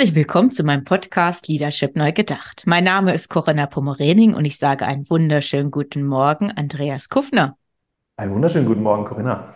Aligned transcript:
Herzlich 0.00 0.16
willkommen 0.16 0.50
zu 0.50 0.64
meinem 0.64 0.84
Podcast 0.84 1.46
Leadership 1.46 1.94
Neu 1.94 2.10
Gedacht. 2.12 2.62
Mein 2.64 2.84
Name 2.84 3.12
ist 3.12 3.28
Corinna 3.28 3.66
Pomerening 3.66 4.32
und 4.32 4.46
ich 4.46 4.56
sage 4.56 4.86
einen 4.86 5.04
wunderschönen 5.10 5.70
guten 5.70 6.04
Morgen, 6.04 6.50
Andreas 6.50 7.10
Kuffner. 7.10 7.58
Einen 8.16 8.32
wunderschönen 8.32 8.64
guten 8.64 8.82
Morgen, 8.82 9.04
Corinna. 9.04 9.52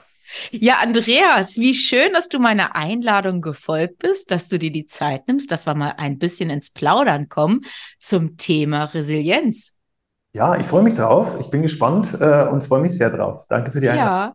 Ja, 0.51 0.81
Andreas, 0.83 1.57
wie 1.57 1.73
schön, 1.73 2.13
dass 2.13 2.29
du 2.29 2.41
meiner 2.41 2.77
Einladung 2.77 3.41
gefolgt 3.41 4.01
bist, 4.01 4.31
dass 4.31 4.49
du 4.49 4.59
dir 4.59 4.71
die 4.71 4.85
Zeit 4.85 5.29
nimmst, 5.29 5.51
dass 5.51 5.67
wir 5.67 5.75
mal 5.75 5.95
ein 5.97 6.19
bisschen 6.19 6.51
ins 6.51 6.69
Plaudern 6.69 7.31
kommen 7.31 7.63
zum 7.99 8.37
Thema 8.37 8.85
Resilienz. 8.85 9.73
Ja, 10.35 10.57
ich 10.57 10.67
freue 10.67 10.83
mich 10.83 10.93
drauf. 10.93 11.39
Ich 11.41 11.49
bin 11.49 11.63
gespannt 11.63 12.19
äh, 12.21 12.45
und 12.49 12.63
freue 12.63 12.83
mich 12.83 12.95
sehr 12.95 13.09
drauf. 13.09 13.47
Danke 13.49 13.71
für 13.71 13.81
die 13.81 13.89
Einladung. 13.89 14.35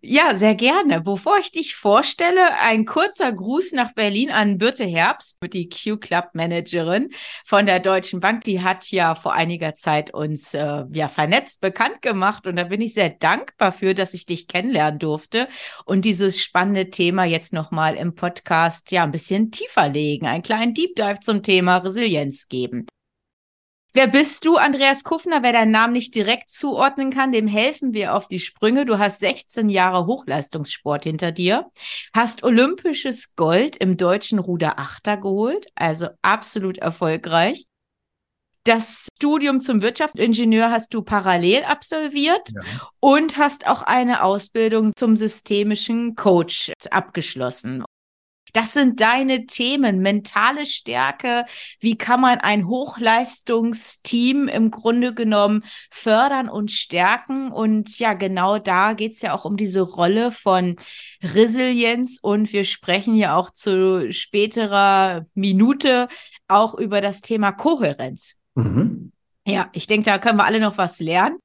Ja, 0.00 0.34
sehr 0.34 0.54
gerne. 0.54 1.00
Bevor 1.00 1.38
ich 1.38 1.52
dich 1.52 1.76
vorstelle, 1.76 2.58
ein 2.60 2.84
kurzer 2.84 3.32
Gruß 3.32 3.72
nach 3.72 3.92
Berlin 3.92 4.30
an 4.30 4.58
Birte 4.58 4.84
Herbst, 4.84 5.38
die 5.52 5.68
Q-Club-Managerin 5.68 7.10
von 7.44 7.66
der 7.66 7.80
Deutschen 7.80 8.20
Bank. 8.20 8.44
Die 8.44 8.62
hat 8.62 8.90
ja 8.90 9.14
vor 9.14 9.34
einiger 9.34 9.74
Zeit 9.74 10.12
uns 10.12 10.54
äh, 10.54 10.84
ja 10.92 11.08
vernetzt, 11.08 11.60
bekannt 11.60 12.02
gemacht 12.02 12.46
und 12.46 12.56
da 12.56 12.64
bin 12.64 12.80
ich 12.80 12.94
sehr 12.94 13.10
dankbar 13.10 13.72
für, 13.72 13.94
dass 13.94 14.14
ich 14.14 14.26
dich 14.26 14.48
kennenlernen 14.48 14.98
durfte 14.98 15.48
und 15.84 16.04
dieses 16.04 16.42
spannende 16.42 16.90
Thema 16.90 17.24
jetzt 17.24 17.52
nochmal 17.52 17.94
im 17.94 18.14
Podcast 18.14 18.90
ja 18.90 19.04
ein 19.04 19.12
bisschen 19.12 19.50
tiefer 19.50 19.88
legen, 19.88 20.26
einen 20.26 20.42
kleinen 20.42 20.74
Deep 20.74 20.94
Dive 20.96 21.20
zum 21.20 21.42
Thema 21.42 21.78
Resilienz 21.78 22.48
geben. 22.48 22.86
Wer 23.96 24.08
bist 24.08 24.44
du, 24.44 24.58
Andreas 24.58 25.04
Kuffner? 25.04 25.42
Wer 25.42 25.54
deinen 25.54 25.70
Namen 25.70 25.94
nicht 25.94 26.14
direkt 26.14 26.50
zuordnen 26.50 27.10
kann, 27.10 27.32
dem 27.32 27.46
helfen 27.46 27.94
wir 27.94 28.14
auf 28.14 28.28
die 28.28 28.40
Sprünge. 28.40 28.84
Du 28.84 28.98
hast 28.98 29.20
16 29.20 29.70
Jahre 29.70 30.04
Hochleistungssport 30.04 31.04
hinter 31.04 31.32
dir, 31.32 31.70
hast 32.14 32.42
olympisches 32.42 33.36
Gold 33.36 33.74
im 33.76 33.96
deutschen 33.96 34.38
Ruder 34.38 34.78
Achter 34.78 35.16
geholt, 35.16 35.68
also 35.76 36.08
absolut 36.20 36.76
erfolgreich. 36.76 37.64
Das 38.64 39.08
Studium 39.16 39.62
zum 39.62 39.80
Wirtschaftsingenieur 39.80 40.70
hast 40.70 40.92
du 40.92 41.00
parallel 41.00 41.64
absolviert 41.64 42.50
ja. 42.52 42.60
und 43.00 43.38
hast 43.38 43.66
auch 43.66 43.80
eine 43.80 44.22
Ausbildung 44.24 44.92
zum 44.94 45.16
systemischen 45.16 46.16
Coach 46.16 46.70
abgeschlossen. 46.90 47.82
Das 48.56 48.72
sind 48.72 49.02
deine 49.02 49.44
Themen, 49.44 49.98
mentale 49.98 50.64
Stärke. 50.64 51.44
Wie 51.78 51.98
kann 51.98 52.22
man 52.22 52.38
ein 52.38 52.66
Hochleistungsteam 52.66 54.48
im 54.48 54.70
Grunde 54.70 55.12
genommen 55.12 55.62
fördern 55.90 56.48
und 56.48 56.70
stärken? 56.70 57.52
Und 57.52 57.98
ja, 57.98 58.14
genau 58.14 58.58
da 58.58 58.94
geht 58.94 59.12
es 59.12 59.20
ja 59.20 59.34
auch 59.34 59.44
um 59.44 59.58
diese 59.58 59.82
Rolle 59.82 60.32
von 60.32 60.76
Resilienz. 61.22 62.18
Und 62.22 62.54
wir 62.54 62.64
sprechen 62.64 63.14
ja 63.14 63.36
auch 63.36 63.50
zu 63.50 64.10
späterer 64.10 65.26
Minute 65.34 66.08
auch 66.48 66.72
über 66.72 67.02
das 67.02 67.20
Thema 67.20 67.52
Kohärenz. 67.52 68.36
Mhm. 68.54 69.12
Ja, 69.46 69.68
ich 69.74 69.86
denke, 69.86 70.06
da 70.06 70.16
können 70.16 70.38
wir 70.38 70.46
alle 70.46 70.60
noch 70.60 70.78
was 70.78 70.98
lernen. 70.98 71.36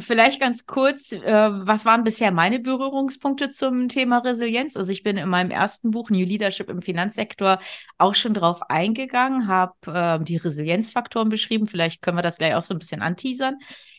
Vielleicht 0.00 0.40
ganz 0.40 0.66
kurz, 0.66 1.12
äh, 1.12 1.22
was 1.22 1.84
waren 1.84 2.02
bisher 2.02 2.32
meine 2.32 2.58
Berührungspunkte 2.58 3.50
zum 3.50 3.88
Thema 3.88 4.18
Resilienz? 4.18 4.76
Also 4.76 4.90
ich 4.90 5.04
bin 5.04 5.16
in 5.16 5.28
meinem 5.28 5.52
ersten 5.52 5.92
Buch 5.92 6.10
New 6.10 6.24
Leadership 6.24 6.68
im 6.68 6.82
Finanzsektor 6.82 7.60
auch 7.96 8.16
schon 8.16 8.34
drauf 8.34 8.62
eingegangen, 8.68 9.46
habe 9.46 9.74
äh, 9.86 10.24
die 10.24 10.36
Resilienzfaktoren 10.36 11.28
beschrieben. 11.28 11.68
Vielleicht 11.68 12.02
können 12.02 12.18
wir 12.18 12.22
das 12.22 12.38
gleich 12.38 12.56
auch 12.56 12.64
so 12.64 12.74
ein 12.74 12.80
bisschen 12.80 13.02
anteasern. 13.02 13.56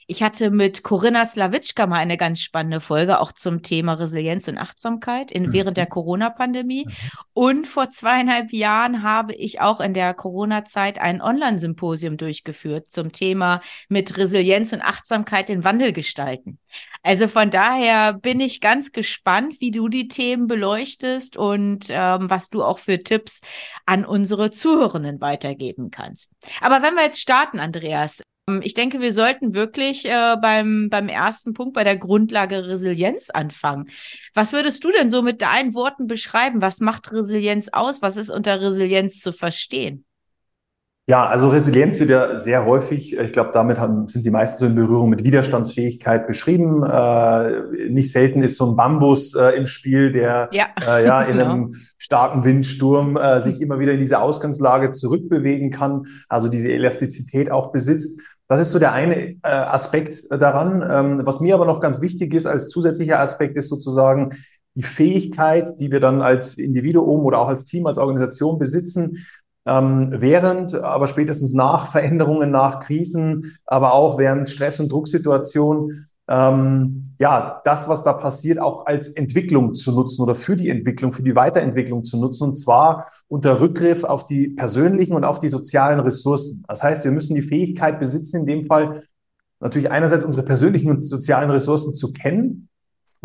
Ich 0.07 0.21
hatte 0.21 0.51
mit 0.51 0.83
Corinna 0.83 1.25
Slawitschka 1.25 1.87
mal 1.87 1.97
eine 1.97 2.17
ganz 2.17 2.39
spannende 2.39 2.79
Folge, 2.79 3.19
auch 3.19 3.31
zum 3.31 3.63
Thema 3.63 3.93
Resilienz 3.93 4.47
und 4.47 4.59
Achtsamkeit 4.59 5.31
in, 5.31 5.47
mhm. 5.47 5.53
während 5.53 5.77
der 5.77 5.87
Corona-Pandemie. 5.87 6.85
Mhm. 6.85 6.91
Und 7.33 7.67
vor 7.67 7.89
zweieinhalb 7.89 8.53
Jahren 8.53 9.01
habe 9.01 9.33
ich 9.33 9.61
auch 9.61 9.79
in 9.79 9.95
der 9.95 10.13
Corona-Zeit 10.13 10.99
ein 10.99 11.21
Online-Symposium 11.21 12.17
durchgeführt 12.17 12.87
zum 12.91 13.11
Thema 13.11 13.61
mit 13.89 14.15
Resilienz 14.17 14.73
und 14.73 14.81
Achtsamkeit 14.81 15.49
den 15.49 15.63
Wandel 15.63 15.91
gestalten. 15.91 16.59
Also 17.01 17.27
von 17.27 17.49
daher 17.49 18.13
bin 18.13 18.39
ich 18.39 18.61
ganz 18.61 18.91
gespannt, 18.91 19.59
wie 19.59 19.71
du 19.71 19.87
die 19.87 20.07
Themen 20.07 20.45
beleuchtest 20.45 21.35
und 21.35 21.87
ähm, 21.89 22.29
was 22.29 22.49
du 22.49 22.63
auch 22.63 22.77
für 22.77 23.01
Tipps 23.01 23.41
an 23.87 24.05
unsere 24.05 24.51
Zuhörenden 24.51 25.19
weitergeben 25.19 25.89
kannst. 25.89 26.31
Aber 26.61 26.83
wenn 26.83 26.93
wir 26.93 27.03
jetzt 27.03 27.21
starten, 27.21 27.59
Andreas, 27.59 28.21
ich 28.61 28.75
denke, 28.75 29.01
wir 29.01 29.11
sollten 29.11 29.55
wirklich 29.55 30.05
äh, 30.05 30.35
beim, 30.39 30.89
beim 30.91 31.09
ersten 31.09 31.53
Punkt, 31.53 31.73
bei 31.73 31.83
der 31.83 31.97
Grundlage 31.97 32.67
Resilienz 32.67 33.31
anfangen. 33.31 33.89
Was 34.35 34.53
würdest 34.53 34.83
du 34.83 34.91
denn 34.91 35.09
so 35.09 35.23
mit 35.23 35.41
deinen 35.41 35.73
Worten 35.73 36.05
beschreiben? 36.05 36.61
Was 36.61 36.79
macht 36.79 37.11
Resilienz 37.11 37.69
aus? 37.71 38.03
Was 38.03 38.17
ist 38.17 38.29
unter 38.29 38.61
Resilienz 38.61 39.19
zu 39.19 39.31
verstehen? 39.31 40.05
Ja, 41.07 41.27
also 41.27 41.49
Resilienz 41.49 41.99
wird 41.99 42.09
ja 42.09 42.39
sehr 42.39 42.65
häufig, 42.65 43.15
ich 43.15 43.31
glaube, 43.31 43.51
damit 43.53 43.79
haben, 43.79 44.07
sind 44.07 44.25
die 44.25 44.31
meisten 44.31 44.57
so 44.57 44.65
in 44.65 44.73
Berührung 44.73 45.11
mit 45.11 45.23
Widerstandsfähigkeit 45.23 46.25
beschrieben. 46.25 46.81
Äh, 46.81 47.89
nicht 47.89 48.11
selten 48.11 48.41
ist 48.41 48.57
so 48.57 48.71
ein 48.71 48.75
Bambus 48.75 49.35
äh, 49.35 49.49
im 49.49 49.67
Spiel, 49.67 50.11
der 50.11 50.49
ja, 50.51 50.69
äh, 50.81 51.05
ja 51.05 51.21
in 51.23 51.37
genau. 51.37 51.51
einem 51.51 51.75
starken 51.99 52.43
Windsturm 52.43 53.17
äh, 53.17 53.39
sich 53.43 53.61
immer 53.61 53.77
wieder 53.77 53.93
in 53.93 53.99
diese 53.99 54.19
Ausgangslage 54.19 54.91
zurückbewegen 54.91 55.69
kann, 55.69 56.07
also 56.27 56.47
diese 56.47 56.71
Elastizität 56.71 57.51
auch 57.51 57.71
besitzt. 57.71 58.19
Das 58.47 58.59
ist 58.59 58.71
so 58.71 58.79
der 58.79 58.93
eine 58.93 59.15
äh, 59.15 59.37
Aspekt 59.43 60.27
daran. 60.29 60.83
Ähm, 60.87 61.25
was 61.25 61.39
mir 61.39 61.55
aber 61.55 61.65
noch 61.65 61.79
ganz 61.79 62.01
wichtig 62.01 62.33
ist 62.33 62.45
als 62.45 62.69
zusätzlicher 62.69 63.19
Aspekt 63.19 63.57
ist 63.57 63.69
sozusagen 63.69 64.31
die 64.75 64.83
Fähigkeit, 64.83 65.79
die 65.79 65.91
wir 65.91 65.99
dann 65.99 66.21
als 66.21 66.57
Individuum 66.57 67.21
oder 67.21 67.39
auch 67.39 67.47
als 67.47 67.65
Team, 67.65 67.87
als 67.87 67.97
Organisation 67.97 68.59
besitzen, 68.59 69.25
ähm, 69.65 70.09
während, 70.11 70.75
aber 70.75 71.07
spätestens 71.07 71.53
nach 71.53 71.91
Veränderungen, 71.91 72.51
nach 72.51 72.79
Krisen, 72.81 73.57
aber 73.65 73.93
auch 73.93 74.17
während 74.19 74.49
Stress- 74.49 74.79
und 74.79 74.91
Drucksituationen 74.91 76.07
ähm, 76.27 77.03
ja, 77.19 77.61
das, 77.65 77.87
was 77.87 78.03
da 78.03 78.13
passiert, 78.13 78.59
auch 78.59 78.85
als 78.85 79.09
Entwicklung 79.09 79.75
zu 79.75 79.91
nutzen 79.91 80.23
oder 80.23 80.35
für 80.35 80.55
die 80.55 80.69
Entwicklung, 80.69 81.13
für 81.13 81.23
die 81.23 81.35
Weiterentwicklung 81.35 82.03
zu 82.03 82.19
nutzen 82.19 82.45
und 82.45 82.55
zwar 82.55 83.05
unter 83.27 83.59
Rückgriff 83.59 84.03
auf 84.03 84.25
die 84.25 84.49
persönlichen 84.49 85.13
und 85.13 85.23
auf 85.23 85.39
die 85.39 85.49
sozialen 85.49 85.99
Ressourcen. 85.99 86.63
Das 86.67 86.81
heißt, 86.81 87.03
wir 87.03 87.11
müssen 87.11 87.35
die 87.35 87.43
Fähigkeit 87.43 87.99
besitzen, 87.99 88.41
in 88.41 88.45
dem 88.47 88.63
Fall 88.65 89.03
natürlich 89.59 89.91
einerseits 89.91 90.25
unsere 90.25 90.45
persönlichen 90.45 90.89
und 90.89 91.05
sozialen 91.05 91.51
Ressourcen 91.51 91.93
zu 91.93 92.11
kennen, 92.11 92.69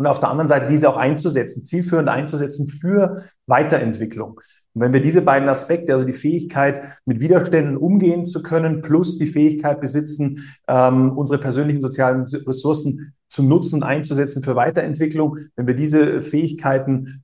und 0.01 0.07
auf 0.07 0.19
der 0.19 0.29
anderen 0.29 0.47
Seite 0.47 0.65
diese 0.65 0.89
auch 0.89 0.97
einzusetzen, 0.97 1.63
zielführend 1.63 2.09
einzusetzen 2.09 2.67
für 2.67 3.21
Weiterentwicklung. 3.45 4.39
Und 4.73 4.81
wenn 4.81 4.93
wir 4.93 5.01
diese 5.01 5.21
beiden 5.21 5.47
Aspekte, 5.47 5.93
also 5.93 6.05
die 6.05 6.13
Fähigkeit, 6.13 6.97
mit 7.05 7.19
Widerständen 7.19 7.77
umgehen 7.77 8.25
zu 8.25 8.41
können, 8.41 8.81
plus 8.81 9.19
die 9.19 9.27
Fähigkeit 9.27 9.79
besitzen, 9.79 10.43
ähm, 10.67 11.15
unsere 11.15 11.39
persönlichen 11.39 11.81
sozialen 11.81 12.23
Ressourcen 12.23 13.13
zu 13.29 13.43
nutzen 13.43 13.75
und 13.75 13.83
einzusetzen 13.83 14.41
für 14.41 14.55
Weiterentwicklung, 14.55 15.37
wenn 15.55 15.67
wir 15.67 15.75
diese 15.75 16.23
Fähigkeiten 16.23 17.23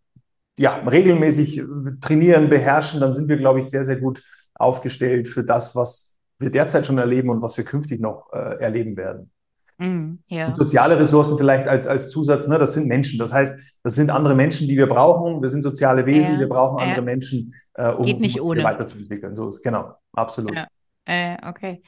ja, 0.60 0.76
regelmäßig 0.76 1.64
trainieren, 2.00 2.48
beherrschen, 2.48 3.00
dann 3.00 3.14
sind 3.14 3.28
wir, 3.28 3.38
glaube 3.38 3.60
ich, 3.60 3.72
sehr, 3.72 3.86
sehr 3.86 4.00
gut 4.00 4.22
aufgestellt 4.54 5.28
für 5.28 5.44
das, 5.44 5.76
was 5.76 6.14
wir 6.38 6.52
derzeit 6.52 6.86
schon 6.86 7.00
erleben 7.00 7.32
und 7.32 7.42
was 7.42 7.58
wir 7.58 7.64
künftig 7.64 8.02
noch 8.02 8.32
äh, 8.34 8.60
erleben 8.60 8.98
werden. 8.98 9.32
Mm, 9.80 10.16
ja. 10.28 10.56
soziale 10.56 11.00
Ressourcen 11.00 11.38
vielleicht 11.38 11.68
als, 11.68 11.86
als 11.86 12.10
Zusatz, 12.10 12.48
ne, 12.48 12.58
das 12.58 12.74
sind 12.74 12.88
Menschen. 12.88 13.20
Das 13.20 13.32
heißt, 13.32 13.80
das 13.84 13.96
sind 13.96 14.10
andere 14.10 14.36
Menschen, 14.36 14.68
die 14.68 14.76
wir 14.76 14.88
brauchen. 14.88 15.42
Wir 15.42 15.50
sind 15.50 15.62
soziale 15.62 16.06
Wesen, 16.06 16.34
ja. 16.34 16.40
wir 16.40 16.50
brauchen 16.50 16.80
andere 16.80 17.04
Menschen, 17.04 17.54
äh, 17.76 17.92
um, 17.92 18.06
Geht 18.06 18.20
nicht 18.20 18.40
um 18.40 18.42
uns 18.42 18.50
ohne. 18.52 18.64
weiterzuentwickeln. 18.64 19.36
So, 19.36 19.52
genau, 19.64 19.94
absolut. 20.14 20.56
Ja. 20.56 20.68
Äh, 21.10 21.38
okay. 21.48 21.82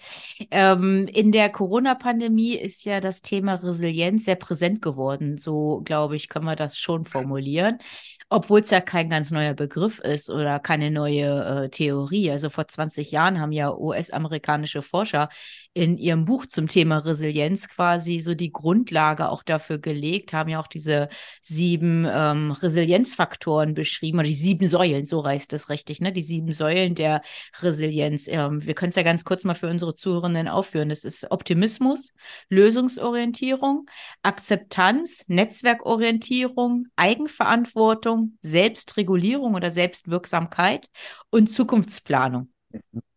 Ähm, 0.49 1.05
in 1.11 1.33
der 1.33 1.49
Corona-Pandemie 1.49 2.53
ist 2.55 2.85
ja 2.85 3.01
das 3.01 3.21
Thema 3.21 3.55
Resilienz 3.55 4.23
sehr 4.23 4.35
präsent 4.35 4.81
geworden. 4.81 5.35
So, 5.35 5.81
glaube 5.83 6.15
ich, 6.15 6.29
können 6.29 6.45
wir 6.45 6.55
das 6.55 6.77
schon 6.77 7.03
formulieren. 7.03 7.79
obwohl 8.29 8.61
es 8.61 8.69
ja 8.69 8.79
kein 8.79 9.09
ganz 9.09 9.31
neuer 9.31 9.55
Begriff 9.55 9.99
ist 9.99 10.29
oder 10.29 10.59
keine 10.59 10.91
neue 10.91 11.65
äh, 11.65 11.69
Theorie. 11.69 12.31
Also 12.31 12.49
vor 12.49 12.67
20 12.67 13.11
Jahren 13.11 13.41
haben 13.41 13.51
ja 13.51 13.73
US-amerikanische 13.75 14.81
Forscher 14.83 15.29
in 15.79 15.97
ihrem 15.97 16.25
Buch 16.25 16.45
zum 16.45 16.67
Thema 16.67 16.97
Resilienz 16.97 17.69
quasi 17.69 18.19
so 18.19 18.35
die 18.35 18.51
Grundlage 18.51 19.29
auch 19.29 19.43
dafür 19.43 19.77
gelegt, 19.77 20.33
haben 20.33 20.49
ja 20.49 20.59
auch 20.59 20.67
diese 20.67 21.07
sieben 21.41 22.05
ähm, 22.05 22.51
Resilienzfaktoren 22.51 23.75
beschrieben 23.75 24.19
oder 24.19 24.27
die 24.27 24.33
sieben 24.33 24.67
Säulen, 24.67 25.05
so 25.05 25.21
reißt 25.21 25.53
es 25.53 25.69
richtig, 25.69 26.01
ne? 26.01 26.11
Die 26.11 26.21
sieben 26.21 26.51
Säulen 26.51 26.95
der 26.95 27.21
Resilienz. 27.61 28.27
Ähm, 28.27 28.65
wir 28.65 28.73
können 28.73 28.89
es 28.89 28.97
ja 28.97 29.03
ganz 29.03 29.23
kurz 29.23 29.45
mal 29.45 29.55
für 29.55 29.69
unsere 29.69 29.95
Zuhörenden 29.95 30.49
aufführen. 30.49 30.89
Das 30.89 31.05
ist 31.05 31.31
Optimismus, 31.31 32.11
Lösungsorientierung, 32.49 33.85
Akzeptanz, 34.21 35.23
Netzwerkorientierung, 35.29 36.87
Eigenverantwortung, 36.97 38.37
Selbstregulierung 38.41 39.55
oder 39.55 39.71
Selbstwirksamkeit 39.71 40.89
und 41.29 41.49
Zukunftsplanung. 41.49 42.49
Mhm. 42.73 43.08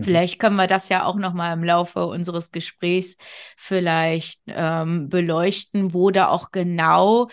Vielleicht 0.00 0.38
können 0.38 0.56
wir 0.56 0.66
das 0.66 0.88
ja 0.88 1.04
auch 1.04 1.16
noch 1.16 1.34
mal 1.34 1.52
im 1.52 1.64
Laufe 1.64 2.06
unseres 2.06 2.50
Gesprächs 2.52 3.16
vielleicht 3.56 4.40
ähm, 4.46 5.08
beleuchten, 5.08 5.94
wo 5.94 6.10
da 6.10 6.28
auch 6.28 6.50
genau 6.52 7.28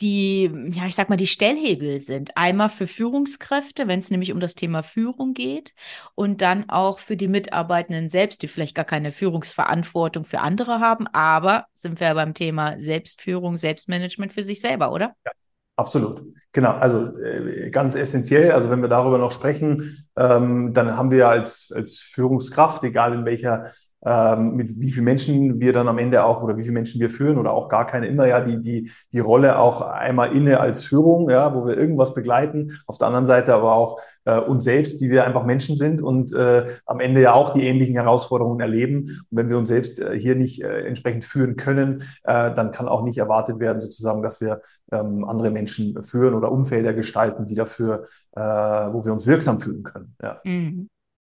die, 0.00 0.50
ja, 0.72 0.86
ich 0.86 0.94
sag 0.94 1.08
mal, 1.08 1.16
die 1.16 1.26
Stellhebel 1.26 2.00
sind. 2.00 2.36
Einmal 2.36 2.68
für 2.68 2.86
Führungskräfte, 2.86 3.86
wenn 3.86 4.00
es 4.00 4.10
nämlich 4.10 4.32
um 4.32 4.40
das 4.40 4.54
Thema 4.54 4.82
Führung 4.82 5.34
geht, 5.34 5.72
und 6.14 6.40
dann 6.40 6.68
auch 6.68 6.98
für 6.98 7.16
die 7.16 7.28
Mitarbeitenden 7.28 8.10
selbst, 8.10 8.42
die 8.42 8.48
vielleicht 8.48 8.74
gar 8.74 8.84
keine 8.84 9.12
Führungsverantwortung 9.12 10.24
für 10.24 10.40
andere 10.40 10.80
haben, 10.80 11.06
aber 11.08 11.66
sind 11.74 12.00
wir 12.00 12.14
beim 12.14 12.34
Thema 12.34 12.80
Selbstführung, 12.80 13.56
Selbstmanagement 13.56 14.32
für 14.32 14.42
sich 14.42 14.60
selber, 14.60 14.90
oder? 14.92 15.14
Ja. 15.24 15.32
Absolut, 15.76 16.22
genau. 16.52 16.72
Also 16.72 17.16
äh, 17.18 17.70
ganz 17.70 17.96
essentiell. 17.96 18.52
Also 18.52 18.70
wenn 18.70 18.80
wir 18.80 18.88
darüber 18.88 19.18
noch 19.18 19.32
sprechen, 19.32 20.06
ähm, 20.16 20.72
dann 20.72 20.96
haben 20.96 21.10
wir 21.10 21.28
als 21.28 21.72
als 21.74 21.98
Führungskraft, 21.98 22.84
egal 22.84 23.12
in 23.12 23.24
welcher 23.24 23.66
ähm, 24.04 24.56
mit 24.56 24.80
wie 24.80 24.90
vielen 24.90 25.04
Menschen 25.04 25.60
wir 25.60 25.72
dann 25.72 25.88
am 25.88 25.98
Ende 25.98 26.24
auch 26.24 26.42
oder 26.42 26.56
wie 26.56 26.62
viele 26.62 26.74
Menschen 26.74 27.00
wir 27.00 27.10
führen 27.10 27.38
oder 27.38 27.52
auch 27.52 27.68
gar 27.68 27.86
keine 27.86 28.06
immer 28.06 28.26
ja 28.26 28.40
die 28.40 28.60
die 28.60 28.90
die 29.12 29.18
Rolle 29.20 29.58
auch 29.58 29.80
einmal 29.80 30.32
inne 30.32 30.60
als 30.60 30.82
Führung 30.82 31.30
ja 31.30 31.54
wo 31.54 31.66
wir 31.66 31.76
irgendwas 31.76 32.14
begleiten 32.14 32.70
auf 32.86 32.98
der 32.98 33.08
anderen 33.08 33.26
Seite 33.26 33.54
aber 33.54 33.74
auch 33.74 34.00
äh, 34.24 34.38
uns 34.38 34.64
selbst 34.64 35.00
die 35.00 35.10
wir 35.10 35.24
einfach 35.24 35.44
Menschen 35.44 35.76
sind 35.76 36.02
und 36.02 36.32
äh, 36.34 36.66
am 36.86 37.00
Ende 37.00 37.22
ja 37.22 37.32
auch 37.32 37.50
die 37.50 37.66
ähnlichen 37.66 37.94
Herausforderungen 37.94 38.60
erleben 38.60 39.04
und 39.04 39.28
wenn 39.30 39.48
wir 39.48 39.58
uns 39.58 39.68
selbst 39.68 40.00
äh, 40.00 40.18
hier 40.18 40.36
nicht 40.36 40.62
äh, 40.62 40.86
entsprechend 40.86 41.24
führen 41.24 41.56
können 41.56 42.02
äh, 42.24 42.54
dann 42.54 42.72
kann 42.72 42.88
auch 42.88 43.02
nicht 43.02 43.18
erwartet 43.18 43.58
werden 43.60 43.80
sozusagen 43.80 44.22
dass 44.22 44.40
wir 44.40 44.60
ähm, 44.92 45.24
andere 45.24 45.50
Menschen 45.50 46.02
führen 46.02 46.34
oder 46.34 46.52
Umfelder 46.52 46.92
gestalten 46.94 47.46
die 47.46 47.54
dafür 47.54 48.04
äh, 48.36 48.40
wo 48.40 49.04
wir 49.04 49.12
uns 49.12 49.26
wirksam 49.26 49.60
fühlen 49.60 49.82
können 49.82 50.14
ja. 50.22 50.40
Mhm. 50.44 50.88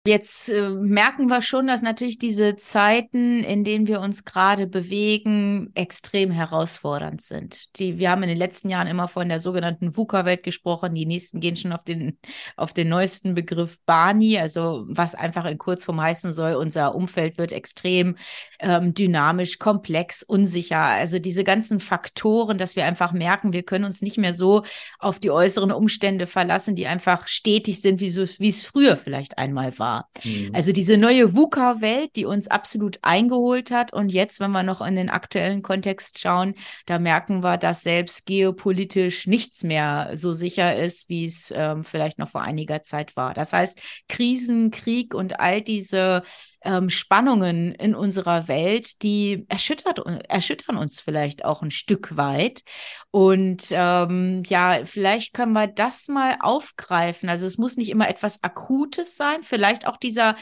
Jetzt 0.08 0.50
äh, 0.50 0.68
merken 0.70 1.28
wir 1.28 1.44
schon, 1.44 1.68
dass 1.68 1.84
natürlich 1.84 2.18
diese 2.18 2.56
Zeiten, 2.56 3.44
in 3.44 3.64
denen 3.64 3.86
wir 3.86 4.02
uns 4.02 4.26
gerade 4.26 4.66
bewegen, 4.66 5.70
extrem 5.76 6.32
herausfordernd 6.32 7.22
sind. 7.22 7.78
Die, 7.78 8.00
wir 8.00 8.10
haben 8.10 8.24
in 8.24 8.30
den 8.30 8.38
letzten 8.40 8.72
Jahren 8.72 8.88
immer 8.88 9.08
von 9.08 9.30
der 9.30 9.40
sogenannten 9.40 9.96
VUCA-Welt 9.96 10.42
gesprochen. 10.42 10.96
Die 10.96 11.06
nächsten 11.06 11.40
gehen 11.40 11.56
schon 11.56 11.72
auf 11.72 11.84
den, 11.84 12.18
auf 12.56 12.74
den 12.74 12.90
neuesten 12.90 13.36
Begriff 13.36 13.78
Barney, 13.86 14.40
also 14.40 14.86
was 14.88 15.14
einfach 15.14 15.46
in 15.46 15.60
Kurzform 15.60 16.02
heißen 16.02 16.32
soll, 16.32 16.56
unser 16.56 16.96
Umfeld 16.96 17.38
wird 17.38 17.52
extrem 17.52 18.16
ähm, 18.60 18.96
dynamisch, 18.96 19.60
komplex, 19.60 20.24
unsicher. 20.24 20.82
Also 20.82 21.20
diese 21.20 21.44
ganzen 21.44 21.80
Faktoren, 21.80 22.58
dass 22.58 22.76
wir 22.76 22.86
einfach 22.86 23.12
merken, 23.12 23.54
wir 23.54 23.62
können 23.62 23.86
uns 23.86 24.02
nicht 24.02 24.18
mehr 24.18 24.34
so 24.34 24.64
auf 24.98 25.20
die 25.20 25.30
äußeren 25.30 25.72
Umstände 25.72 26.26
verlassen, 26.26 26.76
die 26.76 26.88
einfach 26.88 27.28
stetig 27.28 27.82
sind, 27.82 28.02
wie 28.02 28.08
es 28.50 28.64
früher 28.64 28.98
vielleicht 28.98 29.38
einmal 29.38 29.78
war 29.78 29.91
war. 29.92 30.10
Mhm. 30.24 30.52
Also 30.54 30.72
diese 30.72 30.98
neue 30.98 31.34
VUCA-Welt, 31.34 32.16
die 32.16 32.26
uns 32.26 32.48
absolut 32.48 33.00
eingeholt 33.02 33.72
hat. 33.72 33.94
Und 33.94 34.12
jetzt, 34.12 34.40
wenn 34.40 34.52
wir 34.52 34.64
noch 34.64 34.82
in 34.82 34.96
den 34.96 35.10
aktuellen 35.10 35.62
Kontext 35.62 36.20
schauen, 36.20 36.56
da 36.86 37.00
merken 37.00 37.44
wir, 37.44 37.58
dass 37.58 37.84
selbst 37.84 38.26
geopolitisch 38.26 39.28
nichts 39.28 39.64
mehr 39.64 40.12
so 40.14 40.34
sicher 40.34 40.76
ist, 40.76 41.10
wie 41.10 41.26
es 41.26 41.54
ähm, 41.56 41.84
vielleicht 41.84 42.20
noch 42.20 42.30
vor 42.30 42.42
einiger 42.42 42.84
Zeit 42.84 43.16
war. 43.16 43.34
Das 43.34 43.54
heißt, 43.54 43.80
Krisen, 44.08 44.72
Krieg 44.72 45.14
und 45.14 45.40
all 45.40 45.62
diese 45.62 46.24
ähm, 46.64 46.90
Spannungen 46.90 47.74
in 47.74 47.96
unserer 47.96 48.48
Welt, 48.48 49.02
die 49.04 49.46
erschüttert, 49.50 50.00
erschüttern 50.28 50.78
uns 50.78 51.00
vielleicht 51.00 51.46
auch 51.46 51.62
ein 51.62 51.72
Stück 51.72 52.18
weit. 52.18 52.64
Und 53.12 53.68
ähm, 53.72 54.44
ja, 54.48 54.82
vielleicht 54.86 55.34
können 55.34 55.54
wir 55.54 55.68
das 55.68 56.08
mal 56.08 56.38
aufgreifen. 56.40 57.30
Also 57.30 57.46
es 57.46 57.58
muss 57.58 57.78
nicht 57.78 57.90
immer 57.90 58.10
etwas 58.10 58.44
Akutes 58.44 59.16
sein, 59.18 59.44
vielleicht 59.44 59.88
auch 59.88 59.98
dieser 59.98 60.36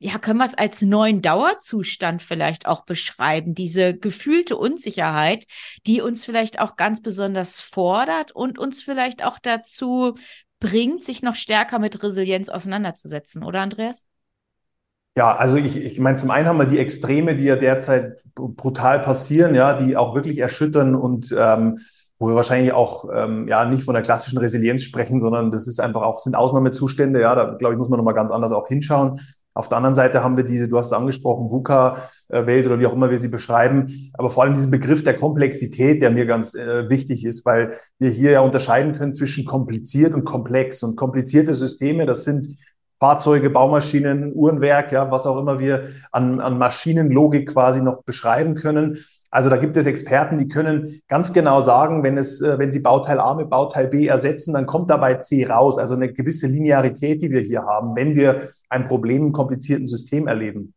ja, 0.00 0.18
können 0.18 0.38
wir 0.38 0.44
es 0.44 0.54
als 0.54 0.82
neuen 0.82 1.22
Dauerzustand 1.22 2.20
vielleicht 2.20 2.66
auch 2.66 2.84
beschreiben, 2.84 3.54
diese 3.54 3.96
gefühlte 3.96 4.58
Unsicherheit, 4.58 5.46
die 5.86 6.02
uns 6.02 6.26
vielleicht 6.26 6.60
auch 6.60 6.76
ganz 6.76 7.00
besonders 7.00 7.60
fordert 7.60 8.32
und 8.32 8.58
uns 8.58 8.82
vielleicht 8.82 9.24
auch 9.24 9.38
dazu 9.38 10.14
bringt, 10.60 11.04
sich 11.04 11.22
noch 11.22 11.36
stärker 11.36 11.78
mit 11.78 12.02
Resilienz 12.02 12.50
auseinanderzusetzen, 12.50 13.42
oder 13.44 13.62
Andreas? 13.62 14.04
Ja, 15.16 15.36
also 15.36 15.56
ich, 15.56 15.76
ich 15.76 16.00
meine, 16.00 16.16
zum 16.16 16.30
einen 16.32 16.48
haben 16.48 16.58
wir 16.58 16.66
die 16.66 16.80
Extreme, 16.80 17.36
die 17.36 17.44
ja 17.44 17.54
derzeit 17.54 18.20
brutal 18.34 19.00
passieren, 19.00 19.54
ja, 19.54 19.74
die 19.74 19.96
auch 19.96 20.14
wirklich 20.14 20.38
erschüttern 20.38 20.96
und 20.96 21.32
ähm, 21.38 21.78
wo 22.18 22.28
wir 22.28 22.34
wahrscheinlich 22.34 22.72
auch 22.72 23.08
ähm, 23.14 23.46
ja 23.46 23.64
nicht 23.64 23.84
von 23.84 23.94
der 23.94 24.02
klassischen 24.02 24.38
Resilienz 24.38 24.82
sprechen, 24.82 25.20
sondern 25.20 25.52
das 25.52 25.68
ist 25.68 25.78
einfach 25.78 26.02
auch 26.02 26.18
sind 26.18 26.34
Ausnahmezustände. 26.34 27.20
Ja, 27.20 27.34
da 27.36 27.54
glaube 27.54 27.74
ich 27.74 27.78
muss 27.78 27.88
man 27.88 27.98
noch 27.98 28.04
mal 28.04 28.12
ganz 28.12 28.32
anders 28.32 28.52
auch 28.52 28.66
hinschauen. 28.66 29.20
Auf 29.56 29.68
der 29.68 29.76
anderen 29.76 29.94
Seite 29.94 30.24
haben 30.24 30.36
wir 30.36 30.42
diese, 30.42 30.66
du 30.66 30.78
hast 30.78 30.86
es 30.86 30.92
angesprochen, 30.92 31.48
VUCA-Welt 31.48 32.66
oder 32.66 32.80
wie 32.80 32.86
auch 32.86 32.92
immer 32.92 33.10
wir 33.10 33.18
sie 33.18 33.28
beschreiben, 33.28 33.86
aber 34.14 34.28
vor 34.28 34.42
allem 34.42 34.54
diesen 34.54 34.72
Begriff 34.72 35.04
der 35.04 35.14
Komplexität, 35.14 36.02
der 36.02 36.10
mir 36.10 36.26
ganz 36.26 36.56
äh, 36.56 36.88
wichtig 36.88 37.24
ist, 37.24 37.46
weil 37.46 37.76
wir 38.00 38.10
hier 38.10 38.32
ja 38.32 38.40
unterscheiden 38.40 38.94
können 38.94 39.12
zwischen 39.12 39.44
kompliziert 39.44 40.12
und 40.12 40.24
komplex. 40.24 40.82
Und 40.82 40.96
komplizierte 40.96 41.54
Systeme, 41.54 42.04
das 42.04 42.24
sind 42.24 42.48
Fahrzeuge, 43.04 43.50
Baumaschinen, 43.50 44.32
Uhrenwerk, 44.34 44.90
ja, 44.90 45.10
was 45.10 45.26
auch 45.26 45.36
immer 45.36 45.58
wir 45.58 45.88
an, 46.10 46.40
an 46.40 46.56
Maschinenlogik 46.56 47.52
quasi 47.52 47.82
noch 47.82 48.02
beschreiben 48.02 48.54
können. 48.54 48.96
Also 49.30 49.50
da 49.50 49.58
gibt 49.58 49.76
es 49.76 49.84
Experten, 49.84 50.38
die 50.38 50.48
können 50.48 51.02
ganz 51.06 51.34
genau 51.34 51.60
sagen, 51.60 52.02
wenn 52.02 52.16
es, 52.16 52.40
äh, 52.40 52.58
wenn 52.58 52.72
sie 52.72 52.80
Bauteil 52.80 53.20
A 53.20 53.34
mit 53.34 53.50
Bauteil 53.50 53.88
B 53.88 54.06
ersetzen, 54.06 54.54
dann 54.54 54.64
kommt 54.64 54.88
dabei 54.88 55.16
C 55.16 55.44
raus. 55.44 55.76
Also 55.76 55.96
eine 55.96 56.14
gewisse 56.14 56.46
Linearität, 56.46 57.20
die 57.20 57.30
wir 57.30 57.42
hier 57.42 57.64
haben, 57.64 57.94
wenn 57.94 58.14
wir 58.14 58.48
ein 58.70 58.88
Problem 58.88 59.26
im 59.26 59.32
komplizierten 59.32 59.86
System 59.86 60.26
erleben. 60.26 60.72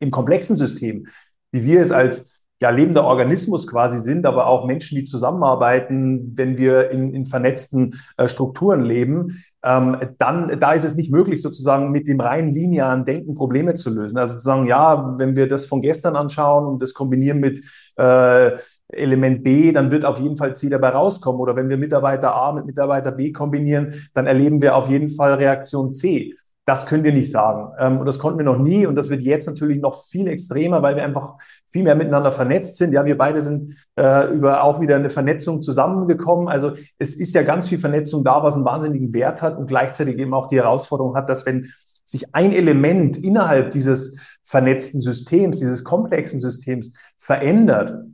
Im 0.00 0.10
komplexen 0.10 0.56
System, 0.56 1.04
wie 1.52 1.64
wir 1.64 1.80
es 1.80 1.92
als 1.92 2.41
ja, 2.62 2.70
lebender 2.70 3.04
Organismus 3.04 3.66
quasi 3.66 3.98
sind, 3.98 4.24
aber 4.24 4.46
auch 4.46 4.66
Menschen, 4.66 4.96
die 4.96 5.02
zusammenarbeiten, 5.02 6.32
wenn 6.36 6.56
wir 6.56 6.92
in, 6.92 7.12
in 7.12 7.26
vernetzten 7.26 7.94
äh, 8.16 8.28
Strukturen 8.28 8.82
leben, 8.82 9.36
ähm, 9.64 9.96
dann 10.18 10.60
da 10.60 10.72
ist 10.72 10.84
es 10.84 10.94
nicht 10.94 11.10
möglich, 11.10 11.42
sozusagen 11.42 11.90
mit 11.90 12.06
dem 12.06 12.20
rein 12.20 12.52
linearen 12.52 13.04
Denken 13.04 13.34
Probleme 13.34 13.74
zu 13.74 13.90
lösen. 13.90 14.16
Also 14.16 14.34
zu 14.34 14.40
sagen, 14.40 14.66
ja, 14.66 15.18
wenn 15.18 15.34
wir 15.34 15.48
das 15.48 15.66
von 15.66 15.82
gestern 15.82 16.14
anschauen 16.14 16.66
und 16.66 16.80
das 16.80 16.94
kombinieren 16.94 17.40
mit 17.40 17.60
äh, 17.96 18.52
Element 18.88 19.42
B, 19.42 19.72
dann 19.72 19.90
wird 19.90 20.04
auf 20.04 20.20
jeden 20.20 20.36
Fall 20.36 20.54
C 20.54 20.68
dabei 20.68 20.90
rauskommen. 20.90 21.40
Oder 21.40 21.56
wenn 21.56 21.68
wir 21.68 21.76
Mitarbeiter 21.76 22.32
A 22.32 22.52
mit 22.52 22.66
Mitarbeiter 22.66 23.10
B 23.10 23.32
kombinieren, 23.32 23.92
dann 24.14 24.26
erleben 24.28 24.62
wir 24.62 24.76
auf 24.76 24.88
jeden 24.88 25.10
Fall 25.10 25.34
Reaktion 25.34 25.90
C. 25.90 26.34
Das 26.64 26.86
können 26.86 27.02
wir 27.02 27.12
nicht 27.12 27.30
sagen. 27.30 27.72
Ähm, 27.78 27.98
und 27.98 28.06
das 28.06 28.20
konnten 28.20 28.38
wir 28.38 28.44
noch 28.44 28.58
nie. 28.58 28.86
Und 28.86 28.94
das 28.94 29.10
wird 29.10 29.22
jetzt 29.22 29.46
natürlich 29.46 29.80
noch 29.80 30.04
viel 30.04 30.28
extremer, 30.28 30.80
weil 30.82 30.94
wir 30.94 31.04
einfach 31.04 31.34
viel 31.66 31.82
mehr 31.82 31.96
miteinander 31.96 32.30
vernetzt 32.30 32.76
sind. 32.76 32.92
Ja, 32.92 33.04
wir 33.04 33.18
beide 33.18 33.40
sind 33.40 33.66
äh, 33.96 34.32
über 34.32 34.62
auch 34.62 34.80
wieder 34.80 34.94
eine 34.94 35.10
Vernetzung 35.10 35.60
zusammengekommen. 35.60 36.48
Also 36.48 36.72
es 36.98 37.16
ist 37.16 37.34
ja 37.34 37.42
ganz 37.42 37.68
viel 37.68 37.78
Vernetzung 37.78 38.22
da, 38.22 38.42
was 38.42 38.54
einen 38.54 38.64
wahnsinnigen 38.64 39.12
Wert 39.12 39.42
hat 39.42 39.58
und 39.58 39.66
gleichzeitig 39.66 40.18
eben 40.18 40.34
auch 40.34 40.46
die 40.46 40.56
Herausforderung 40.56 41.16
hat, 41.16 41.28
dass 41.28 41.46
wenn 41.46 41.68
sich 42.04 42.32
ein 42.34 42.52
Element 42.52 43.16
innerhalb 43.16 43.72
dieses 43.72 44.20
vernetzten 44.44 45.00
Systems, 45.00 45.58
dieses 45.58 45.82
komplexen 45.82 46.38
Systems 46.38 46.96
verändert, 47.18 48.04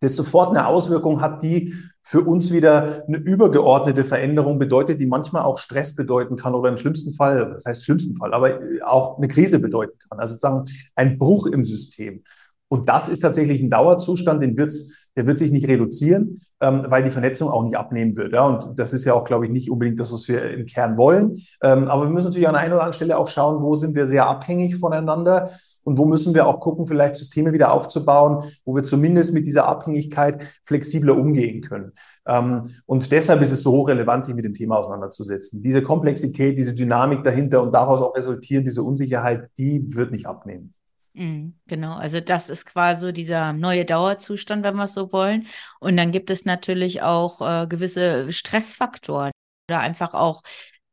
das 0.00 0.16
sofort 0.16 0.50
eine 0.50 0.66
Auswirkung 0.66 1.20
hat, 1.20 1.42
die 1.42 1.74
für 2.02 2.22
uns 2.22 2.50
wieder 2.50 3.04
eine 3.06 3.18
übergeordnete 3.18 4.02
Veränderung 4.02 4.58
bedeutet, 4.58 4.98
die 5.00 5.06
manchmal 5.06 5.42
auch 5.42 5.58
Stress 5.58 5.94
bedeuten 5.94 6.36
kann 6.36 6.54
oder 6.54 6.70
im 6.70 6.78
schlimmsten 6.78 7.12
Fall, 7.12 7.50
das 7.52 7.66
heißt 7.66 7.84
schlimmsten 7.84 8.16
Fall, 8.16 8.32
aber 8.32 8.60
auch 8.84 9.18
eine 9.18 9.28
Krise 9.28 9.58
bedeuten 9.58 9.98
kann. 10.08 10.18
Also 10.18 10.32
sozusagen 10.32 10.64
ein 10.94 11.18
Bruch 11.18 11.46
im 11.46 11.64
System. 11.64 12.22
Und 12.68 12.88
das 12.88 13.08
ist 13.08 13.20
tatsächlich 13.20 13.62
ein 13.62 13.70
Dauerzustand, 13.70 14.42
den 14.42 14.56
wird's, 14.56 15.10
der 15.16 15.26
wird 15.26 15.38
sich 15.38 15.50
nicht 15.50 15.66
reduzieren, 15.66 16.36
ähm, 16.60 16.84
weil 16.88 17.02
die 17.02 17.10
Vernetzung 17.10 17.48
auch 17.48 17.64
nicht 17.64 17.76
abnehmen 17.76 18.14
wird. 18.16 18.32
Ja? 18.32 18.46
Und 18.46 18.78
das 18.78 18.92
ist 18.92 19.04
ja 19.04 19.14
auch, 19.14 19.24
glaube 19.24 19.46
ich, 19.46 19.50
nicht 19.50 19.70
unbedingt 19.70 19.98
das, 19.98 20.12
was 20.12 20.28
wir 20.28 20.50
im 20.50 20.66
Kern 20.66 20.96
wollen. 20.96 21.34
Ähm, 21.62 21.88
aber 21.88 22.04
wir 22.04 22.10
müssen 22.10 22.26
natürlich 22.26 22.48
an 22.48 22.54
einer 22.54 22.74
oder 22.74 22.84
anderen 22.84 22.92
Stelle 22.92 23.18
auch 23.18 23.28
schauen, 23.28 23.62
wo 23.62 23.74
sind 23.74 23.96
wir 23.96 24.06
sehr 24.06 24.26
abhängig 24.26 24.76
voneinander 24.76 25.48
und 25.84 25.96
wo 25.96 26.04
müssen 26.04 26.34
wir 26.34 26.46
auch 26.46 26.60
gucken, 26.60 26.84
vielleicht 26.84 27.16
Systeme 27.16 27.54
wieder 27.54 27.72
aufzubauen, 27.72 28.44
wo 28.66 28.76
wir 28.76 28.82
zumindest 28.82 29.32
mit 29.32 29.46
dieser 29.46 29.66
Abhängigkeit 29.66 30.44
flexibler 30.64 31.16
umgehen 31.16 31.62
können. 31.62 31.92
Ähm, 32.26 32.68
und 32.84 33.10
deshalb 33.10 33.40
ist 33.40 33.52
es 33.52 33.62
so 33.62 33.72
hochrelevant, 33.72 34.26
sich 34.26 34.34
mit 34.34 34.44
dem 34.44 34.54
Thema 34.54 34.76
auseinanderzusetzen. 34.76 35.62
Diese 35.62 35.82
Komplexität, 35.82 36.58
diese 36.58 36.74
Dynamik 36.74 37.24
dahinter 37.24 37.62
und 37.62 37.72
daraus 37.72 38.02
auch 38.02 38.14
resultiert 38.14 38.66
diese 38.66 38.82
Unsicherheit, 38.82 39.48
die 39.56 39.82
wird 39.94 40.12
nicht 40.12 40.26
abnehmen. 40.26 40.74
Mhm, 41.18 41.58
genau, 41.66 41.94
also 41.94 42.20
das 42.20 42.48
ist 42.48 42.64
quasi 42.64 43.12
dieser 43.12 43.52
neue 43.52 43.84
Dauerzustand, 43.84 44.62
wenn 44.62 44.76
wir 44.76 44.84
es 44.84 44.92
so 44.94 45.12
wollen. 45.12 45.48
Und 45.80 45.96
dann 45.96 46.12
gibt 46.12 46.30
es 46.30 46.44
natürlich 46.44 47.02
auch 47.02 47.40
äh, 47.40 47.66
gewisse 47.66 48.30
Stressfaktoren 48.30 49.32
oder 49.68 49.80
einfach 49.80 50.14
auch, 50.14 50.42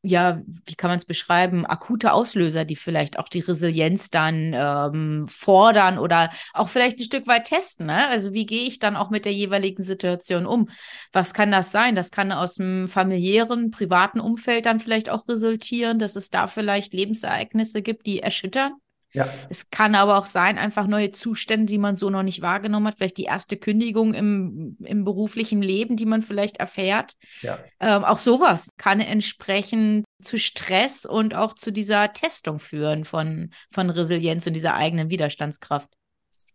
ja, 0.01 0.41
wie 0.65 0.74
kann 0.74 0.89
man 0.89 0.98
es 0.98 1.05
beschreiben, 1.05 1.67
akute 1.67 2.12
Auslöser, 2.12 2.65
die 2.65 2.75
vielleicht 2.75 3.20
auch 3.20 3.29
die 3.29 3.41
Resilienz 3.41 4.10
dann 4.10 4.53
ähm, 4.55 5.27
fordern 5.27 6.00
oder 6.00 6.32
auch 6.55 6.70
vielleicht 6.70 6.98
ein 6.98 7.03
Stück 7.03 7.27
weit 7.27 7.46
testen. 7.46 7.86
Ne? 7.86 8.08
Also 8.10 8.34
wie 8.34 8.48
gehe 8.48 8.67
ich 8.67 8.79
dann 8.79 8.96
auch 8.96 9.12
mit 9.12 9.25
der 9.25 9.34
jeweiligen 9.34 9.84
Situation 9.84 10.48
um? 10.48 10.70
Was 11.13 11.36
kann 11.36 11.51
das 11.51 11.72
sein? 11.72 11.96
Das 11.96 12.10
kann 12.10 12.32
aus 12.32 12.55
dem 12.55 12.88
familiären, 12.88 13.70
privaten 13.70 14.20
Umfeld 14.20 14.65
dann 14.65 14.79
vielleicht 14.79 15.10
auch 15.10 15.27
resultieren, 15.27 16.00
dass 16.00 16.15
es 16.15 16.32
da 16.32 16.48
vielleicht 16.48 16.94
Lebensereignisse 16.94 17.84
gibt, 17.84 18.08
die 18.08 18.22
erschüttern 18.22 18.74
ja. 19.15 19.29
Es 19.50 19.69
kann 19.69 19.95
aber 19.95 20.17
auch 20.17 20.25
sein, 20.25 20.57
einfach 20.57 20.88
neue 20.88 21.12
Zustände, 21.12 21.65
die 21.65 21.77
man 21.77 21.95
so 21.95 22.10
noch 22.10 22.24
nicht 22.24 22.41
wahrgenommen 22.41 22.88
hat, 22.88 22.95
vielleicht 22.98 23.17
die 23.17 23.24
erste 23.24 23.57
Kündigung 23.57 24.13
im, 24.13 24.77
im 24.84 25.03
beruflichen 25.03 25.62
Leben, 25.62 25.95
die 25.95 26.05
man 26.05 26.22
vielleicht 26.22 26.57
erfährt. 26.57 27.13
Ja. 27.41 27.57
Ähm, 27.79 28.03
auch 28.03 28.19
sowas 28.19 28.69
kann 28.77 29.00
entsprechend 29.00 30.05
zu 30.22 30.38
Stress 30.38 31.05
und 31.05 31.36
auch 31.36 31.55
zu 31.55 31.72
dieser 31.72 32.13
Testung 32.13 32.60
führen 32.60 33.05
von, 33.05 33.51
von 33.72 33.89
Resilienz 33.89 34.45
und 34.48 34.53
dieser 34.53 34.75
eigenen 34.75 35.10
Widerstandskraft. 35.10 35.89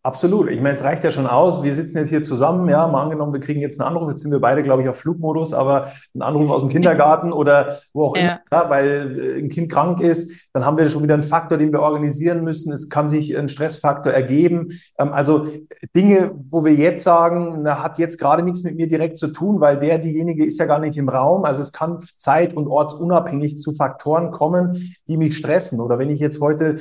Absolut. 0.02 0.50
Ich 0.50 0.62
meine, 0.62 0.74
es 0.74 0.82
reicht 0.82 1.04
ja 1.04 1.10
schon 1.10 1.26
aus. 1.26 1.62
Wir 1.62 1.74
sitzen 1.74 1.98
jetzt 1.98 2.08
hier 2.08 2.22
zusammen. 2.22 2.66
Ja, 2.70 2.86
mal 2.88 3.02
angenommen, 3.02 3.34
wir 3.34 3.40
kriegen 3.40 3.60
jetzt 3.60 3.78
einen 3.78 3.88
Anruf. 3.90 4.08
Jetzt 4.08 4.22
sind 4.22 4.32
wir 4.32 4.40
beide, 4.40 4.62
glaube 4.62 4.80
ich, 4.80 4.88
auf 4.88 4.96
Flugmodus, 4.96 5.52
aber 5.52 5.88
ein 6.14 6.22
Anruf 6.22 6.48
aus 6.48 6.62
dem 6.62 6.70
Kindergarten 6.70 7.34
oder 7.34 7.70
wo 7.92 8.04
auch 8.04 8.16
immer, 8.16 8.40
ja. 8.50 8.70
weil 8.70 9.18
äh, 9.18 9.38
ein 9.40 9.50
Kind 9.50 9.70
krank 9.70 10.00
ist, 10.00 10.48
dann 10.54 10.64
haben 10.64 10.78
wir 10.78 10.88
schon 10.88 11.02
wieder 11.02 11.12
einen 11.12 11.22
Faktor, 11.22 11.58
den 11.58 11.70
wir 11.70 11.80
organisieren 11.80 12.44
müssen. 12.44 12.72
Es 12.72 12.88
kann 12.88 13.10
sich 13.10 13.36
ein 13.36 13.50
Stressfaktor 13.50 14.10
ergeben. 14.10 14.68
Ähm, 14.98 15.12
also 15.12 15.46
Dinge, 15.94 16.32
wo 16.48 16.64
wir 16.64 16.72
jetzt 16.72 17.04
sagen, 17.04 17.58
na, 17.62 17.82
hat 17.82 17.98
jetzt 17.98 18.18
gerade 18.18 18.42
nichts 18.42 18.62
mit 18.62 18.76
mir 18.76 18.88
direkt 18.88 19.18
zu 19.18 19.28
tun, 19.28 19.60
weil 19.60 19.78
der, 19.78 19.98
diejenige 19.98 20.46
ist 20.46 20.58
ja 20.58 20.64
gar 20.64 20.78
nicht 20.78 20.96
im 20.96 21.10
Raum. 21.10 21.44
Also 21.44 21.60
es 21.60 21.72
kann 21.72 21.98
zeit- 22.16 22.54
und 22.54 22.68
ortsunabhängig 22.68 23.58
zu 23.58 23.72
Faktoren 23.72 24.30
kommen, 24.30 24.74
die 25.08 25.18
mich 25.18 25.36
stressen. 25.36 25.78
Oder 25.78 25.98
wenn 25.98 26.08
ich 26.08 26.20
jetzt 26.20 26.40
heute 26.40 26.76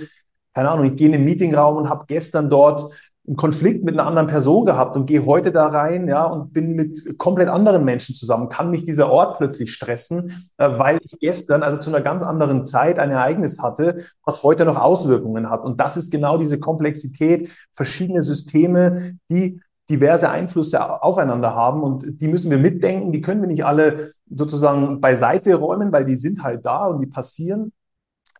keine 0.55 0.71
Ahnung, 0.71 0.85
ich 0.87 0.95
gehe 0.95 1.05
in 1.05 1.13
den 1.13 1.23
Meetingraum 1.23 1.77
und 1.77 1.89
habe 1.89 2.05
gestern 2.07 2.49
dort 2.49 2.83
einen 3.29 3.37
Konflikt 3.37 3.85
mit 3.85 3.93
einer 3.93 4.07
anderen 4.07 4.27
Person 4.27 4.65
gehabt 4.65 4.95
und 4.95 5.05
gehe 5.05 5.23
heute 5.23 5.51
da 5.51 5.67
rein, 5.67 6.07
ja, 6.07 6.25
und 6.25 6.51
bin 6.51 6.73
mit 6.73 7.19
komplett 7.19 7.47
anderen 7.47 7.85
Menschen 7.85 8.15
zusammen, 8.15 8.49
kann 8.49 8.71
mich 8.71 8.83
dieser 8.83 9.11
Ort 9.11 9.37
plötzlich 9.37 9.71
stressen, 9.71 10.31
äh, 10.57 10.67
weil 10.79 10.97
ich 11.03 11.15
gestern, 11.19 11.61
also 11.61 11.77
zu 11.77 11.91
einer 11.91 12.01
ganz 12.01 12.23
anderen 12.23 12.65
Zeit, 12.65 12.97
ein 12.97 13.11
Ereignis 13.11 13.61
hatte, 13.61 14.03
was 14.25 14.41
heute 14.41 14.65
noch 14.65 14.77
Auswirkungen 14.77 15.51
hat. 15.51 15.63
Und 15.63 15.79
das 15.79 15.95
ist 15.95 16.09
genau 16.09 16.39
diese 16.39 16.59
Komplexität, 16.59 17.49
verschiedene 17.71 18.23
Systeme, 18.23 19.19
die 19.29 19.61
diverse 19.91 20.29
Einflüsse 20.29 21.03
aufeinander 21.03 21.53
haben 21.53 21.83
und 21.83 22.21
die 22.21 22.27
müssen 22.27 22.49
wir 22.49 22.57
mitdenken, 22.57 23.11
die 23.11 23.21
können 23.21 23.41
wir 23.41 23.47
nicht 23.47 23.65
alle 23.65 24.11
sozusagen 24.29 25.01
beiseite 25.01 25.53
räumen, 25.55 25.91
weil 25.91 26.05
die 26.05 26.15
sind 26.15 26.43
halt 26.43 26.65
da 26.65 26.87
und 26.87 26.99
die 27.01 27.07
passieren. 27.07 27.73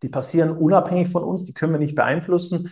Die 0.02 0.10
passieren 0.10 0.52
unabhängig 0.52 1.10
von 1.10 1.24
uns, 1.24 1.44
die 1.44 1.54
können 1.54 1.74
wir 1.74 1.80
nicht 1.80 1.96
beeinflussen. 1.96 2.70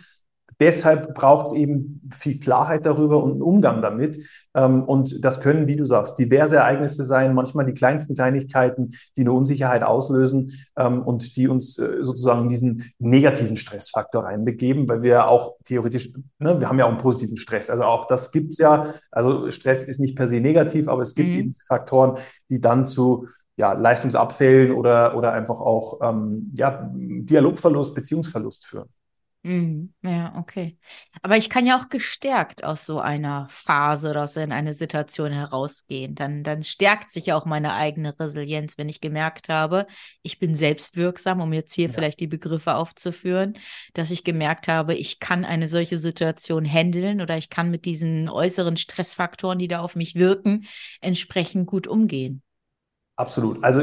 Deshalb 0.60 1.14
braucht 1.14 1.46
es 1.46 1.52
eben 1.52 2.00
viel 2.12 2.38
Klarheit 2.40 2.84
darüber 2.84 3.22
und 3.22 3.32
einen 3.32 3.42
Umgang 3.42 3.80
damit. 3.80 4.18
Ähm, 4.54 4.82
und 4.82 5.24
das 5.24 5.40
können, 5.40 5.68
wie 5.68 5.76
du 5.76 5.86
sagst, 5.86 6.18
diverse 6.18 6.56
Ereignisse 6.56 7.04
sein, 7.04 7.34
manchmal 7.34 7.64
die 7.64 7.74
kleinsten 7.74 8.16
Kleinigkeiten, 8.16 8.90
die 9.16 9.20
eine 9.20 9.32
Unsicherheit 9.32 9.84
auslösen 9.84 10.52
ähm, 10.76 11.02
und 11.02 11.36
die 11.36 11.46
uns 11.46 11.78
äh, 11.78 12.02
sozusagen 12.02 12.42
in 12.42 12.48
diesen 12.48 12.92
negativen 12.98 13.56
Stressfaktor 13.56 14.24
reinbegeben, 14.24 14.88
weil 14.88 15.02
wir 15.02 15.28
auch 15.28 15.56
theoretisch, 15.64 16.10
ne, 16.38 16.58
wir 16.58 16.68
haben 16.68 16.78
ja 16.78 16.86
auch 16.86 16.90
einen 16.90 16.98
positiven 16.98 17.36
Stress. 17.36 17.70
Also 17.70 17.84
auch 17.84 18.06
das 18.08 18.32
gibt's 18.32 18.58
ja. 18.58 18.92
Also 19.12 19.50
Stress 19.52 19.84
ist 19.84 20.00
nicht 20.00 20.16
per 20.16 20.26
se 20.26 20.40
negativ, 20.40 20.88
aber 20.88 21.02
es 21.02 21.14
gibt 21.14 21.30
mhm. 21.30 21.38
eben 21.38 21.52
Faktoren, 21.52 22.18
die 22.48 22.60
dann 22.60 22.84
zu 22.84 23.26
ja, 23.56 23.72
Leistungsabfällen 23.72 24.72
oder, 24.72 25.16
oder 25.16 25.32
einfach 25.32 25.60
auch 25.60 26.00
ähm, 26.02 26.52
ja, 26.54 26.90
Dialogverlust, 26.94 27.94
Beziehungsverlust 27.94 28.66
führen. 28.66 28.88
Mhm. 29.48 29.94
Ja, 30.02 30.34
okay. 30.36 30.76
Aber 31.22 31.38
ich 31.38 31.48
kann 31.48 31.64
ja 31.64 31.78
auch 31.78 31.88
gestärkt 31.88 32.64
aus 32.64 32.84
so 32.84 33.00
einer 33.00 33.46
Phase 33.48 34.10
oder 34.10 34.24
aus 34.24 34.34
so 34.34 34.40
einer 34.40 34.74
Situation 34.74 35.32
herausgehen. 35.32 36.14
Dann, 36.14 36.44
dann 36.44 36.62
stärkt 36.62 37.12
sich 37.12 37.26
ja 37.26 37.36
auch 37.36 37.46
meine 37.46 37.72
eigene 37.72 38.18
Resilienz, 38.20 38.76
wenn 38.76 38.90
ich 38.90 39.00
gemerkt 39.00 39.48
habe, 39.48 39.86
ich 40.20 40.38
bin 40.38 40.54
selbstwirksam, 40.54 41.40
um 41.40 41.54
jetzt 41.54 41.72
hier 41.72 41.86
ja. 41.86 41.94
vielleicht 41.94 42.20
die 42.20 42.26
Begriffe 42.26 42.74
aufzuführen, 42.74 43.54
dass 43.94 44.10
ich 44.10 44.22
gemerkt 44.22 44.68
habe, 44.68 44.94
ich 44.94 45.18
kann 45.18 45.46
eine 45.46 45.66
solche 45.66 45.96
Situation 45.96 46.66
handeln 46.66 47.22
oder 47.22 47.38
ich 47.38 47.48
kann 47.48 47.70
mit 47.70 47.86
diesen 47.86 48.28
äußeren 48.28 48.76
Stressfaktoren, 48.76 49.58
die 49.58 49.68
da 49.68 49.80
auf 49.80 49.96
mich 49.96 50.14
wirken, 50.14 50.66
entsprechend 51.00 51.66
gut 51.66 51.86
umgehen. 51.86 52.42
Absolut. 53.18 53.64
Also 53.64 53.82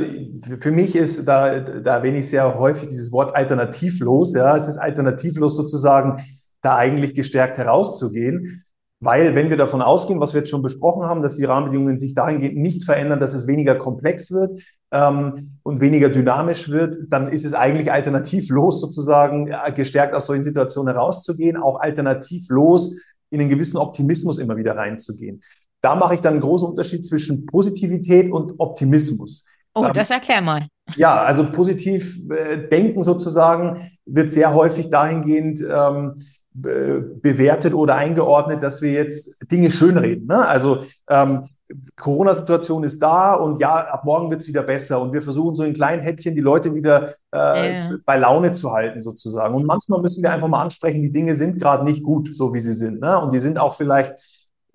für 0.62 0.72
mich 0.72 0.96
ist 0.96 1.28
da, 1.28 1.60
da 1.60 1.98
erwähne 1.98 2.20
ich 2.20 2.30
sehr 2.30 2.58
häufig 2.58 2.88
dieses 2.88 3.12
Wort 3.12 3.36
alternativlos. 3.36 4.34
Ja, 4.34 4.56
es 4.56 4.66
ist 4.66 4.78
alternativlos 4.78 5.58
sozusagen, 5.58 6.22
da 6.62 6.78
eigentlich 6.78 7.14
gestärkt 7.14 7.58
herauszugehen. 7.58 8.64
Weil 9.02 9.36
wenn 9.36 9.50
wir 9.50 9.58
davon 9.58 9.82
ausgehen, 9.82 10.22
was 10.22 10.34
wir 10.34 10.40
jetzt 10.40 10.50
schon 10.50 10.62
besprochen 10.62 11.04
haben, 11.04 11.22
dass 11.22 11.36
die 11.36 11.44
Rahmenbedingungen 11.44 11.98
sich 11.98 12.14
dahingehend 12.14 12.58
nicht 12.58 12.86
verändern, 12.86 13.20
dass 13.20 13.34
es 13.34 13.46
weniger 13.46 13.76
komplex 13.76 14.32
wird 14.32 14.54
ähm, 14.92 15.58
und 15.64 15.82
weniger 15.82 16.08
dynamisch 16.08 16.70
wird, 16.70 16.96
dann 17.10 17.28
ist 17.28 17.44
es 17.44 17.54
eigentlich 17.54 17.92
alternativlos 17.92 18.80
sozusagen 18.80 19.48
ja, 19.48 19.68
gestärkt 19.68 20.16
aus 20.16 20.28
solchen 20.28 20.44
Situationen 20.44 20.94
herauszugehen, 20.94 21.58
auch 21.58 21.82
alternativlos 21.82 22.96
in 23.32 23.42
einen 23.42 23.50
gewissen 23.50 23.78
Optimismus 23.78 24.38
immer 24.38 24.56
wieder 24.56 24.78
reinzugehen. 24.78 25.42
Da 25.86 25.94
mache 25.94 26.16
ich 26.16 26.22
dann 26.22 26.34
einen 26.34 26.42
großen 26.42 26.68
Unterschied 26.68 27.06
zwischen 27.06 27.46
Positivität 27.46 28.32
und 28.32 28.56
Optimismus. 28.58 29.46
Oh, 29.76 29.86
ähm, 29.86 29.94
das 29.94 30.10
erklär 30.10 30.42
mal. 30.42 30.66
Ja, 30.96 31.22
also 31.24 31.52
positiv 31.52 32.28
äh, 32.32 32.68
denken 32.68 33.04
sozusagen 33.04 33.80
wird 34.04 34.32
sehr 34.32 34.56
häufig 34.56 34.90
dahingehend 34.90 35.62
ähm, 35.62 36.16
bewertet 36.56 37.76
oder 37.76 37.98
eingeordnet, 37.98 38.64
dass 38.64 38.82
wir 38.82 38.94
jetzt 38.94 39.52
Dinge 39.52 39.70
schönreden. 39.70 40.26
Ne? 40.26 40.44
Also 40.44 40.80
ähm, 41.08 41.44
Corona-Situation 41.98 42.84
ist 42.84 43.00
da 43.04 43.36
und 43.36 43.60
ja, 43.60 43.76
ab 43.76 44.06
morgen 44.06 44.32
wird 44.32 44.42
es 44.42 44.48
wieder 44.48 44.64
besser 44.64 45.00
und 45.00 45.14
wir 45.14 45.22
versuchen 45.22 45.56
so 45.56 45.64
in 45.64 45.76
kleinen 45.76 46.02
Häppchen 46.02 46.34
die 46.34 46.42
Leute 46.42 46.74
wieder 46.74 47.10
äh, 47.32 47.74
ja. 47.74 47.92
bei 48.06 48.18
Laune 48.18 48.54
zu 48.54 48.72
halten 48.72 49.02
sozusagen. 49.02 49.54
Und 49.54 49.68
manchmal 49.68 50.02
müssen 50.02 50.24
wir 50.24 50.32
einfach 50.32 50.48
mal 50.48 50.64
ansprechen, 50.64 51.04
die 51.04 51.12
Dinge 51.12 51.36
sind 51.36 51.60
gerade 51.60 51.84
nicht 51.84 52.02
gut, 52.02 52.34
so 52.34 52.56
wie 52.56 52.60
sie 52.60 52.74
sind. 52.74 53.02
Ne? 53.02 53.20
Und 53.20 53.36
die 53.36 53.40
sind 53.40 53.60
auch 53.60 53.74
vielleicht 53.74 54.14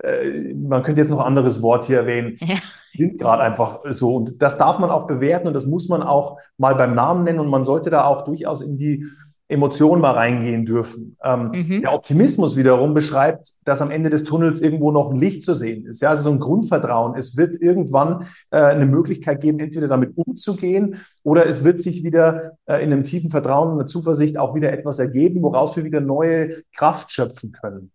äh, 0.02 0.54
man 0.54 0.82
könnte 0.82 1.00
jetzt 1.00 1.10
noch 1.10 1.20
ein 1.20 1.26
anderes 1.26 1.62
Wort 1.62 1.84
hier 1.84 1.98
erwähnen, 1.98 2.36
ja. 2.40 2.56
sind 2.96 3.18
gerade 3.18 3.42
einfach 3.42 3.80
so. 3.84 4.16
Und 4.16 4.42
das 4.42 4.58
darf 4.58 4.78
man 4.78 4.90
auch 4.90 5.06
bewerten 5.06 5.48
und 5.48 5.54
das 5.54 5.66
muss 5.66 5.88
man 5.88 6.02
auch 6.02 6.38
mal 6.56 6.74
beim 6.74 6.94
Namen 6.94 7.24
nennen 7.24 7.40
und 7.40 7.48
man 7.48 7.64
sollte 7.64 7.90
da 7.90 8.04
auch 8.04 8.22
durchaus 8.22 8.60
in 8.60 8.76
die 8.76 9.06
Emotionen 9.50 10.00
mal 10.00 10.12
reingehen 10.12 10.64
dürfen. 10.64 11.16
Ähm, 11.24 11.50
mhm. 11.52 11.80
Der 11.80 11.92
Optimismus 11.92 12.56
wiederum 12.56 12.94
beschreibt, 12.94 13.54
dass 13.64 13.82
am 13.82 13.90
Ende 13.90 14.08
des 14.08 14.22
Tunnels 14.22 14.60
irgendwo 14.60 14.92
noch 14.92 15.10
ein 15.10 15.18
Licht 15.18 15.42
zu 15.42 15.54
sehen 15.54 15.86
ist. 15.86 16.00
Ja, 16.00 16.10
also 16.10 16.22
so 16.22 16.30
ein 16.30 16.38
Grundvertrauen. 16.38 17.16
Es 17.16 17.36
wird 17.36 17.60
irgendwann 17.60 18.24
äh, 18.52 18.58
eine 18.58 18.86
Möglichkeit 18.86 19.40
geben, 19.40 19.58
entweder 19.58 19.88
damit 19.88 20.12
umzugehen 20.14 20.94
oder 21.24 21.46
es 21.46 21.64
wird 21.64 21.80
sich 21.80 22.04
wieder 22.04 22.52
äh, 22.66 22.76
in 22.84 22.92
einem 22.92 23.02
tiefen 23.02 23.30
Vertrauen 23.30 23.72
und 23.72 23.80
einer 23.80 23.88
Zuversicht 23.88 24.38
auch 24.38 24.54
wieder 24.54 24.72
etwas 24.72 25.00
ergeben, 25.00 25.42
woraus 25.42 25.76
wir 25.76 25.82
wieder 25.82 26.00
neue 26.00 26.62
Kraft 26.72 27.10
schöpfen 27.10 27.50
können. 27.50 27.90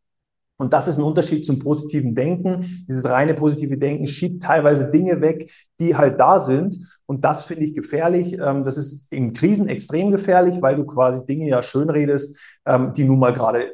Und 0.58 0.74
das 0.74 0.88
ist 0.88 0.98
ein 0.98 1.04
Unterschied 1.04 1.46
zum 1.46 1.60
positiven 1.60 2.16
Denken. 2.16 2.62
Dieses 2.88 3.06
reine 3.10 3.34
positive 3.34 3.78
Denken 3.78 4.08
schiebt 4.08 4.44
teilweise 4.44 4.90
Dinge 4.90 5.20
weg, 5.20 5.52
die 5.80 5.96
halt 5.96 6.20
da 6.20 6.40
sind. 6.40 6.78
Und 7.06 7.26
das 7.26 7.44
finde 7.44 7.66
ich 7.66 7.74
gefährlich. 7.74 8.34
Ähm, 8.34 8.64
das 8.64 8.78
ist 8.78 9.12
in 9.12 9.34
Krisen 9.34 9.68
extrem 9.68 10.12
gefährlich, 10.12 10.62
weil 10.62 10.78
du 10.78 10.86
quasi 10.86 11.26
Dinge 11.26 11.48
ja 11.48 11.62
schönredest, 11.62 12.38
ähm, 12.66 12.94
die 12.94 13.04
nun 13.04 13.20
mal 13.20 13.34
gerade 13.34 13.72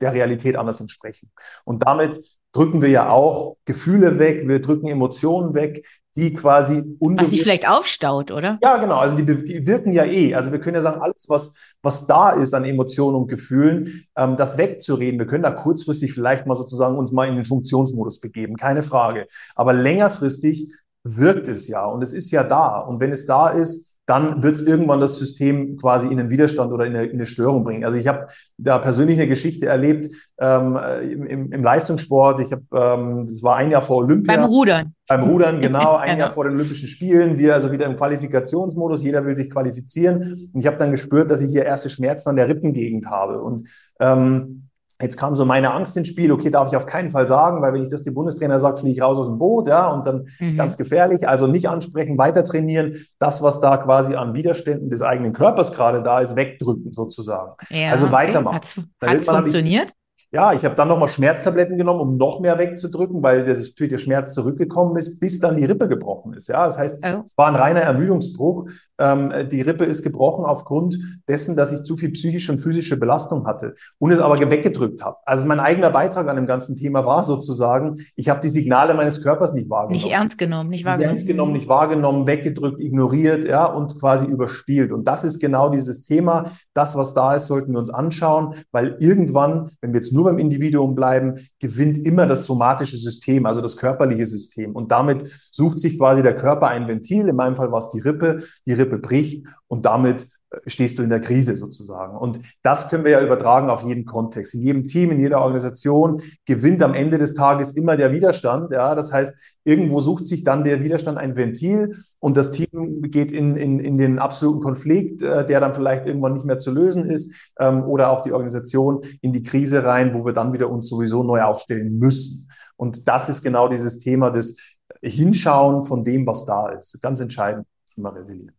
der 0.00 0.12
Realität 0.12 0.56
anders 0.56 0.80
entsprechen. 0.80 1.30
Und 1.64 1.84
damit 1.84 2.20
drücken 2.52 2.80
wir 2.82 2.88
ja 2.88 3.10
auch 3.10 3.56
Gefühle 3.64 4.18
weg, 4.18 4.48
wir 4.48 4.60
drücken 4.60 4.88
Emotionen 4.88 5.54
weg, 5.54 5.86
die 6.16 6.32
quasi 6.32 6.96
Was 6.98 7.30
sich 7.30 7.42
vielleicht 7.42 7.68
aufstaut, 7.68 8.32
oder? 8.32 8.58
Ja, 8.62 8.78
genau. 8.78 8.96
Also 8.96 9.16
die, 9.16 9.24
die, 9.24 9.66
wirken 9.66 9.92
ja 9.92 10.04
eh. 10.04 10.34
Also 10.34 10.50
wir 10.50 10.58
können 10.58 10.74
ja 10.74 10.80
sagen, 10.80 11.00
alles, 11.00 11.26
was, 11.28 11.54
was 11.82 12.06
da 12.06 12.30
ist 12.30 12.54
an 12.54 12.64
Emotionen 12.64 13.16
und 13.16 13.28
Gefühlen, 13.28 14.06
ähm, 14.16 14.36
das 14.36 14.58
wegzureden. 14.58 15.20
Wir 15.20 15.26
können 15.26 15.44
da 15.44 15.52
kurzfristig 15.52 16.12
vielleicht 16.12 16.46
mal 16.46 16.56
sozusagen 16.56 16.96
uns 16.96 17.12
mal 17.12 17.28
in 17.28 17.36
den 17.36 17.44
Funktionsmodus 17.44 18.18
begeben, 18.18 18.56
keine 18.56 18.82
Frage. 18.82 19.26
Aber 19.54 19.72
längerfristig 19.72 20.72
wirkt 21.16 21.48
es 21.48 21.68
ja 21.68 21.84
und 21.84 22.02
es 22.02 22.12
ist 22.12 22.30
ja 22.30 22.44
da. 22.44 22.78
Und 22.78 23.00
wenn 23.00 23.12
es 23.12 23.26
da 23.26 23.48
ist, 23.48 23.98
dann 24.08 24.42
wird 24.42 24.54
es 24.54 24.62
irgendwann 24.62 25.00
das 25.00 25.18
System 25.18 25.76
quasi 25.76 26.06
in 26.06 26.18
einen 26.18 26.30
Widerstand 26.30 26.72
oder 26.72 26.86
in 26.86 26.96
eine, 26.96 27.04
in 27.04 27.16
eine 27.16 27.26
Störung 27.26 27.62
bringen. 27.62 27.84
Also 27.84 27.98
ich 27.98 28.08
habe 28.08 28.26
da 28.56 28.78
persönlich 28.78 29.18
eine 29.18 29.28
Geschichte 29.28 29.66
erlebt 29.66 30.08
ähm, 30.38 30.78
im, 31.02 31.52
im, 31.52 31.62
Leistungssport. 31.62 32.40
Ich 32.40 32.50
habe, 32.50 32.62
ähm, 32.74 33.26
das 33.26 33.42
war 33.42 33.56
ein 33.56 33.70
Jahr 33.70 33.82
vor 33.82 33.98
Olympia. 33.98 34.34
Beim 34.34 34.46
Rudern. 34.46 34.94
Beim 35.06 35.24
Rudern, 35.24 35.60
genau, 35.60 35.96
ein 35.96 36.08
genau. 36.08 36.20
Jahr 36.20 36.30
vor 36.30 36.44
den 36.44 36.54
Olympischen 36.54 36.88
Spielen. 36.88 37.36
Wir 37.36 37.52
also 37.52 37.70
wieder 37.70 37.84
im 37.84 37.96
Qualifikationsmodus. 37.96 39.02
Jeder 39.02 39.26
will 39.26 39.36
sich 39.36 39.50
qualifizieren. 39.50 40.22
Und 40.54 40.58
ich 40.58 40.66
habe 40.66 40.78
dann 40.78 40.90
gespürt, 40.90 41.30
dass 41.30 41.42
ich 41.42 41.50
hier 41.50 41.66
erste 41.66 41.90
Schmerzen 41.90 42.30
an 42.30 42.36
der 42.36 42.48
Rippengegend 42.48 43.10
habe. 43.10 43.42
Und 43.42 43.68
ähm, 44.00 44.67
Jetzt 45.00 45.16
kam 45.16 45.36
so 45.36 45.44
meine 45.44 45.72
Angst 45.72 45.96
ins 45.96 46.08
Spiel, 46.08 46.32
okay, 46.32 46.50
darf 46.50 46.68
ich 46.68 46.76
auf 46.76 46.86
keinen 46.86 47.12
Fall 47.12 47.28
sagen, 47.28 47.62
weil 47.62 47.72
wenn 47.72 47.82
ich 47.82 47.88
das 47.88 48.02
dem 48.02 48.14
Bundestrainer 48.14 48.58
sage, 48.58 48.78
fliege 48.78 48.94
ich 48.94 49.02
raus 49.02 49.18
aus 49.18 49.26
dem 49.26 49.38
Boot, 49.38 49.68
ja, 49.68 49.88
und 49.88 50.04
dann 50.06 50.26
mhm. 50.40 50.56
ganz 50.56 50.76
gefährlich. 50.76 51.28
Also 51.28 51.46
nicht 51.46 51.68
ansprechen, 51.68 52.18
weiter 52.18 52.44
trainieren, 52.44 52.94
das, 53.20 53.42
was 53.42 53.60
da 53.60 53.76
quasi 53.76 54.16
an 54.16 54.34
Widerständen 54.34 54.90
des 54.90 55.02
eigenen 55.02 55.32
Körpers 55.32 55.72
gerade 55.72 56.02
da 56.02 56.20
ist, 56.20 56.34
wegdrücken 56.34 56.92
sozusagen. 56.92 57.52
Ja, 57.70 57.90
also 57.90 58.10
weitermachen. 58.10 58.56
Hat 58.56 59.18
es 59.18 59.26
funktioniert? 59.26 59.92
Ja, 60.30 60.52
ich 60.52 60.62
habe 60.66 60.74
dann 60.74 60.88
nochmal 60.88 61.08
Schmerztabletten 61.08 61.78
genommen, 61.78 62.00
um 62.00 62.16
noch 62.18 62.40
mehr 62.40 62.58
wegzudrücken, 62.58 63.22
weil 63.22 63.44
der, 63.44 63.56
natürlich 63.56 63.90
der 63.90 63.98
Schmerz 63.98 64.34
zurückgekommen 64.34 64.94
ist, 64.96 65.20
bis 65.20 65.40
dann 65.40 65.56
die 65.56 65.64
Rippe 65.64 65.88
gebrochen 65.88 66.34
ist. 66.34 66.48
Ja, 66.48 66.66
das 66.66 66.76
heißt, 66.76 67.02
oh. 67.02 67.22
es 67.24 67.32
war 67.38 67.46
ein 67.46 67.56
reiner 67.56 67.80
Ermüdungsbruch. 67.80 68.68
Ähm, 68.98 69.32
die 69.50 69.62
Rippe 69.62 69.86
ist 69.86 70.02
gebrochen 70.02 70.44
aufgrund 70.44 70.98
dessen, 71.26 71.56
dass 71.56 71.72
ich 71.72 71.82
zu 71.82 71.96
viel 71.96 72.10
psychische 72.10 72.52
und 72.52 72.58
physische 72.58 72.98
Belastung 72.98 73.46
hatte 73.46 73.74
und 73.98 74.10
es 74.10 74.20
aber 74.20 74.38
weggedrückt 74.38 75.02
habe. 75.02 75.16
Also 75.24 75.46
mein 75.46 75.60
eigener 75.60 75.88
Beitrag 75.88 76.28
an 76.28 76.36
dem 76.36 76.46
ganzen 76.46 76.76
Thema 76.76 77.06
war 77.06 77.22
sozusagen, 77.22 77.94
ich 78.14 78.28
habe 78.28 78.40
die 78.40 78.50
Signale 78.50 78.92
meines 78.92 79.22
Körpers 79.22 79.54
nicht 79.54 79.70
wahrgenommen. 79.70 80.04
Nicht 80.04 80.12
ernst 80.12 80.36
genommen, 80.36 80.68
nicht 80.68 80.84
wahrgenommen. 80.84 81.00
Nicht 81.00 81.20
ernst 81.20 81.26
genommen, 81.26 81.52
nicht 81.52 81.68
wahrgenommen, 81.68 82.26
weggedrückt, 82.26 82.82
ignoriert, 82.82 83.46
ja, 83.46 83.64
und 83.64 83.98
quasi 83.98 84.26
überspielt. 84.26 84.92
Und 84.92 85.04
das 85.08 85.24
ist 85.24 85.38
genau 85.38 85.70
dieses 85.70 86.02
Thema. 86.02 86.44
Das, 86.74 86.96
was 86.96 87.14
da 87.14 87.34
ist, 87.34 87.46
sollten 87.46 87.72
wir 87.72 87.78
uns 87.78 87.88
anschauen, 87.88 88.54
weil 88.72 88.98
irgendwann, 89.00 89.70
wenn 89.80 89.94
wir 89.94 90.00
jetzt 90.00 90.12
nur 90.12 90.17
beim 90.24 90.38
Individuum 90.38 90.94
bleiben, 90.94 91.34
gewinnt 91.58 91.98
immer 91.98 92.26
das 92.26 92.46
somatische 92.46 92.96
System, 92.96 93.46
also 93.46 93.60
das 93.60 93.76
körperliche 93.76 94.26
System. 94.26 94.74
Und 94.74 94.90
damit 94.90 95.28
sucht 95.50 95.80
sich 95.80 95.98
quasi 95.98 96.22
der 96.22 96.36
Körper 96.36 96.68
ein 96.68 96.88
Ventil. 96.88 97.28
In 97.28 97.36
meinem 97.36 97.56
Fall 97.56 97.72
war 97.72 97.78
es 97.78 97.90
die 97.90 98.00
Rippe. 98.00 98.42
Die 98.66 98.72
Rippe 98.72 98.98
bricht 98.98 99.46
und 99.66 99.84
damit 99.84 100.26
stehst 100.66 100.98
du 100.98 101.02
in 101.02 101.10
der 101.10 101.20
Krise 101.20 101.56
sozusagen. 101.56 102.16
Und 102.16 102.40
das 102.62 102.88
können 102.88 103.04
wir 103.04 103.12
ja 103.12 103.22
übertragen 103.22 103.70
auf 103.70 103.82
jeden 103.82 104.04
Kontext. 104.04 104.54
In 104.54 104.62
jedem 104.62 104.86
Team, 104.86 105.10
in 105.10 105.20
jeder 105.20 105.40
Organisation 105.40 106.22
gewinnt 106.46 106.82
am 106.82 106.94
Ende 106.94 107.18
des 107.18 107.34
Tages 107.34 107.72
immer 107.72 107.96
der 107.96 108.12
Widerstand. 108.12 108.72
Ja, 108.72 108.94
das 108.94 109.12
heißt, 109.12 109.58
irgendwo 109.64 110.00
sucht 110.00 110.26
sich 110.26 110.44
dann 110.44 110.64
der 110.64 110.82
Widerstand 110.82 111.18
ein 111.18 111.36
Ventil 111.36 111.94
und 112.18 112.36
das 112.36 112.50
Team 112.50 113.02
geht 113.02 113.30
in, 113.30 113.56
in, 113.56 113.78
in 113.78 113.98
den 113.98 114.18
absoluten 114.18 114.60
Konflikt, 114.60 115.22
äh, 115.22 115.46
der 115.46 115.60
dann 115.60 115.74
vielleicht 115.74 116.06
irgendwann 116.06 116.32
nicht 116.32 116.46
mehr 116.46 116.58
zu 116.58 116.70
lösen 116.70 117.04
ist, 117.04 117.52
ähm, 117.58 117.84
oder 117.84 118.10
auch 118.10 118.22
die 118.22 118.32
Organisation 118.32 119.02
in 119.20 119.32
die 119.32 119.42
Krise 119.42 119.84
rein, 119.84 120.14
wo 120.14 120.24
wir 120.24 120.32
dann 120.32 120.52
wieder 120.52 120.70
uns 120.70 120.88
sowieso 120.88 121.22
neu 121.22 121.42
aufstellen 121.42 121.98
müssen. 121.98 122.48
Und 122.76 123.08
das 123.08 123.28
ist 123.28 123.42
genau 123.42 123.68
dieses 123.68 123.98
Thema 123.98 124.30
des 124.30 124.56
Hinschauen 125.02 125.82
von 125.82 126.04
dem, 126.04 126.26
was 126.26 126.46
da 126.46 126.68
ist. 126.70 127.00
Ganz 127.02 127.20
entscheidend, 127.20 127.66
Thema 127.94 128.10
Resilienz. 128.10 128.57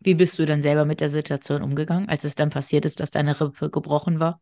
Wie 0.00 0.14
bist 0.14 0.38
du 0.38 0.44
dann 0.44 0.62
selber 0.62 0.84
mit 0.84 1.00
der 1.00 1.10
Situation 1.10 1.62
umgegangen, 1.62 2.08
als 2.08 2.24
es 2.24 2.34
dann 2.34 2.50
passiert 2.50 2.84
ist, 2.84 3.00
dass 3.00 3.10
deine 3.10 3.40
Rippe 3.40 3.70
gebrochen 3.70 4.20
war? 4.20 4.40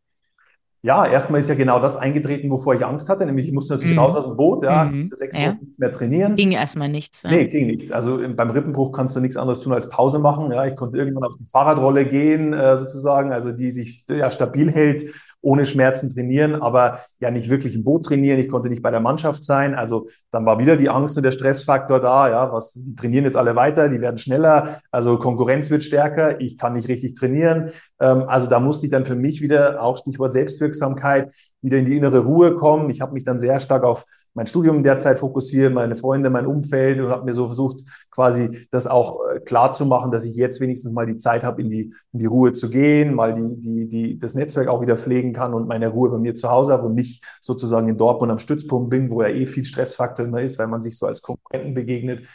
Ja, 0.85 1.03
erstmal 1.07 1.39
ist 1.39 1.49
ja 1.49 1.55
genau 1.55 1.79
das 1.79 1.97
eingetreten, 1.97 2.47
wovor 2.51 2.75
ich 2.75 2.85
Angst 2.85 3.09
hatte, 3.09 3.25
nämlich 3.25 3.47
ich 3.47 3.53
musste 3.53 3.73
natürlich 3.73 3.95
mhm. 3.95 4.01
raus 4.01 4.15
aus 4.15 4.25
dem 4.27 4.37
Boot, 4.37 4.63
ja, 4.63 4.85
mhm. 4.85 5.07
sechs 5.07 5.35
ja. 5.35 5.47
Wochen 5.47 5.65
nicht 5.65 5.79
mehr 5.79 5.89
trainieren. 5.89 6.35
Ging 6.35 6.51
erstmal 6.51 6.89
nichts. 6.89 7.23
Ja. 7.23 7.31
Nee, 7.31 7.47
ging 7.47 7.65
nichts. 7.65 7.91
Also 7.91 8.19
beim 8.35 8.51
Rippenbruch 8.51 8.91
kannst 8.91 9.15
du 9.15 9.19
nichts 9.19 9.35
anderes 9.35 9.61
tun 9.61 9.73
als 9.73 9.89
Pause 9.89 10.19
machen. 10.19 10.51
Ja, 10.51 10.63
ich 10.63 10.75
konnte 10.75 10.99
irgendwann 10.99 11.23
auf 11.23 11.33
die 11.39 11.49
Fahrradrolle 11.49 12.05
gehen, 12.05 12.53
äh, 12.53 12.77
sozusagen, 12.77 13.31
also 13.33 13.51
die 13.51 13.71
sich 13.71 14.05
ja 14.09 14.29
stabil 14.29 14.71
hält 14.71 15.05
ohne 15.45 15.65
Schmerzen 15.65 16.09
trainieren, 16.09 16.55
aber 16.55 16.99
ja 17.19 17.29
nicht 17.29 17.49
wirklich 17.49 17.75
im 17.75 17.83
Boot 17.83 18.05
trainieren. 18.05 18.39
Ich 18.39 18.49
konnte 18.49 18.69
nicht 18.69 18.81
bei 18.81 18.91
der 18.91 18.99
Mannschaft 18.99 19.43
sein. 19.43 19.75
Also 19.75 20.07
dann 20.31 20.45
war 20.45 20.57
wieder 20.59 20.75
die 20.75 20.89
Angst 20.89 21.17
und 21.17 21.23
der 21.23 21.31
Stressfaktor 21.31 21.99
da. 21.99 22.29
Ja, 22.29 22.51
was, 22.51 22.73
die 22.73 22.95
trainieren 22.95 23.25
jetzt 23.25 23.37
alle 23.37 23.55
weiter, 23.55 23.87
die 23.87 24.01
werden 24.01 24.17
schneller. 24.17 24.81
Also 24.91 25.19
Konkurrenz 25.19 25.69
wird 25.69 25.83
stärker. 25.83 26.41
Ich 26.41 26.57
kann 26.57 26.73
nicht 26.73 26.87
richtig 26.87 27.13
trainieren. 27.13 27.69
Ähm, 27.99 28.23
also 28.27 28.49
da 28.49 28.59
musste 28.59 28.87
ich 28.87 28.91
dann 28.91 29.05
für 29.05 29.15
mich 29.15 29.41
wieder, 29.41 29.81
auch 29.81 29.97
Stichwort 29.97 30.33
Selbstwirksamkeit, 30.33 31.31
wieder 31.61 31.77
in 31.77 31.85
die 31.85 31.95
innere 31.95 32.19
Ruhe 32.19 32.55
kommen. 32.55 32.89
Ich 32.89 33.01
habe 33.01 33.13
mich 33.13 33.23
dann 33.23 33.37
sehr 33.37 33.59
stark 33.59 33.83
auf 33.83 34.05
mein 34.35 34.47
Studium 34.47 34.83
derzeit 34.83 35.19
fokussiert, 35.19 35.73
meine 35.73 35.95
Freunde, 35.95 36.29
mein 36.29 36.45
Umfeld 36.45 36.99
und 36.99 37.09
habe 37.09 37.23
mir 37.23 37.33
so 37.33 37.47
versucht, 37.47 37.81
quasi 38.11 38.67
das 38.69 38.85
auch 38.85 39.19
äh, 39.33 39.39
klar 39.39 39.71
zu 39.71 39.85
machen, 39.85 40.11
dass 40.11 40.25
ich 40.25 40.35
jetzt 40.35 40.59
wenigstens 40.59 40.93
mal 40.93 41.05
die 41.05 41.17
Zeit 41.17 41.43
habe, 41.43 41.61
in 41.61 41.69
die, 41.69 41.93
in 42.11 42.19
die 42.19 42.25
Ruhe 42.25 42.53
zu 42.53 42.69
gehen, 42.69 43.15
mal 43.15 43.33
die, 43.33 43.59
die, 43.59 43.87
die, 43.87 44.19
das 44.19 44.35
Netzwerk 44.35 44.67
auch 44.67 44.81
wieder 44.81 44.97
pflegen 44.97 45.31
kann 45.33 45.53
und 45.53 45.67
meine 45.67 45.87
Ruhe 45.87 46.09
bei 46.09 46.19
mir 46.19 46.35
zu 46.35 46.51
Hause 46.51 46.73
habe 46.73 46.87
und 46.87 46.95
nicht 46.95 47.23
sozusagen 47.41 47.87
in 47.87 47.97
Dortmund 47.97 48.31
am 48.31 48.37
Stützpunkt 48.37 48.89
bin, 48.89 49.09
wo 49.09 49.21
ja 49.21 49.29
eh 49.29 49.45
viel 49.45 49.63
Stressfaktor 49.63 50.25
immer 50.25 50.41
ist, 50.41 50.59
weil 50.59 50.67
man 50.67 50.81
sich 50.81 50.97
so 50.97 51.07
als 51.07 51.21
Konkurrenten 51.21 51.73
begegnet. 51.73 52.27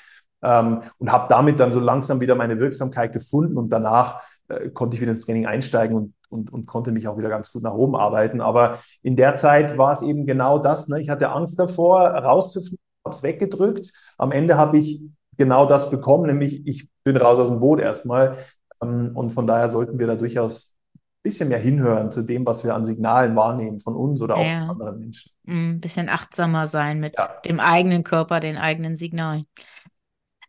Ähm, 0.42 0.80
und 0.96 1.12
habe 1.12 1.26
damit 1.28 1.60
dann 1.60 1.70
so 1.70 1.80
langsam 1.80 2.22
wieder 2.22 2.34
meine 2.34 2.58
Wirksamkeit 2.58 3.12
gefunden 3.12 3.58
und 3.58 3.70
danach 3.70 4.22
äh, 4.48 4.70
konnte 4.70 4.94
ich 4.94 5.02
wieder 5.02 5.10
ins 5.10 5.26
Training 5.26 5.44
einsteigen 5.44 5.94
und, 5.94 6.14
und, 6.30 6.52
und 6.52 6.66
konnte 6.66 6.92
mich 6.92 7.08
auch 7.08 7.18
wieder 7.18 7.28
ganz 7.28 7.52
gut 7.52 7.62
nach 7.62 7.74
oben 7.74 7.96
arbeiten. 7.96 8.40
Aber 8.40 8.78
in 9.02 9.16
der 9.16 9.34
Zeit 9.34 9.76
war 9.76 9.92
es 9.92 10.02
eben 10.02 10.26
genau 10.26 10.58
das. 10.58 10.88
Ne? 10.88 11.00
Ich 11.00 11.10
hatte 11.10 11.30
Angst 11.30 11.58
davor, 11.58 12.00
rauszufliegen, 12.00 12.78
habe 13.04 13.14
es 13.14 13.22
weggedrückt. 13.22 13.92
Am 14.18 14.32
Ende 14.32 14.56
habe 14.56 14.78
ich 14.78 15.00
genau 15.36 15.66
das 15.66 15.90
bekommen, 15.90 16.26
nämlich 16.26 16.66
ich 16.66 16.88
bin 17.02 17.16
raus 17.16 17.38
aus 17.38 17.48
dem 17.48 17.60
Boot 17.60 17.80
erstmal. 17.80 18.36
Ähm, 18.82 19.12
und 19.14 19.30
von 19.30 19.46
daher 19.46 19.68
sollten 19.68 19.98
wir 19.98 20.06
da 20.06 20.16
durchaus 20.16 20.76
ein 20.94 21.00
bisschen 21.22 21.48
mehr 21.48 21.58
hinhören 21.58 22.10
zu 22.10 22.22
dem, 22.22 22.46
was 22.46 22.64
wir 22.64 22.74
an 22.74 22.84
Signalen 22.84 23.36
wahrnehmen 23.36 23.80
von 23.80 23.94
uns 23.94 24.22
oder 24.22 24.36
auch 24.36 24.46
ja. 24.46 24.60
von 24.60 24.70
anderen 24.70 25.00
Menschen. 25.00 25.32
Ein 25.46 25.76
mm, 25.76 25.80
bisschen 25.80 26.08
achtsamer 26.08 26.66
sein 26.66 27.00
mit 27.00 27.18
ja. 27.18 27.28
dem 27.44 27.60
eigenen 27.60 28.04
Körper, 28.04 28.40
den 28.40 28.56
eigenen 28.56 28.96
Signalen. 28.96 29.46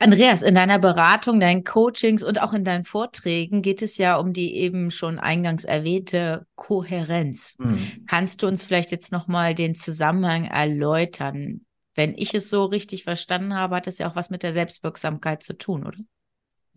Andreas, 0.01 0.41
in 0.41 0.55
deiner 0.55 0.79
Beratung, 0.79 1.39
deinen 1.39 1.63
Coachings 1.63 2.23
und 2.23 2.41
auch 2.41 2.53
in 2.53 2.63
deinen 2.63 2.85
Vorträgen 2.85 3.61
geht 3.61 3.83
es 3.83 3.97
ja 3.97 4.15
um 4.15 4.33
die 4.33 4.55
eben 4.55 4.89
schon 4.89 5.19
eingangs 5.19 5.63
erwähnte 5.63 6.47
Kohärenz. 6.55 7.55
Mhm. 7.59 8.05
Kannst 8.07 8.41
du 8.41 8.47
uns 8.47 8.63
vielleicht 8.63 8.91
jetzt 8.91 9.11
nochmal 9.11 9.53
den 9.53 9.75
Zusammenhang 9.75 10.45
erläutern? 10.45 11.61
Wenn 11.93 12.15
ich 12.17 12.33
es 12.33 12.49
so 12.49 12.65
richtig 12.65 13.03
verstanden 13.03 13.53
habe, 13.53 13.75
hat 13.75 13.85
es 13.85 13.99
ja 13.99 14.09
auch 14.09 14.15
was 14.15 14.31
mit 14.31 14.41
der 14.41 14.53
Selbstwirksamkeit 14.53 15.43
zu 15.43 15.55
tun, 15.55 15.85
oder? 15.85 15.99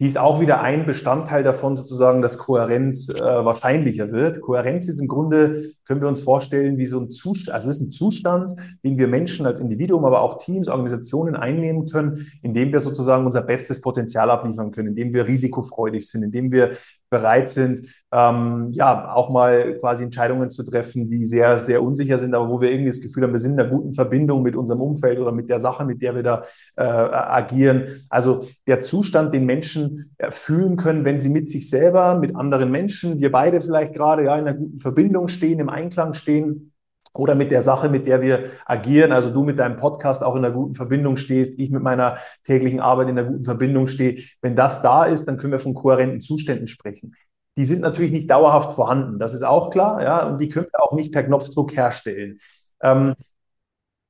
Die 0.00 0.08
ist 0.08 0.18
auch 0.18 0.40
wieder 0.40 0.60
ein 0.60 0.86
Bestandteil 0.86 1.44
davon, 1.44 1.76
sozusagen, 1.76 2.20
dass 2.20 2.36
Kohärenz 2.36 3.10
äh, 3.10 3.20
wahrscheinlicher 3.22 4.10
wird. 4.10 4.40
Kohärenz 4.40 4.88
ist 4.88 4.98
im 4.98 5.06
Grunde, 5.06 5.62
können 5.86 6.00
wir 6.00 6.08
uns 6.08 6.20
vorstellen, 6.20 6.78
wie 6.78 6.86
so 6.86 6.98
ein 6.98 7.12
Zustand, 7.12 7.54
also 7.54 7.70
es 7.70 7.76
ist 7.76 7.86
ein 7.86 7.92
Zustand, 7.92 8.50
den 8.84 8.98
wir 8.98 9.06
Menschen 9.06 9.46
als 9.46 9.60
Individuum, 9.60 10.04
aber 10.04 10.22
auch 10.22 10.38
Teams, 10.38 10.66
Organisationen 10.66 11.36
einnehmen 11.36 11.86
können, 11.86 12.26
indem 12.42 12.72
wir 12.72 12.80
sozusagen 12.80 13.24
unser 13.24 13.42
bestes 13.42 13.80
Potenzial 13.80 14.30
abliefern 14.30 14.72
können, 14.72 14.88
indem 14.88 15.14
wir 15.14 15.28
risikofreudig 15.28 16.08
sind, 16.08 16.24
indem 16.24 16.50
wir 16.50 16.72
bereit 17.14 17.48
sind, 17.48 17.86
ähm, 18.12 18.68
ja, 18.72 19.14
auch 19.14 19.30
mal 19.30 19.78
quasi 19.78 20.02
Entscheidungen 20.02 20.50
zu 20.50 20.64
treffen, 20.64 21.04
die 21.04 21.24
sehr, 21.24 21.60
sehr 21.60 21.80
unsicher 21.80 22.18
sind, 22.18 22.34
aber 22.34 22.50
wo 22.50 22.60
wir 22.60 22.70
irgendwie 22.72 22.90
das 22.90 23.00
Gefühl 23.00 23.22
haben, 23.22 23.32
wir 23.32 23.38
sind 23.38 23.52
in 23.52 23.60
einer 23.60 23.70
guten 23.70 23.94
Verbindung 23.94 24.42
mit 24.42 24.56
unserem 24.56 24.80
Umfeld 24.80 25.20
oder 25.20 25.30
mit 25.30 25.48
der 25.48 25.60
Sache, 25.60 25.84
mit 25.84 26.02
der 26.02 26.16
wir 26.16 26.24
da 26.24 26.42
äh, 26.76 26.82
agieren. 26.82 27.84
Also 28.10 28.40
der 28.66 28.80
Zustand, 28.80 29.32
den 29.32 29.46
Menschen 29.46 30.12
äh, 30.18 30.32
fühlen 30.32 30.76
können, 30.76 31.04
wenn 31.04 31.20
sie 31.20 31.30
mit 31.30 31.48
sich 31.48 31.70
selber, 31.70 32.18
mit 32.18 32.34
anderen 32.34 32.72
Menschen, 32.72 33.20
wir 33.20 33.30
beide 33.30 33.60
vielleicht 33.60 33.94
gerade 33.94 34.24
ja 34.24 34.36
in 34.36 34.48
einer 34.48 34.58
guten 34.58 34.78
Verbindung 34.78 35.28
stehen, 35.28 35.60
im 35.60 35.68
Einklang 35.68 36.14
stehen, 36.14 36.73
oder 37.14 37.34
mit 37.34 37.50
der 37.50 37.62
Sache, 37.62 37.88
mit 37.88 38.06
der 38.06 38.20
wir 38.20 38.50
agieren. 38.66 39.12
Also 39.12 39.30
du 39.30 39.44
mit 39.44 39.58
deinem 39.58 39.76
Podcast 39.76 40.22
auch 40.22 40.36
in 40.36 40.44
einer 40.44 40.54
guten 40.54 40.74
Verbindung 40.74 41.16
stehst, 41.16 41.58
ich 41.58 41.70
mit 41.70 41.82
meiner 41.82 42.16
täglichen 42.42 42.80
Arbeit 42.80 43.08
in 43.08 43.18
einer 43.18 43.28
guten 43.28 43.44
Verbindung 43.44 43.86
stehe. 43.86 44.20
Wenn 44.42 44.56
das 44.56 44.82
da 44.82 45.04
ist, 45.04 45.26
dann 45.26 45.38
können 45.38 45.52
wir 45.52 45.60
von 45.60 45.74
kohärenten 45.74 46.20
Zuständen 46.20 46.66
sprechen. 46.66 47.14
Die 47.56 47.64
sind 47.64 47.82
natürlich 47.82 48.10
nicht 48.10 48.30
dauerhaft 48.30 48.72
vorhanden, 48.72 49.20
das 49.20 49.32
ist 49.32 49.44
auch 49.44 49.70
klar, 49.70 50.02
ja, 50.02 50.26
und 50.26 50.40
die 50.40 50.48
können 50.48 50.66
wir 50.66 50.82
auch 50.82 50.92
nicht 50.92 51.12
per 51.12 51.22
Knopfdruck 51.22 51.76
herstellen. 51.76 52.36
Ähm, 52.82 53.14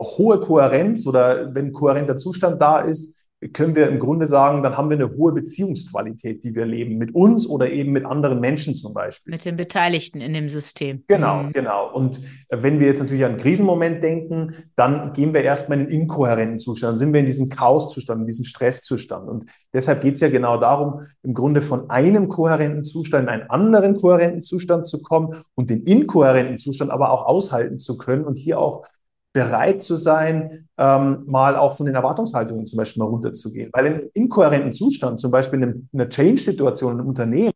hohe 0.00 0.40
Kohärenz 0.40 1.06
oder 1.06 1.54
wenn 1.54 1.72
kohärenter 1.72 2.16
Zustand 2.16 2.60
da 2.60 2.78
ist, 2.78 3.23
können 3.52 3.76
wir 3.76 3.88
im 3.88 3.98
Grunde 3.98 4.26
sagen, 4.26 4.62
dann 4.62 4.76
haben 4.76 4.88
wir 4.88 4.96
eine 4.96 5.10
hohe 5.16 5.32
Beziehungsqualität, 5.32 6.44
die 6.44 6.54
wir 6.54 6.64
leben, 6.64 6.96
mit 6.96 7.14
uns 7.14 7.46
oder 7.46 7.70
eben 7.70 7.92
mit 7.92 8.04
anderen 8.04 8.40
Menschen 8.40 8.76
zum 8.76 8.94
Beispiel. 8.94 9.32
Mit 9.32 9.44
den 9.44 9.56
Beteiligten 9.56 10.20
in 10.20 10.32
dem 10.32 10.48
System. 10.48 11.04
Genau, 11.06 11.44
mhm. 11.44 11.52
genau. 11.52 11.92
Und 11.92 12.20
wenn 12.48 12.80
wir 12.80 12.86
jetzt 12.86 13.00
natürlich 13.00 13.24
an 13.24 13.32
einen 13.32 13.40
Krisenmoment 13.40 14.02
denken, 14.02 14.54
dann 14.76 15.12
gehen 15.12 15.34
wir 15.34 15.42
erstmal 15.42 15.78
in 15.78 15.86
einen 15.86 16.00
inkohärenten 16.02 16.58
Zustand, 16.58 16.92
dann 16.92 16.98
sind 16.98 17.12
wir 17.12 17.20
in 17.20 17.26
diesem 17.26 17.48
Chaoszustand, 17.48 18.22
in 18.22 18.26
diesem 18.26 18.44
Stresszustand. 18.44 19.28
Und 19.28 19.46
deshalb 19.72 20.00
geht 20.00 20.14
es 20.14 20.20
ja 20.20 20.28
genau 20.28 20.58
darum, 20.58 21.00
im 21.22 21.34
Grunde 21.34 21.60
von 21.60 21.90
einem 21.90 22.28
kohärenten 22.28 22.84
Zustand 22.84 23.24
in 23.24 23.28
einen 23.28 23.50
anderen 23.50 23.94
kohärenten 23.94 24.42
Zustand 24.42 24.86
zu 24.86 25.02
kommen 25.02 25.34
und 25.54 25.70
den 25.70 25.82
inkohärenten 25.82 26.58
Zustand 26.58 26.90
aber 26.90 27.10
auch 27.10 27.26
aushalten 27.26 27.78
zu 27.78 27.96
können 27.96 28.24
und 28.24 28.38
hier 28.38 28.58
auch 28.58 28.86
bereit 29.34 29.82
zu 29.82 29.96
sein, 29.96 30.68
ähm, 30.78 31.24
mal 31.26 31.56
auch 31.56 31.76
von 31.76 31.86
den 31.86 31.96
Erwartungshaltungen 31.96 32.64
zum 32.66 32.76
Beispiel 32.76 33.02
mal 33.02 33.08
runterzugehen. 33.08 33.68
Weil 33.72 33.86
im 33.86 34.00
inkohärenten 34.14 34.72
Zustand, 34.72 35.20
zum 35.20 35.32
Beispiel 35.32 35.60
in 35.60 35.88
einer 35.92 36.08
Change-Situation 36.08 37.00
im 37.00 37.06
Unternehmen, 37.08 37.50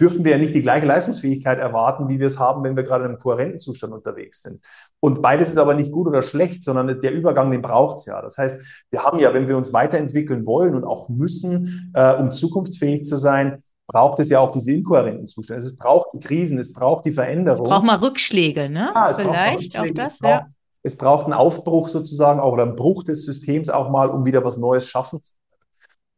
dürfen 0.00 0.24
wir 0.24 0.32
ja 0.32 0.38
nicht 0.38 0.54
die 0.54 0.62
gleiche 0.62 0.86
Leistungsfähigkeit 0.86 1.58
erwarten, 1.58 2.08
wie 2.08 2.18
wir 2.18 2.26
es 2.26 2.38
haben, 2.38 2.64
wenn 2.64 2.74
wir 2.74 2.82
gerade 2.82 3.04
in 3.04 3.10
einem 3.10 3.20
kohärenten 3.20 3.58
Zustand 3.58 3.92
unterwegs 3.92 4.40
sind. 4.42 4.60
Und 5.00 5.20
beides 5.20 5.48
ist 5.48 5.58
aber 5.58 5.74
nicht 5.74 5.92
gut 5.92 6.08
oder 6.08 6.22
schlecht, 6.22 6.64
sondern 6.64 7.00
der 7.00 7.12
Übergang, 7.12 7.50
den 7.50 7.62
braucht 7.62 7.98
es 7.98 8.06
ja. 8.06 8.20
Das 8.22 8.38
heißt, 8.38 8.86
wir 8.90 9.04
haben 9.04 9.18
ja, 9.18 9.34
wenn 9.34 9.46
wir 9.46 9.56
uns 9.56 9.72
weiterentwickeln 9.72 10.46
wollen 10.46 10.74
und 10.74 10.84
auch 10.84 11.10
müssen, 11.10 11.92
äh, 11.94 12.14
um 12.14 12.32
zukunftsfähig 12.32 13.04
zu 13.04 13.18
sein, 13.18 13.62
braucht 13.86 14.18
es 14.18 14.30
ja 14.30 14.40
auch 14.40 14.50
diese 14.50 14.72
inkohärenten 14.72 15.26
Zustände. 15.26 15.62
Es 15.62 15.76
braucht 15.76 16.14
die 16.14 16.20
Krisen, 16.20 16.58
es 16.58 16.72
braucht 16.72 17.04
die 17.04 17.12
Veränderung. 17.12 17.66
Es 17.66 17.70
braucht 17.70 17.84
mal 17.84 17.96
Rückschläge, 17.96 18.70
ne? 18.70 18.92
Ja, 18.94 19.12
Vielleicht 19.12 19.74
braucht 19.74 19.90
auch 19.90 19.94
das, 19.94 20.20
ja. 20.20 20.46
Es 20.82 20.96
braucht 20.96 21.24
einen 21.24 21.34
Aufbruch 21.34 21.88
sozusagen 21.88 22.40
auch 22.40 22.52
oder 22.52 22.64
einen 22.64 22.76
Bruch 22.76 23.04
des 23.04 23.24
Systems 23.24 23.68
auch 23.68 23.90
mal, 23.90 24.08
um 24.08 24.26
wieder 24.26 24.44
was 24.44 24.56
Neues 24.56 24.88
schaffen 24.88 25.22
zu 25.22 25.34
können. 25.34 25.42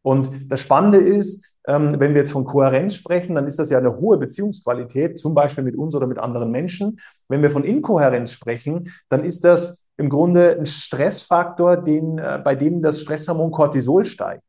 Und 0.03 0.53
das 0.53 0.61
Spannende 0.61 0.98
ist, 0.98 1.57
ähm, 1.66 1.98
wenn 1.98 2.12
wir 2.12 2.20
jetzt 2.20 2.33
von 2.33 2.44
Kohärenz 2.44 2.94
sprechen, 2.94 3.35
dann 3.35 3.46
ist 3.46 3.59
das 3.59 3.70
ja 3.70 3.79
eine 3.79 3.96
hohe 3.96 4.18
Beziehungsqualität, 4.18 5.18
zum 5.18 5.35
Beispiel 5.35 5.64
mit 5.64 5.77
uns 5.77 5.94
oder 5.94 6.07
mit 6.07 6.18
anderen 6.18 6.50
Menschen. 6.50 6.98
Wenn 7.29 7.40
wir 7.40 7.50
von 7.50 7.64
Inkohärenz 7.64 8.31
sprechen, 8.31 8.90
dann 9.09 9.24
ist 9.24 9.44
das 9.44 9.88
im 9.96 10.11
Grunde 10.11 10.57
ein 10.59 10.66
Stressfaktor, 10.66 11.79
den, 11.79 12.18
äh, 12.18 12.40
bei 12.44 12.55
dem 12.55 12.83
das 12.83 13.00
Stresshormon 13.00 13.50
Cortisol 13.50 14.05
steigt. 14.05 14.42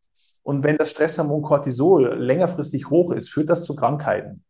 Und 0.44 0.64
wenn 0.64 0.78
das 0.78 0.92
Stresshormon 0.92 1.42
Cortisol 1.42 2.16
längerfristig 2.16 2.90
hoch 2.90 3.12
ist, 3.14 3.30
führt 3.30 3.50
das 3.50 3.64
zu 3.64 3.76
Krankheiten. 3.76 4.44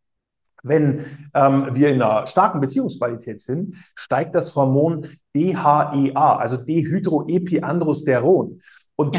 Wenn 0.66 1.04
ähm, 1.34 1.68
wir 1.72 1.90
in 1.90 2.02
einer 2.02 2.26
starken 2.26 2.60
Beziehungsqualität 2.60 3.40
sind, 3.40 3.76
steigt 3.94 4.34
das 4.34 4.54
Hormon 4.54 5.06
DHEA, 5.34 6.36
also 6.36 6.56
Dehydroepiandrosteron. 6.56 8.58
Und 8.98 9.14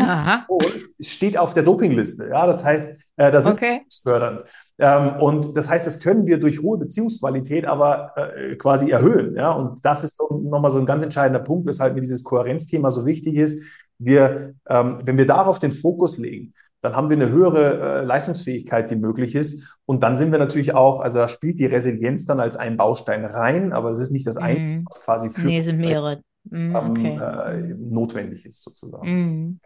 steht 1.00 1.38
auf 1.38 1.54
der 1.54 1.62
Dopingliste. 1.62 2.30
Ja, 2.30 2.48
das 2.48 2.64
heißt, 2.64 3.12
äh, 3.18 3.32
das 3.32 3.46
okay. 3.46 3.82
ist 3.88 4.02
fördernd. 4.02 4.44
Ähm, 4.80 5.18
und 5.20 5.56
das 5.56 5.70
heißt, 5.70 5.86
das 5.86 6.00
können 6.00 6.26
wir 6.26 6.40
durch 6.40 6.64
hohe 6.64 6.80
Beziehungsqualität 6.80 7.68
aber 7.68 8.12
äh, 8.16 8.56
quasi 8.56 8.90
erhöhen. 8.90 9.36
Ja, 9.36 9.52
und 9.52 9.86
das 9.86 10.04
ist 10.04 10.18
so, 10.18 10.42
nochmal 10.44 10.72
so 10.72 10.80
ein 10.80 10.88
ganz 10.88 11.04
entscheidender 11.04 11.44
Punkt, 11.44 11.68
weshalb 11.68 11.94
mir 11.94 12.02
dieses 12.02 12.24
Kohärenzthema 12.24 12.90
so 12.90 13.06
wichtig 13.06 13.36
ist. 13.36 13.64
Wir, 14.00 14.56
ähm, 14.68 14.98
wenn 15.04 15.18
wir 15.18 15.28
darauf 15.28 15.60
den 15.60 15.72
Fokus 15.72 16.18
legen, 16.18 16.54
dann 16.82 16.96
haben 16.96 17.10
wir 17.10 17.18
eine 17.18 17.30
höhere 17.30 18.02
äh, 18.02 18.04
Leistungsfähigkeit, 18.04 18.90
die 18.92 18.96
möglich 18.96 19.36
ist. 19.36 19.80
Und 19.86 20.04
dann 20.04 20.16
sind 20.16 20.32
wir 20.32 20.40
natürlich 20.40 20.74
auch, 20.74 21.00
also 21.02 21.20
da 21.20 21.28
spielt 21.28 21.60
die 21.60 21.66
Resilienz 21.66 22.26
dann 22.26 22.40
als 22.40 22.56
ein 22.56 22.78
Baustein 22.78 23.26
rein, 23.26 23.74
aber 23.74 23.90
es 23.92 24.00
ist 24.00 24.12
nicht 24.12 24.28
das 24.28 24.38
Einzige, 24.38 24.78
mhm. 24.78 24.86
was 24.90 25.02
quasi 25.02 25.30
für 25.30 25.42
nee, 25.42 25.62
sind 25.62 25.80
mehrere. 25.80 26.22
Mhm, 26.44 26.76
okay. 26.76 27.18
äh, 27.18 27.76
notwendig 27.78 28.46
ist, 28.46 28.64
sozusagen. 28.64 29.10
Mhm. 29.10 29.60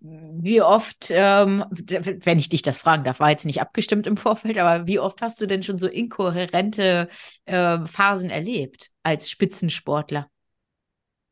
Wie 0.00 0.62
oft, 0.62 1.08
ähm, 1.10 1.64
wenn 1.70 2.38
ich 2.38 2.48
dich 2.48 2.62
das 2.62 2.78
fragen 2.78 3.02
darf, 3.02 3.18
war 3.18 3.30
jetzt 3.30 3.44
nicht 3.44 3.60
abgestimmt 3.60 4.06
im 4.06 4.16
Vorfeld, 4.16 4.56
aber 4.56 4.86
wie 4.86 5.00
oft 5.00 5.20
hast 5.22 5.40
du 5.40 5.46
denn 5.46 5.64
schon 5.64 5.78
so 5.78 5.88
inkohärente 5.88 7.08
äh, 7.46 7.84
Phasen 7.84 8.30
erlebt 8.30 8.90
als 9.02 9.28
Spitzensportler? 9.28 10.28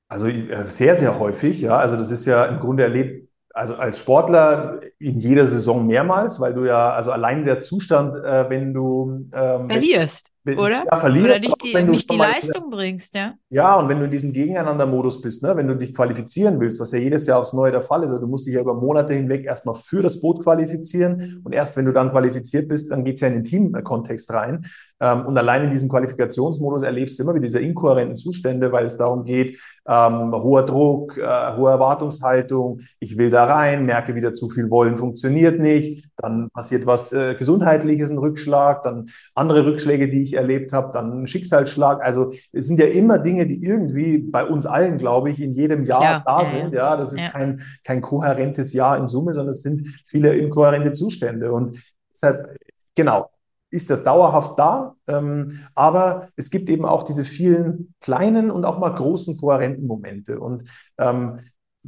Also 0.09 0.27
äh, 0.27 0.67
sehr, 0.67 0.97
sehr 0.97 1.19
häufig, 1.21 1.61
ja. 1.61 1.79
Also 1.79 1.97
das 1.97 2.11
ist 2.11 2.27
ja 2.27 2.45
im 2.47 2.59
Grunde 2.59 2.83
erlebt, 2.83 3.29
also 3.57 3.75
als 3.77 4.01
Sportler 4.01 4.81
in 4.99 5.19
jeder 5.19 5.47
Saison 5.47 5.87
mehrmals, 5.87 6.39
weil 6.41 6.53
du 6.53 6.67
ja, 6.67 6.91
also 6.91 7.11
allein 7.11 7.45
der 7.45 7.61
Zustand, 7.61 8.15
äh, 8.17 8.51
wenn 8.51 8.75
du 8.75 9.29
ähm, 9.33 9.71
verlierst. 9.71 10.31
Oder? 10.47 10.85
Ja, 10.91 10.99
verlierst, 10.99 11.31
Oder 11.31 11.41
nicht 11.41 11.63
die, 11.63 11.83
nicht 11.83 12.11
die 12.11 12.17
Leistung 12.17 12.71
bringst, 12.71 13.15
ja. 13.15 13.35
Ja, 13.51 13.77
und 13.77 13.89
wenn 13.89 13.99
du 13.99 14.05
in 14.05 14.11
diesem 14.11 14.33
Gegeneinander-Modus 14.33 15.21
bist, 15.21 15.43
ne, 15.43 15.57
wenn 15.57 15.67
du 15.67 15.77
dich 15.77 15.95
qualifizieren 15.95 16.61
willst, 16.61 16.79
was 16.79 16.93
ja 16.93 16.99
jedes 16.99 17.27
Jahr 17.27 17.41
aufs 17.41 17.53
Neue 17.53 17.73
der 17.73 17.83
Fall 17.83 18.03
ist, 18.03 18.11
also 18.11 18.21
du 18.21 18.29
musst 18.29 18.47
dich 18.47 18.55
ja 18.55 18.61
über 18.61 18.75
Monate 18.75 19.15
hinweg 19.15 19.45
erstmal 19.45 19.75
für 19.75 20.03
das 20.03 20.21
Boot 20.21 20.43
qualifizieren 20.43 21.43
und 21.45 21.55
erst 21.55 21.77
wenn 21.77 21.85
du 21.85 21.93
dann 21.93 22.11
qualifiziert 22.11 22.69
bist, 22.69 22.91
dann 22.91 23.05
geht's 23.05 23.21
ja 23.21 23.29
in 23.29 23.35
den 23.35 23.45
Team-Kontext 23.45 24.33
rein. 24.33 24.65
Ähm, 25.01 25.27
und 25.27 25.37
allein 25.37 25.65
in 25.65 25.71
diesem 25.71 25.89
Qualifikationsmodus 25.89 26.83
erlebst 26.83 27.19
du 27.19 27.23
immer 27.23 27.35
wieder 27.35 27.45
diese 27.45 27.61
inkohärenten 27.61 28.17
Zustände, 28.17 28.73
weil 28.73 28.87
es 28.87 28.97
darum 28.97 29.25
geht, 29.25 29.59
ähm, 29.87 30.33
hoher 30.33 30.65
Druck, 30.65 31.19
äh, 31.19 31.57
hohe 31.57 31.71
Erwartungshaltung, 31.71 32.81
ich 33.01 33.19
will 33.19 33.31
da 33.31 33.45
rein, 33.45 33.85
merke 33.85 34.15
wieder 34.15 34.33
zu 34.33 34.49
viel 34.49 34.71
wollen, 34.71 34.97
funktioniert 34.97 35.61
nicht, 35.61 36.09
dann 36.17 36.49
passiert 36.51 36.87
was 36.87 37.13
äh, 37.13 37.35
Gesundheitliches, 37.35 38.11
ein 38.11 38.19
Rückschlag, 38.19 38.83
dann 38.83 39.07
andere 39.35 39.67
Rückschläge, 39.67 40.09
die 40.09 40.23
ich 40.23 40.36
erlebt 40.37 40.73
habe, 40.73 40.93
dann 40.93 41.23
ein 41.23 41.27
Schicksalsschlag. 41.27 42.03
Also 42.03 42.33
es 42.53 42.69
sind 42.69 42.79
ja 42.79 42.87
immer 42.87 43.19
Dinge, 43.19 43.47
die 43.47 43.65
irgendwie 43.65 44.19
bei 44.19 44.45
uns 44.45 44.67
allen, 44.67 44.97
glaube 44.97 45.31
ich, 45.31 45.43
in 45.43 45.53
jedem 45.53 45.85
Jahr 45.85 46.03
ja, 46.03 46.23
da 46.25 46.45
sind. 46.45 46.73
Ja, 46.73 46.97
das 46.97 47.13
ist 47.13 47.23
ja. 47.23 47.31
kein, 47.31 47.61
kein 47.85 48.01
kohärentes 48.01 48.73
Jahr 48.73 48.99
in 48.99 49.09
Summe, 49.09 49.33
sondern 49.33 49.51
es 49.51 49.63
sind 49.63 49.87
viele 50.07 50.35
inkohärente 50.37 50.93
Zustände. 50.93 51.53
Und 51.53 51.77
deshalb, 52.13 52.57
genau, 52.95 53.31
ist 53.71 53.91
das 53.91 54.05
dauerhaft 54.05 54.59
da. 54.59 54.95
Ähm, 55.07 55.61
aber 55.75 56.29
es 56.37 56.51
gibt 56.51 56.71
eben 56.71 56.85
auch 56.85 57.03
diese 57.03 57.25
vielen 57.25 57.95
kleinen 58.01 58.51
und 58.51 58.65
auch 58.65 58.79
mal 58.79 58.95
großen 58.95 59.37
kohärenten 59.37 59.87
Momente. 59.87 60.41
Und 60.41 60.65
ähm, 60.99 61.39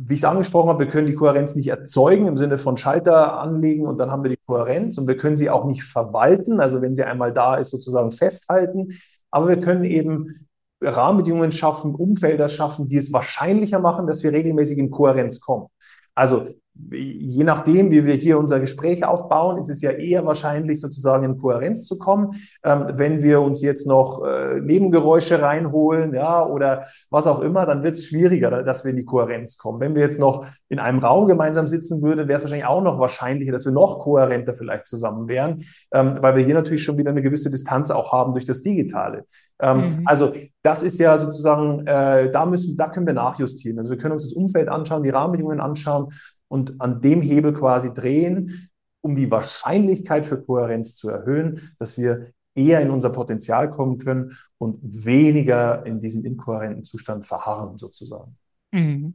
wie 0.00 0.14
ich 0.14 0.20
es 0.20 0.24
angesprochen 0.24 0.68
habe, 0.68 0.84
wir 0.84 0.90
können 0.90 1.08
die 1.08 1.14
Kohärenz 1.14 1.56
nicht 1.56 1.68
erzeugen 1.68 2.28
im 2.28 2.36
Sinne 2.36 2.56
von 2.56 2.76
Schalter 2.76 3.40
anlegen 3.40 3.84
und 3.84 3.98
dann 3.98 4.12
haben 4.12 4.22
wir 4.22 4.30
die 4.30 4.38
Kohärenz 4.46 4.96
und 4.96 5.08
wir 5.08 5.16
können 5.16 5.36
sie 5.36 5.50
auch 5.50 5.64
nicht 5.64 5.82
verwalten, 5.82 6.60
also 6.60 6.80
wenn 6.80 6.94
sie 6.94 7.02
einmal 7.02 7.32
da 7.32 7.56
ist, 7.56 7.70
sozusagen 7.70 8.12
festhalten. 8.12 8.88
Aber 9.32 9.48
wir 9.48 9.58
können 9.58 9.82
eben 9.82 10.48
Rahmenbedingungen 10.80 11.50
schaffen, 11.50 11.96
Umfelder 11.96 12.48
schaffen, 12.48 12.86
die 12.86 12.96
es 12.96 13.12
wahrscheinlicher 13.12 13.80
machen, 13.80 14.06
dass 14.06 14.22
wir 14.22 14.32
regelmäßig 14.32 14.78
in 14.78 14.92
Kohärenz 14.92 15.40
kommen. 15.40 15.66
Also 16.14 16.46
je 16.90 17.44
nachdem, 17.44 17.90
wie 17.90 18.06
wir 18.06 18.14
hier 18.14 18.38
unser 18.38 18.60
Gespräch 18.60 19.04
aufbauen, 19.04 19.58
ist 19.58 19.68
es 19.68 19.82
ja 19.82 19.90
eher 19.90 20.24
wahrscheinlich, 20.24 20.80
sozusagen 20.80 21.24
in 21.24 21.38
Kohärenz 21.38 21.84
zu 21.84 21.98
kommen. 21.98 22.30
Ähm, 22.62 22.86
wenn 22.94 23.22
wir 23.22 23.40
uns 23.40 23.60
jetzt 23.62 23.86
noch 23.86 24.24
äh, 24.24 24.60
Nebengeräusche 24.60 25.42
reinholen, 25.42 26.14
ja, 26.14 26.44
oder 26.44 26.84
was 27.10 27.26
auch 27.26 27.40
immer, 27.40 27.66
dann 27.66 27.82
wird 27.82 27.96
es 27.96 28.06
schwieriger, 28.06 28.62
dass 28.62 28.84
wir 28.84 28.90
in 28.90 28.96
die 28.96 29.04
Kohärenz 29.04 29.58
kommen. 29.58 29.80
Wenn 29.80 29.94
wir 29.94 30.02
jetzt 30.02 30.18
noch 30.18 30.46
in 30.68 30.78
einem 30.78 30.98
Raum 31.00 31.26
gemeinsam 31.28 31.66
sitzen 31.66 32.02
würden, 32.02 32.28
wäre 32.28 32.36
es 32.36 32.42
wahrscheinlich 32.44 32.66
auch 32.66 32.82
noch 32.82 32.98
wahrscheinlicher, 32.98 33.52
dass 33.52 33.64
wir 33.64 33.72
noch 33.72 33.98
kohärenter 33.98 34.54
vielleicht 34.54 34.86
zusammen 34.86 35.28
wären, 35.28 35.62
ähm, 35.92 36.18
weil 36.20 36.36
wir 36.36 36.44
hier 36.44 36.54
natürlich 36.54 36.82
schon 36.82 36.98
wieder 36.98 37.10
eine 37.10 37.22
gewisse 37.22 37.50
Distanz 37.50 37.90
auch 37.90 38.12
haben 38.12 38.32
durch 38.32 38.44
das 38.44 38.62
Digitale. 38.62 39.24
Ähm, 39.60 39.78
mhm. 39.78 40.02
Also 40.04 40.32
das 40.62 40.82
ist 40.82 40.98
ja 40.98 41.18
sozusagen, 41.18 41.86
äh, 41.86 42.30
da 42.30 42.46
müssen, 42.46 42.76
da 42.76 42.88
können 42.88 43.06
wir 43.06 43.14
nachjustieren. 43.14 43.78
Also 43.78 43.90
wir 43.90 43.98
können 43.98 44.12
uns 44.12 44.28
das 44.28 44.32
Umfeld 44.32 44.68
anschauen, 44.68 45.02
die 45.02 45.10
Rahmenbedingungen 45.10 45.60
anschauen 45.60 46.08
und 46.48 46.80
an 46.80 47.00
dem 47.00 47.20
Hebel 47.20 47.52
quasi 47.52 47.92
drehen, 47.92 48.70
um 49.00 49.14
die 49.14 49.30
Wahrscheinlichkeit 49.30 50.26
für 50.26 50.42
Kohärenz 50.42 50.96
zu 50.96 51.08
erhöhen, 51.08 51.74
dass 51.78 51.98
wir 51.98 52.32
eher 52.54 52.80
in 52.80 52.90
unser 52.90 53.10
Potenzial 53.10 53.70
kommen 53.70 53.98
können 53.98 54.36
und 54.58 54.80
weniger 55.04 55.86
in 55.86 56.00
diesem 56.00 56.24
inkohärenten 56.24 56.84
Zustand 56.84 57.24
verharren 57.24 57.78
sozusagen. 57.78 58.36
Mhm. 58.72 59.14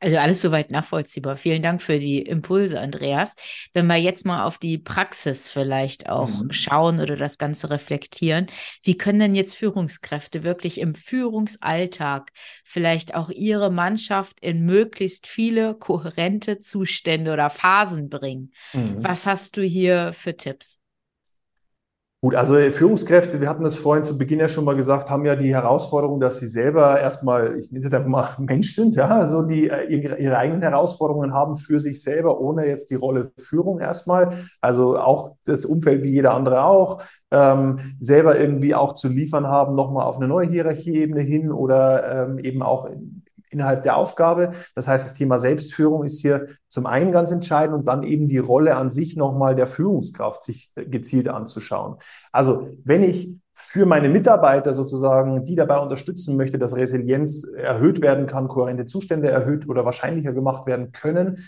Also 0.00 0.16
alles 0.18 0.40
soweit 0.40 0.70
nachvollziehbar. 0.70 1.36
Vielen 1.36 1.62
Dank 1.62 1.82
für 1.82 1.98
die 1.98 2.22
Impulse, 2.22 2.80
Andreas. 2.80 3.34
Wenn 3.72 3.86
wir 3.86 3.96
jetzt 3.96 4.24
mal 4.24 4.44
auf 4.44 4.58
die 4.58 4.78
Praxis 4.78 5.48
vielleicht 5.48 6.08
auch 6.08 6.28
mhm. 6.28 6.52
schauen 6.52 7.00
oder 7.00 7.16
das 7.16 7.38
Ganze 7.38 7.70
reflektieren, 7.70 8.46
wie 8.82 8.96
können 8.96 9.18
denn 9.18 9.34
jetzt 9.34 9.54
Führungskräfte 9.54 10.44
wirklich 10.44 10.78
im 10.78 10.94
Führungsalltag 10.94 12.30
vielleicht 12.64 13.14
auch 13.14 13.30
ihre 13.30 13.70
Mannschaft 13.70 14.40
in 14.40 14.64
möglichst 14.64 15.26
viele 15.26 15.74
kohärente 15.74 16.60
Zustände 16.60 17.32
oder 17.32 17.50
Phasen 17.50 18.08
bringen? 18.08 18.52
Mhm. 18.72 19.02
Was 19.02 19.26
hast 19.26 19.56
du 19.56 19.62
hier 19.62 20.12
für 20.12 20.36
Tipps? 20.36 20.83
Gut, 22.24 22.36
also 22.36 22.54
Führungskräfte, 22.54 23.42
wir 23.42 23.50
hatten 23.50 23.64
das 23.64 23.76
vorhin 23.76 24.02
zu 24.02 24.16
Beginn 24.16 24.40
ja 24.40 24.48
schon 24.48 24.64
mal 24.64 24.74
gesagt, 24.74 25.10
haben 25.10 25.26
ja 25.26 25.36
die 25.36 25.54
Herausforderung, 25.54 26.20
dass 26.20 26.38
sie 26.38 26.46
selber 26.46 26.98
erstmal, 26.98 27.58
ich 27.58 27.70
nenne 27.70 27.84
es 27.84 27.92
einfach 27.92 28.08
mal 28.08 28.26
Mensch 28.38 28.74
sind, 28.74 28.96
ja, 28.96 29.08
also 29.08 29.42
die 29.42 29.68
äh, 29.68 29.84
ihre, 29.94 30.18
ihre 30.18 30.38
eigenen 30.38 30.62
Herausforderungen 30.62 31.34
haben 31.34 31.58
für 31.58 31.78
sich 31.80 32.02
selber, 32.02 32.40
ohne 32.40 32.66
jetzt 32.66 32.90
die 32.90 32.94
Rolle 32.94 33.30
Führung 33.36 33.78
erstmal. 33.78 34.30
Also 34.62 34.96
auch 34.96 35.36
das 35.44 35.66
Umfeld 35.66 36.02
wie 36.02 36.12
jeder 36.12 36.32
andere 36.32 36.64
auch, 36.64 37.02
ähm, 37.30 37.76
selber 38.00 38.40
irgendwie 38.40 38.74
auch 38.74 38.94
zu 38.94 39.08
liefern 39.08 39.46
haben, 39.46 39.74
nochmal 39.74 40.06
auf 40.06 40.16
eine 40.16 40.26
neue 40.26 40.46
Hierarchieebene 40.46 41.20
hin 41.20 41.52
oder 41.52 42.28
ähm, 42.28 42.38
eben 42.38 42.62
auch 42.62 42.86
in, 42.86 43.23
innerhalb 43.54 43.82
der 43.82 43.96
Aufgabe. 43.96 44.50
Das 44.74 44.88
heißt, 44.88 45.06
das 45.06 45.14
Thema 45.14 45.38
Selbstführung 45.38 46.04
ist 46.04 46.20
hier 46.20 46.48
zum 46.68 46.84
einen 46.86 47.12
ganz 47.12 47.30
entscheidend 47.30 47.76
und 47.76 47.88
dann 47.88 48.02
eben 48.02 48.26
die 48.26 48.38
Rolle 48.38 48.76
an 48.76 48.90
sich 48.90 49.16
nochmal 49.16 49.54
der 49.54 49.66
Führungskraft 49.66 50.42
sich 50.42 50.70
äh, 50.74 50.84
gezielt 50.84 51.28
anzuschauen. 51.28 51.96
Also 52.32 52.66
wenn 52.84 53.02
ich 53.02 53.40
für 53.56 53.86
meine 53.86 54.08
Mitarbeiter 54.08 54.74
sozusagen, 54.74 55.44
die 55.44 55.54
dabei 55.54 55.78
unterstützen 55.78 56.36
möchte, 56.36 56.58
dass 56.58 56.76
Resilienz 56.76 57.44
erhöht 57.44 58.02
werden 58.02 58.26
kann, 58.26 58.48
kohärente 58.48 58.84
Zustände 58.84 59.30
erhöht 59.30 59.68
oder 59.68 59.84
wahrscheinlicher 59.84 60.32
gemacht 60.32 60.66
werden 60.66 60.90
können, 60.90 61.38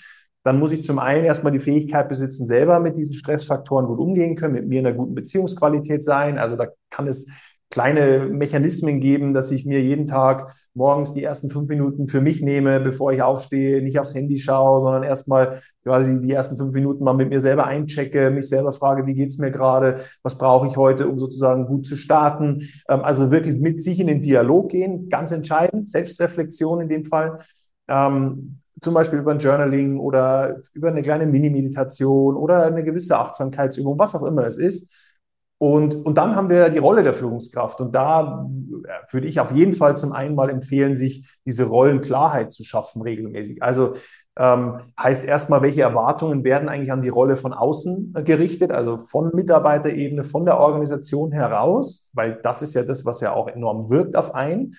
dann 0.45 0.61
muss 0.61 0.71
ich 0.71 0.85
zum 0.85 1.01
einen 1.01 1.25
erstmal 1.25 1.53
die 1.53 1.59
Fähigkeit 1.59 2.09
besitzen, 2.09 2.47
selber 2.47 2.79
mit 2.79 2.97
diesen 2.97 3.15
Stressfaktoren 3.15 3.87
gut 3.87 3.99
umgehen 3.99 4.37
können, 4.37 4.55
mit 4.55 4.69
mir 4.69 4.79
in 4.79 4.87
einer 4.87 4.97
guten 4.97 5.17
Beziehungsqualität 5.17 6.05
sein. 6.05 6.39
Also 6.39 6.55
da 6.55 6.69
kann 6.89 7.09
es 7.09 7.27
kleine 7.71 8.29
Mechanismen 8.31 9.01
geben, 9.01 9.35
dass 9.35 9.51
ich 9.51 9.67
mir 9.67 9.83
jeden 9.83 10.07
Tag 10.07 10.53
morgens 10.75 11.13
die 11.13 11.23
ersten 11.23 11.51
fünf 11.51 11.69
Minuten 11.69 12.07
für 12.07 12.21
mich 12.21 12.41
nehme, 12.41 12.81
bevor 12.81 13.13
ich 13.13 13.23
aufstehe, 13.23 13.83
nicht 13.83 13.99
aufs 13.99 14.15
Handy 14.15 14.39
schaue, 14.39 14.81
sondern 14.81 15.03
erstmal 15.03 15.61
quasi 15.83 16.21
die 16.21 16.33
ersten 16.33 16.57
fünf 16.57 16.75
Minuten 16.75 17.05
mal 17.05 17.15
mit 17.15 17.29
mir 17.29 17.41
selber 17.41 17.67
einchecke, 17.67 18.31
mich 18.31 18.49
selber 18.49 18.73
frage, 18.73 19.07
wie 19.07 19.15
geht's 19.15 19.39
mir 19.39 19.51
gerade, 19.51 19.97
was 20.23 20.39
brauche 20.39 20.69
ich 20.69 20.77
heute, 20.77 21.09
um 21.09 21.19
sozusagen 21.19 21.67
gut 21.67 21.87
zu 21.87 21.97
starten. 21.97 22.63
Ähm, 22.89 23.01
also 23.03 23.31
wirklich 23.31 23.57
mit 23.57 23.83
sich 23.83 24.01
in 24.01 24.07
den 24.07 24.23
Dialog 24.23 24.71
gehen, 24.71 25.09
ganz 25.09 25.33
entscheidend, 25.33 25.89
Selbstreflexion 25.89 26.83
in 26.83 26.89
dem 26.89 27.05
Fall. 27.05 27.39
Ähm, 27.89 28.61
zum 28.81 28.95
Beispiel 28.95 29.19
über 29.21 29.33
ein 29.33 29.39
Journaling 29.39 29.99
oder 29.99 30.61
über 30.75 30.89
eine 30.89 31.03
kleine 31.03 31.27
Mini-Meditation 31.27 32.37
oder 32.37 32.65
eine 32.65 32.85
gewisse 32.85 33.19
Achtsamkeitsübung, 33.19 33.99
was 33.99 34.15
auch 34.15 34.23
immer 34.23 34.47
es 34.47 34.59
ist. 34.59 35.06
Und, 35.59 35.95
und 35.95 36.19
dann 36.19 36.37
haben 36.37 36.51
wir 36.51 36.69
die 36.69 36.79
Rolle 36.79 37.03
der 37.03 37.15
Führungskraft. 37.15 37.81
Und 37.81 37.95
da 37.95 38.47
äh, 38.85 39.13
würde 39.13 39.27
ich 39.27 39.41
auf 39.41 39.53
jeden 39.53 39.73
Fall 39.73 39.97
zum 39.97 40.13
einen 40.13 40.35
mal 40.35 40.51
empfehlen, 40.51 40.97
sich 40.97 41.39
diese 41.47 41.65
Rollenklarheit 41.65 42.53
zu 42.53 42.63
schaffen 42.63 43.01
regelmäßig. 43.01 43.63
Also 43.63 43.95
ähm, 44.39 44.81
heißt 44.99 45.25
erstmal, 45.25 45.63
welche 45.63 45.81
Erwartungen 45.81 46.45
werden 46.45 46.69
eigentlich 46.69 46.93
an 46.93 47.01
die 47.01 47.09
Rolle 47.09 47.37
von 47.37 47.55
außen 47.55 48.13
gerichtet, 48.25 48.71
also 48.71 48.99
von 48.99 49.31
Mitarbeiterebene, 49.33 50.25
von 50.25 50.45
der 50.45 50.61
Organisation 50.61 51.33
heraus, 51.33 52.11
weil 52.13 52.39
das 52.43 52.61
ist 52.61 52.75
ja 52.75 52.83
das, 52.83 53.07
was 53.07 53.23
ja 53.23 53.33
auch 53.33 53.49
enorm 53.49 53.89
wirkt 53.89 54.15
auf 54.15 54.35
einen. 54.35 54.75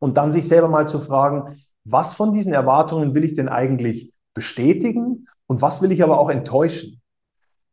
Und 0.00 0.16
dann 0.16 0.32
sich 0.32 0.48
selber 0.48 0.68
mal 0.68 0.88
zu 0.88 1.00
fragen, 1.00 1.54
was 1.84 2.14
von 2.14 2.32
diesen 2.32 2.52
Erwartungen 2.52 3.14
will 3.14 3.24
ich 3.24 3.34
denn 3.34 3.48
eigentlich 3.48 4.12
bestätigen 4.34 5.26
und 5.46 5.62
was 5.62 5.82
will 5.82 5.92
ich 5.92 6.02
aber 6.02 6.18
auch 6.18 6.30
enttäuschen? 6.30 7.00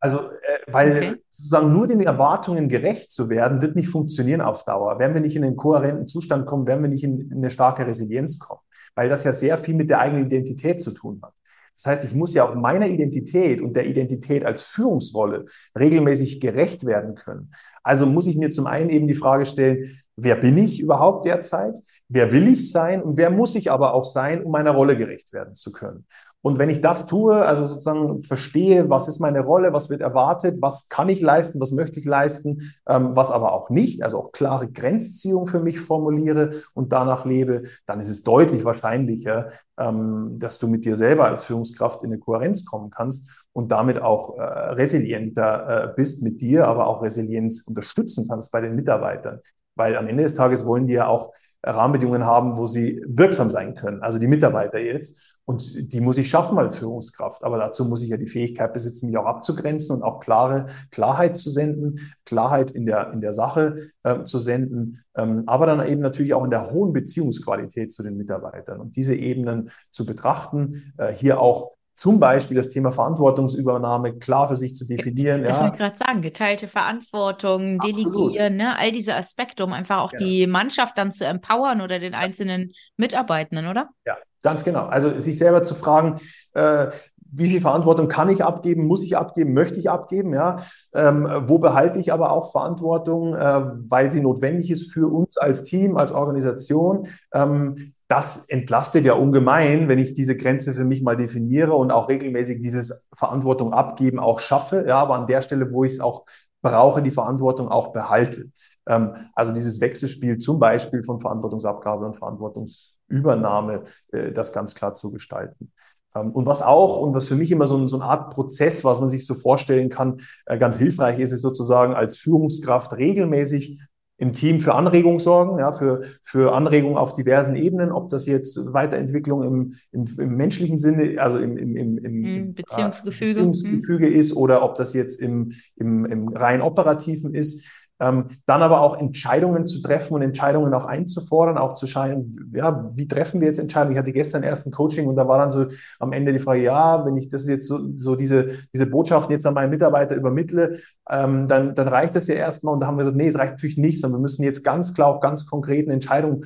Also, 0.05 0.19
äh, 0.19 0.71
weil 0.71 0.91
okay. 0.91 1.15
sozusagen 1.31 1.73
nur 1.73 1.87
den 1.87 1.99
Erwartungen 1.99 2.69
gerecht 2.69 3.09
zu 3.09 3.27
werden, 3.27 3.63
wird 3.63 3.75
nicht 3.75 3.87
funktionieren 3.87 4.39
auf 4.39 4.63
Dauer. 4.63 4.99
Wenn 4.99 5.15
wir 5.15 5.21
nicht 5.21 5.35
in 5.35 5.43
einen 5.43 5.55
kohärenten 5.55 6.05
Zustand 6.05 6.45
kommen, 6.45 6.67
werden 6.67 6.83
wir 6.83 6.89
nicht 6.91 7.03
in, 7.03 7.19
in 7.19 7.37
eine 7.37 7.49
starke 7.49 7.87
Resilienz 7.87 8.37
kommen, 8.37 8.61
weil 8.93 9.09
das 9.09 9.23
ja 9.23 9.33
sehr 9.33 9.57
viel 9.57 9.73
mit 9.73 9.89
der 9.89 10.01
eigenen 10.01 10.27
Identität 10.27 10.79
zu 10.79 10.91
tun 10.91 11.19
hat. 11.23 11.33
Das 11.75 11.87
heißt, 11.87 12.05
ich 12.05 12.13
muss 12.13 12.35
ja 12.35 12.47
auch 12.47 12.53
meiner 12.53 12.85
Identität 12.85 13.61
und 13.61 13.75
der 13.75 13.87
Identität 13.87 14.45
als 14.45 14.61
Führungsrolle 14.61 15.45
regelmäßig 15.77 16.39
gerecht 16.39 16.85
werden 16.85 17.15
können. 17.15 17.51
Also 17.81 18.05
muss 18.05 18.27
ich 18.27 18.37
mir 18.37 18.51
zum 18.51 18.67
einen 18.67 18.91
eben 18.91 19.07
die 19.07 19.15
Frage 19.15 19.47
stellen, 19.47 19.85
wer 20.15 20.35
bin 20.35 20.55
ich 20.55 20.79
überhaupt 20.79 21.25
derzeit? 21.25 21.79
Wer 22.09 22.31
will 22.31 22.47
ich 22.47 22.69
sein? 22.69 23.01
Und 23.01 23.17
wer 23.17 23.31
muss 23.31 23.55
ich 23.55 23.71
aber 23.71 23.95
auch 23.95 24.05
sein, 24.05 24.43
um 24.43 24.51
meiner 24.51 24.71
Rolle 24.71 24.95
gerecht 24.95 25.33
werden 25.33 25.55
zu 25.55 25.71
können? 25.71 26.05
Und 26.45 26.59
wenn 26.59 26.69
ich 26.69 26.79
das 26.79 27.07
tue, 27.07 27.43
also 27.43 27.65
sozusagen 27.65 28.21
verstehe, 28.21 28.87
was 28.87 29.07
ist 29.07 29.19
meine 29.19 29.39
Rolle, 29.39 29.73
was 29.73 29.89
wird 29.89 30.01
erwartet, 30.01 30.61
was 30.61 30.89
kann 30.89 31.09
ich 31.09 31.19
leisten, 31.19 31.59
was 31.59 31.71
möchte 31.71 31.99
ich 31.99 32.05
leisten, 32.05 32.61
ähm, 32.87 33.15
was 33.15 33.31
aber 33.31 33.51
auch 33.51 33.71
nicht, 33.71 34.03
also 34.03 34.19
auch 34.19 34.31
klare 34.31 34.71
Grenzziehung 34.71 35.47
für 35.47 35.59
mich 35.59 35.79
formuliere 35.79 36.51
und 36.75 36.93
danach 36.93 37.25
lebe, 37.25 37.63
dann 37.87 37.99
ist 37.99 38.09
es 38.09 38.21
deutlich 38.21 38.63
wahrscheinlicher, 38.63 39.49
ähm, 39.79 40.35
dass 40.37 40.59
du 40.59 40.67
mit 40.67 40.85
dir 40.85 40.97
selber 40.97 41.25
als 41.25 41.45
Führungskraft 41.45 42.03
in 42.03 42.11
eine 42.11 42.19
Kohärenz 42.19 42.63
kommen 42.63 42.91
kannst 42.91 43.47
und 43.51 43.71
damit 43.71 43.99
auch 43.99 44.37
äh, 44.37 44.43
resilienter 44.43 45.67
äh, 45.67 45.93
bist 45.95 46.21
mit 46.21 46.41
dir, 46.41 46.67
aber 46.67 46.85
auch 46.85 47.01
Resilienz 47.01 47.63
unterstützen 47.65 48.27
kannst 48.29 48.51
bei 48.51 48.61
den 48.61 48.75
Mitarbeitern. 48.75 49.39
Weil 49.73 49.97
am 49.97 50.05
Ende 50.05 50.21
des 50.21 50.35
Tages 50.35 50.63
wollen 50.63 50.85
die 50.85 50.93
ja 50.93 51.07
auch 51.07 51.33
Rahmenbedingungen 51.65 52.25
haben, 52.25 52.57
wo 52.57 52.65
sie 52.65 53.01
wirksam 53.07 53.49
sein 53.49 53.73
können, 53.75 54.01
also 54.01 54.19
die 54.19 54.27
Mitarbeiter 54.27 54.79
jetzt. 54.79 55.39
Und 55.45 55.93
die 55.93 56.01
muss 56.01 56.17
ich 56.17 56.27
schaffen 56.27 56.57
als 56.57 56.77
Führungskraft. 56.77 57.43
Aber 57.43 57.57
dazu 57.57 57.85
muss 57.85 58.01
ich 58.01 58.09
ja 58.09 58.17
die 58.17 58.27
Fähigkeit 58.27 58.73
besitzen, 58.73 59.07
mich 59.07 59.17
auch 59.17 59.25
abzugrenzen 59.25 59.95
und 59.95 60.03
auch 60.03 60.19
klare 60.19 60.65
Klarheit 60.89 61.37
zu 61.37 61.49
senden, 61.49 61.99
Klarheit 62.25 62.71
in 62.71 62.85
der, 62.85 63.11
in 63.11 63.21
der 63.21 63.33
Sache 63.33 63.75
äh, 64.03 64.23
zu 64.23 64.39
senden, 64.39 65.03
ähm, 65.15 65.43
aber 65.45 65.67
dann 65.67 65.87
eben 65.87 66.01
natürlich 66.01 66.33
auch 66.33 66.43
in 66.43 66.49
der 66.49 66.71
hohen 66.71 66.93
Beziehungsqualität 66.93 67.91
zu 67.91 68.01
den 68.01 68.17
Mitarbeitern 68.17 68.79
und 68.79 68.95
diese 68.95 69.15
Ebenen 69.15 69.69
zu 69.91 70.05
betrachten, 70.05 70.93
äh, 70.97 71.11
hier 71.11 71.39
auch 71.39 71.74
zum 71.95 72.19
Beispiel 72.19 72.57
das 72.57 72.69
Thema 72.69 72.91
Verantwortungsübernahme 72.91 74.19
klar 74.19 74.49
für 74.49 74.57
sich 74.57 74.75
zu 74.75 74.85
definieren. 74.85 75.43
Ich 75.43 75.49
ja. 75.49 75.61
wollte 75.61 75.77
gerade 75.77 75.97
sagen, 75.97 76.21
geteilte 76.21 76.67
Verantwortung, 76.67 77.79
delegieren, 77.79 78.57
ne? 78.57 78.77
all 78.77 78.91
diese 78.91 79.15
Aspekte, 79.15 79.63
um 79.63 79.71
einfach 79.71 80.01
auch 80.01 80.11
ja. 80.11 80.19
die 80.19 80.45
Mannschaft 80.45 80.97
dann 80.97 81.13
zu 81.13 81.25
empowern 81.25 81.79
oder 81.79 81.99
den 81.99 82.13
einzelnen 82.13 82.73
Mitarbeitenden, 82.97 83.67
oder? 83.67 83.89
Ja, 84.05 84.17
ganz 84.43 84.65
genau. 84.65 84.87
Also 84.87 85.09
sich 85.17 85.37
selber 85.37 85.63
zu 85.63 85.73
fragen, 85.73 86.19
äh, 86.53 86.87
wie 87.31 87.49
viel 87.49 87.61
Verantwortung 87.61 88.07
kann 88.07 88.29
ich 88.29 88.43
abgeben, 88.43 88.87
muss 88.87 89.03
ich 89.03 89.17
abgeben, 89.17 89.53
möchte 89.53 89.79
ich 89.79 89.89
abgeben, 89.89 90.33
ja? 90.33 90.57
Ähm, 90.93 91.27
wo 91.47 91.59
behalte 91.59 91.99
ich 91.99 92.13
aber 92.13 92.31
auch 92.31 92.51
Verantwortung, 92.51 93.35
äh, 93.35 93.61
weil 93.89 94.11
sie 94.11 94.21
notwendig 94.21 94.69
ist 94.69 94.91
für 94.91 95.11
uns 95.11 95.37
als 95.37 95.63
Team, 95.63 95.97
als 95.97 96.11
Organisation? 96.11 97.07
Ähm, 97.33 97.94
das 98.07 98.45
entlastet 98.49 99.05
ja 99.05 99.13
ungemein, 99.13 99.87
wenn 99.87 99.97
ich 99.97 100.13
diese 100.13 100.37
Grenze 100.37 100.73
für 100.73 100.85
mich 100.85 101.01
mal 101.01 101.17
definiere 101.17 101.73
und 101.73 101.91
auch 101.91 102.07
regelmäßig 102.07 102.61
dieses 102.61 103.07
Verantwortung 103.15 103.73
abgeben 103.73 104.19
auch 104.19 104.39
schaffe. 104.39 104.85
Ja, 104.87 104.97
aber 104.97 105.15
an 105.15 105.27
der 105.27 105.41
Stelle, 105.41 105.71
wo 105.71 105.83
ich 105.83 105.93
es 105.93 105.99
auch 105.99 106.25
brauche, 106.61 107.01
die 107.01 107.11
Verantwortung 107.11 107.69
auch 107.69 107.91
behalte. 107.91 108.51
Ähm, 108.87 109.15
also 109.33 109.53
dieses 109.53 109.81
Wechselspiel 109.81 110.37
zum 110.37 110.59
Beispiel 110.59 111.03
von 111.03 111.19
Verantwortungsabgabe 111.19 112.05
und 112.05 112.17
Verantwortungsübernahme, 112.17 113.83
äh, 114.11 114.31
das 114.31 114.53
ganz 114.53 114.75
klar 114.75 114.93
zu 114.93 115.11
gestalten. 115.11 115.71
Ähm, 116.15 116.31
und 116.31 116.45
was 116.45 116.61
auch, 116.61 116.97
und 116.97 117.13
was 117.13 117.27
für 117.27 117.35
mich 117.35 117.51
immer 117.51 117.67
so, 117.67 117.87
so 117.87 117.97
eine 117.99 118.05
Art 118.05 118.33
Prozess, 118.33 118.83
was 118.83 118.99
man 118.99 119.09
sich 119.09 119.25
so 119.25 119.33
vorstellen 119.35 119.89
kann, 119.89 120.17
äh, 120.45 120.57
ganz 120.57 120.77
hilfreich 120.77 121.19
ist, 121.19 121.31
ist 121.31 121.41
sozusagen 121.41 121.93
als 121.93 122.17
Führungskraft 122.17 122.93
regelmäßig 122.93 123.79
im 124.17 124.31
Team 124.31 124.59
für 124.61 124.75
Anregung 124.75 125.19
sorgen, 125.19 125.59
ja, 125.59 125.71
für, 125.73 126.03
für 126.23 126.53
Anregung 126.53 126.97
auf 126.97 127.13
diversen 127.13 127.55
Ebenen, 127.55 127.91
ob 127.91 128.09
das 128.09 128.25
jetzt 128.25 128.57
Weiterentwicklung 128.73 129.43
im, 129.43 129.73
im, 129.91 130.05
im 130.17 130.35
menschlichen 130.35 130.77
Sinne, 130.77 131.21
also 131.21 131.37
im, 131.37 131.57
im, 131.57 131.75
im, 131.75 131.97
im 131.97 132.23
hm, 132.23 132.53
Beziehungsgefüge, 132.53 133.31
äh, 133.31 133.33
Beziehungsgefüge 133.33 134.07
hm. 134.07 134.13
ist 134.13 134.33
oder 134.33 134.63
ob 134.63 134.75
das 134.75 134.93
jetzt 134.93 135.19
im, 135.19 135.51
im, 135.75 136.05
im 136.05 136.29
rein 136.29 136.61
operativen 136.61 137.33
ist. 137.33 137.65
Ähm, 137.99 138.25
dann 138.45 138.61
aber 138.61 138.81
auch 138.81 138.97
Entscheidungen 138.97 139.65
zu 139.65 139.81
treffen 139.81 140.15
und 140.15 140.21
Entscheidungen 140.21 140.73
auch 140.73 140.83
einzufordern, 140.85 141.57
auch 141.57 141.73
zu 141.73 141.87
schauen, 141.87 142.51
ja, 142.53 142.89
wie 142.93 143.07
treffen 143.07 143.39
wir 143.39 143.47
jetzt 143.47 143.59
Entscheidungen? 143.59 143.93
Ich 143.93 143.97
hatte 143.97 144.11
gestern 144.11 144.43
erst 144.43 144.67
ein 144.67 144.71
Coaching 144.71 145.07
und 145.07 145.15
da 145.15 145.27
war 145.27 145.37
dann 145.37 145.51
so 145.51 145.67
am 145.99 146.11
Ende 146.11 146.33
die 146.33 146.39
Frage, 146.39 146.61
ja, 146.61 147.05
wenn 147.05 147.15
ich 147.15 147.29
das 147.29 147.47
jetzt 147.47 147.67
so, 147.67 147.79
so 147.97 148.15
diese, 148.15 148.47
diese 148.73 148.85
Botschaften 148.85 149.31
jetzt 149.31 149.45
an 149.45 149.53
meinen 149.53 149.69
Mitarbeiter 149.69 150.15
übermittle, 150.15 150.77
ähm, 151.09 151.47
dann, 151.47 151.73
dann 151.73 151.87
reicht 151.87 152.15
das 152.15 152.27
ja 152.27 152.35
erstmal. 152.35 152.73
Und 152.73 152.81
da 152.81 152.87
haben 152.87 152.97
wir 152.97 153.03
gesagt, 153.03 153.17
nee, 153.17 153.27
es 153.27 153.37
reicht 153.37 153.53
natürlich 153.53 153.77
nicht, 153.77 154.01
sondern 154.01 154.19
wir 154.19 154.23
müssen 154.23 154.43
jetzt 154.43 154.63
ganz 154.63 154.93
klar 154.93 155.07
auf 155.07 155.21
ganz 155.21 155.45
konkreten 155.45 155.89
Entscheidungen 155.89 156.41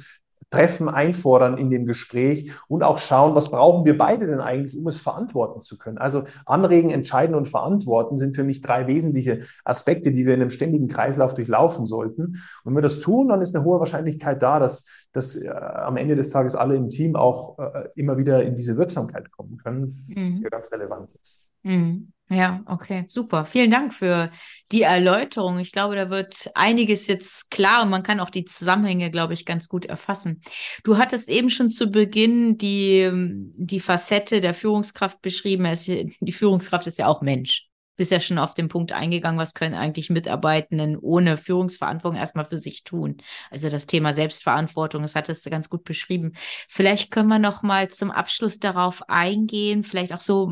treffen, 0.50 0.90
einfordern 0.90 1.58
in 1.58 1.70
dem 1.70 1.86
Gespräch 1.86 2.52
und 2.68 2.84
auch 2.84 2.98
schauen, 2.98 3.36
was 3.36 3.52
brauchen 3.52 3.86
wir 3.86 3.98
beide 3.98 4.28
denn 4.28 4.40
eigentlich, 4.40 4.78
um 4.78 4.88
es 4.88 5.00
verantworten 5.00 5.62
zu 5.62 5.78
können. 5.78 5.98
Also 5.98 6.24
anregen, 6.46 6.90
entscheiden 6.90 7.36
und 7.36 7.48
verantworten 7.48 8.18
sind 8.18 8.36
für 8.36 8.44
mich 8.44 8.62
drei 8.62 8.88
wesentliche 8.88 9.42
Aspekte, 9.64 10.12
die 10.12 10.26
wir 10.26 10.34
in 10.34 10.42
einem 10.42 10.50
ständigen 10.50 10.88
Kreislauf 10.88 11.34
durchlaufen 11.34 11.86
sollten. 11.86 12.24
Und 12.24 12.66
wenn 12.66 12.76
wir 12.76 12.82
das 12.82 13.00
tun, 13.00 13.30
dann 13.30 13.42
ist 13.42 13.56
eine 13.56 13.64
hohe 13.64 13.80
Wahrscheinlichkeit 13.80 14.42
da, 14.42 14.60
dass, 14.60 14.86
dass 15.12 15.36
äh, 15.36 15.50
am 15.50 15.98
Ende 15.98 16.16
des 16.16 16.30
Tages 16.30 16.56
alle 16.56 16.76
im 16.76 16.90
Team 16.90 17.16
auch 17.16 17.60
äh, 17.60 17.90
immer 17.96 18.18
wieder 18.18 18.44
in 18.44 18.56
diese 18.56 18.78
Wirksamkeit 18.78 19.32
kommen 19.32 19.58
können, 19.58 19.94
mhm. 20.08 20.42
die 20.44 20.50
ganz 20.50 20.72
relevant 20.72 21.14
ist. 21.22 21.49
Mhm. 21.64 22.14
Ja, 22.32 22.62
okay, 22.68 23.06
super. 23.08 23.44
Vielen 23.44 23.72
Dank 23.72 23.92
für 23.92 24.30
die 24.72 24.84
Erläuterung. 24.84 25.58
Ich 25.58 25.72
glaube, 25.72 25.96
da 25.96 26.12
wird 26.12 26.52
einiges 26.54 27.08
jetzt 27.08 27.50
klar 27.50 27.82
und 27.82 27.90
man 27.90 28.04
kann 28.04 28.20
auch 28.20 28.30
die 28.30 28.46
Zusammenhänge, 28.46 29.10
glaube 29.10 29.34
ich, 29.34 29.46
ganz 29.46 29.68
gut 29.68 29.86
erfassen. 29.86 30.42
Du 30.84 30.98
hattest 30.98 31.28
eben 31.28 31.50
schon 31.50 31.72
zu 31.72 31.90
Beginn 31.90 32.60
die, 32.60 33.10
die 33.56 33.80
Facette 33.80 34.42
der 34.42 34.54
Führungskraft 34.54 35.22
beschrieben. 35.24 35.68
Die 36.22 36.32
Führungskraft 36.32 36.86
ist 36.86 37.00
ja 37.00 37.08
auch 37.08 37.22
Mensch. 37.22 37.68
Bist 37.96 38.12
ja 38.12 38.20
schon 38.20 38.38
auf 38.38 38.54
den 38.54 38.70
Punkt 38.70 38.92
eingegangen, 38.92 39.40
was 39.40 39.56
können 39.56 39.74
eigentlich 39.74 40.10
Mitarbeitenden 40.10 40.98
ohne 40.98 41.36
Führungsverantwortung 41.36 42.18
erstmal 42.18 42.46
für 42.46 42.58
sich 42.60 42.84
tun. 42.84 43.18
Also 43.50 43.70
das 43.70 43.88
Thema 43.88 44.14
Selbstverantwortung, 44.14 45.02
das 45.02 45.16
hattest 45.16 45.46
du 45.46 45.50
ganz 45.50 45.68
gut 45.68 45.84
beschrieben. 45.84 46.34
Vielleicht 46.68 47.12
können 47.12 47.28
wir 47.28 47.40
noch 47.40 47.64
mal 47.64 47.90
zum 47.90 48.12
Abschluss 48.12 48.60
darauf 48.60 49.10
eingehen, 49.10 49.84
vielleicht 49.84 50.14
auch 50.14 50.22
so 50.22 50.50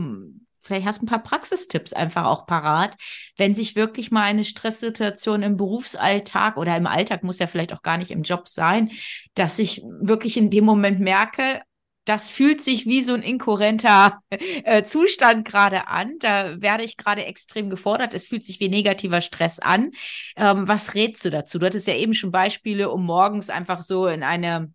vielleicht 0.60 0.86
hast 0.86 1.02
du 1.02 1.06
ein 1.06 1.10
paar 1.10 1.24
Praxistipps 1.24 1.93
einfach 1.93 2.26
auch 2.26 2.46
parat, 2.46 2.96
wenn 3.38 3.56
sich 3.56 3.76
wirklich 3.76 4.12
mal 4.12 4.24
eine 4.24 4.43
Stresssituation 4.43 5.43
im 5.43 5.58
Berufsalltag 5.58 6.58
oder 6.58 6.76
im 6.76 6.88
Alltag 6.88 7.24
muss 7.24 7.39
ja 7.39 7.48
vielleicht 7.48 7.74
auch 7.74 7.82
gar 7.82 7.98
nicht 7.98 8.12
im 8.12 8.24
Job 8.24 8.48
sein, 8.48 8.91
dass 9.36 9.60
ich 9.60 9.82
wirklich 10.00 10.38
in 10.38 10.50
dem 10.50 10.65
Moment 10.65 11.00
merke, 11.00 11.62
das 12.08 12.30
fühlt 12.30 12.63
sich 12.63 12.86
wie 12.86 13.04
so 13.04 13.13
ein 13.13 13.22
inkohärenter 13.22 14.22
äh, 14.30 14.84
Zustand 14.84 15.46
gerade 15.46 15.88
an. 15.88 16.15
Da 16.20 16.62
werde 16.62 16.84
ich 16.84 16.96
gerade 16.96 17.26
extrem 17.26 17.70
gefordert. 17.70 18.13
Es 18.13 18.26
fühlt 18.26 18.46
sich 18.46 18.62
wie 18.62 18.70
negativer 18.70 19.20
Stress 19.20 19.60
an. 19.60 19.91
Ähm, 20.38 20.67
was 20.70 20.96
rätst 20.96 21.26
du 21.26 21.30
dazu? 21.30 21.60
Du 21.60 21.65
hattest 21.65 21.86
ja 21.86 21.96
eben 21.96 22.13
schon 22.13 22.32
Beispiele, 22.32 22.89
um 22.91 23.06
morgens 23.06 23.50
einfach 23.50 23.82
so 23.82 24.08
in 24.08 24.24
eine 24.24 24.72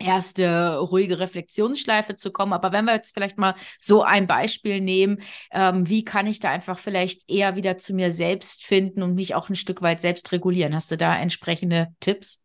erste 0.00 0.78
ruhige 0.78 1.18
Reflexionsschleife 1.18 2.16
zu 2.16 2.32
kommen. 2.32 2.52
Aber 2.52 2.72
wenn 2.72 2.84
wir 2.84 2.94
jetzt 2.94 3.14
vielleicht 3.14 3.38
mal 3.38 3.54
so 3.78 4.02
ein 4.02 4.26
Beispiel 4.26 4.80
nehmen, 4.80 5.18
ähm, 5.52 5.88
wie 5.88 6.04
kann 6.04 6.26
ich 6.26 6.40
da 6.40 6.50
einfach 6.50 6.78
vielleicht 6.78 7.30
eher 7.30 7.56
wieder 7.56 7.76
zu 7.76 7.94
mir 7.94 8.12
selbst 8.12 8.64
finden 8.64 9.02
und 9.02 9.14
mich 9.14 9.34
auch 9.34 9.48
ein 9.48 9.54
Stück 9.54 9.82
weit 9.82 10.00
selbst 10.00 10.32
regulieren? 10.32 10.74
Hast 10.74 10.90
du 10.90 10.96
da 10.96 11.16
entsprechende 11.16 11.88
Tipps? 12.00 12.42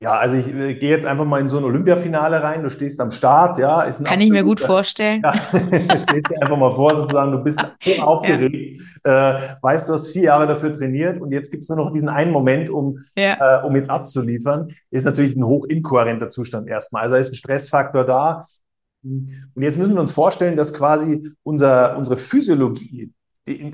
Ja, 0.00 0.16
also 0.16 0.36
ich 0.36 0.54
äh, 0.54 0.74
gehe 0.74 0.90
jetzt 0.90 1.04
einfach 1.04 1.24
mal 1.24 1.40
in 1.40 1.48
so 1.48 1.58
ein 1.58 1.64
Olympiafinale 1.64 2.40
rein. 2.40 2.62
Du 2.62 2.70
stehst 2.70 3.00
am 3.00 3.10
Start, 3.10 3.58
ja. 3.58 3.82
Ist 3.82 4.04
Kann 4.04 4.20
ich 4.20 4.30
mir 4.30 4.44
gut 4.44 4.60
vorstellen. 4.60 5.22
Ja, 5.24 5.32
stell 5.98 6.22
dir 6.22 6.40
einfach 6.40 6.56
mal 6.56 6.70
vor, 6.70 6.94
sozusagen, 6.94 7.32
du 7.32 7.38
bist 7.38 7.58
aufgeregt, 8.00 8.80
ja. 9.04 9.36
äh, 9.36 9.56
weißt, 9.60 9.88
du 9.88 9.94
hast 9.94 10.12
vier 10.12 10.24
Jahre 10.24 10.46
dafür 10.46 10.72
trainiert 10.72 11.20
und 11.20 11.32
jetzt 11.32 11.50
gibt 11.50 11.64
es 11.64 11.68
nur 11.68 11.78
noch 11.78 11.90
diesen 11.90 12.08
einen 12.08 12.30
Moment, 12.30 12.70
um, 12.70 12.96
ja. 13.16 13.62
äh, 13.62 13.66
um 13.66 13.74
jetzt 13.74 13.90
abzuliefern. 13.90 14.68
Ist 14.92 15.04
natürlich 15.04 15.34
ein 15.34 15.44
hochinkohärenter 15.44 16.28
Zustand 16.28 16.68
erstmal. 16.68 17.02
Also 17.02 17.16
da 17.16 17.20
ist 17.20 17.32
ein 17.32 17.36
Stressfaktor 17.36 18.04
da. 18.04 18.42
Und 19.02 19.62
jetzt 19.62 19.78
müssen 19.78 19.94
wir 19.94 20.00
uns 20.00 20.12
vorstellen, 20.12 20.56
dass 20.56 20.74
quasi 20.74 21.26
unser, 21.42 21.96
unsere 21.96 22.16
Physiologie, 22.16 23.12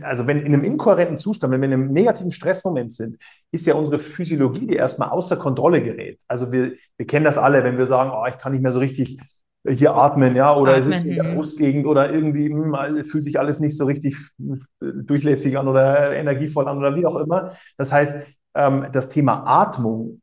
also 0.03 0.27
wenn 0.27 0.41
in 0.41 0.55
einem 0.55 0.65
inkohärenten 0.65 1.19
Zustand, 1.19 1.53
wenn 1.53 1.61
wir 1.61 1.69
in 1.69 1.75
einem 1.75 1.93
negativen 1.93 2.31
Stressmoment 2.31 2.93
sind, 2.93 3.17
ist 3.53 3.67
ja 3.67 3.75
unsere 3.75 3.99
Physiologie, 3.99 4.67
die 4.67 4.77
erstmal 4.77 5.11
außer 5.11 5.37
Kontrolle 5.37 5.83
gerät. 5.83 6.21
Also 6.29 6.53
wir, 6.53 6.73
wir 6.97 7.07
kennen 7.07 7.25
das 7.25 7.39
alle, 7.39 7.65
wenn 7.65 7.79
wir 7.79 7.87
sagen, 7.87 8.11
oh, 8.15 8.27
ich 8.29 8.39
kann 8.39 8.53
nicht 8.53 8.63
mehr 8.63 8.73
so 8.73 8.79
richtig 8.79 9.19
hier 9.67 9.95
atmen, 9.95 10.37
ja, 10.37 10.55
oder 10.55 10.75
atmen, 10.75 10.89
es 10.89 10.97
ist 10.97 11.05
in 11.05 11.15
der 11.15 11.25
mhm. 11.25 11.37
Brustgegend 11.37 11.87
oder 11.87 12.13
irgendwie 12.13 12.51
mh, 12.51 12.87
hm, 12.87 13.05
fühlt 13.05 13.25
sich 13.25 13.39
alles 13.39 13.61
nicht 13.61 13.77
so 13.77 13.87
richtig 13.87 14.17
äh, 14.39 14.57
durchlässig 14.95 15.57
an 15.59 15.69
oder 15.69 16.15
energievoll 16.15 16.69
an 16.69 16.79
oder 16.79 16.95
wie 16.95 17.07
auch 17.07 17.17
immer. 17.17 17.51
Das 17.79 17.93
heißt, 17.93 18.15
ähm, 18.55 18.87
das 18.93 19.09
Thema 19.09 19.45
Atmung, 19.47 20.21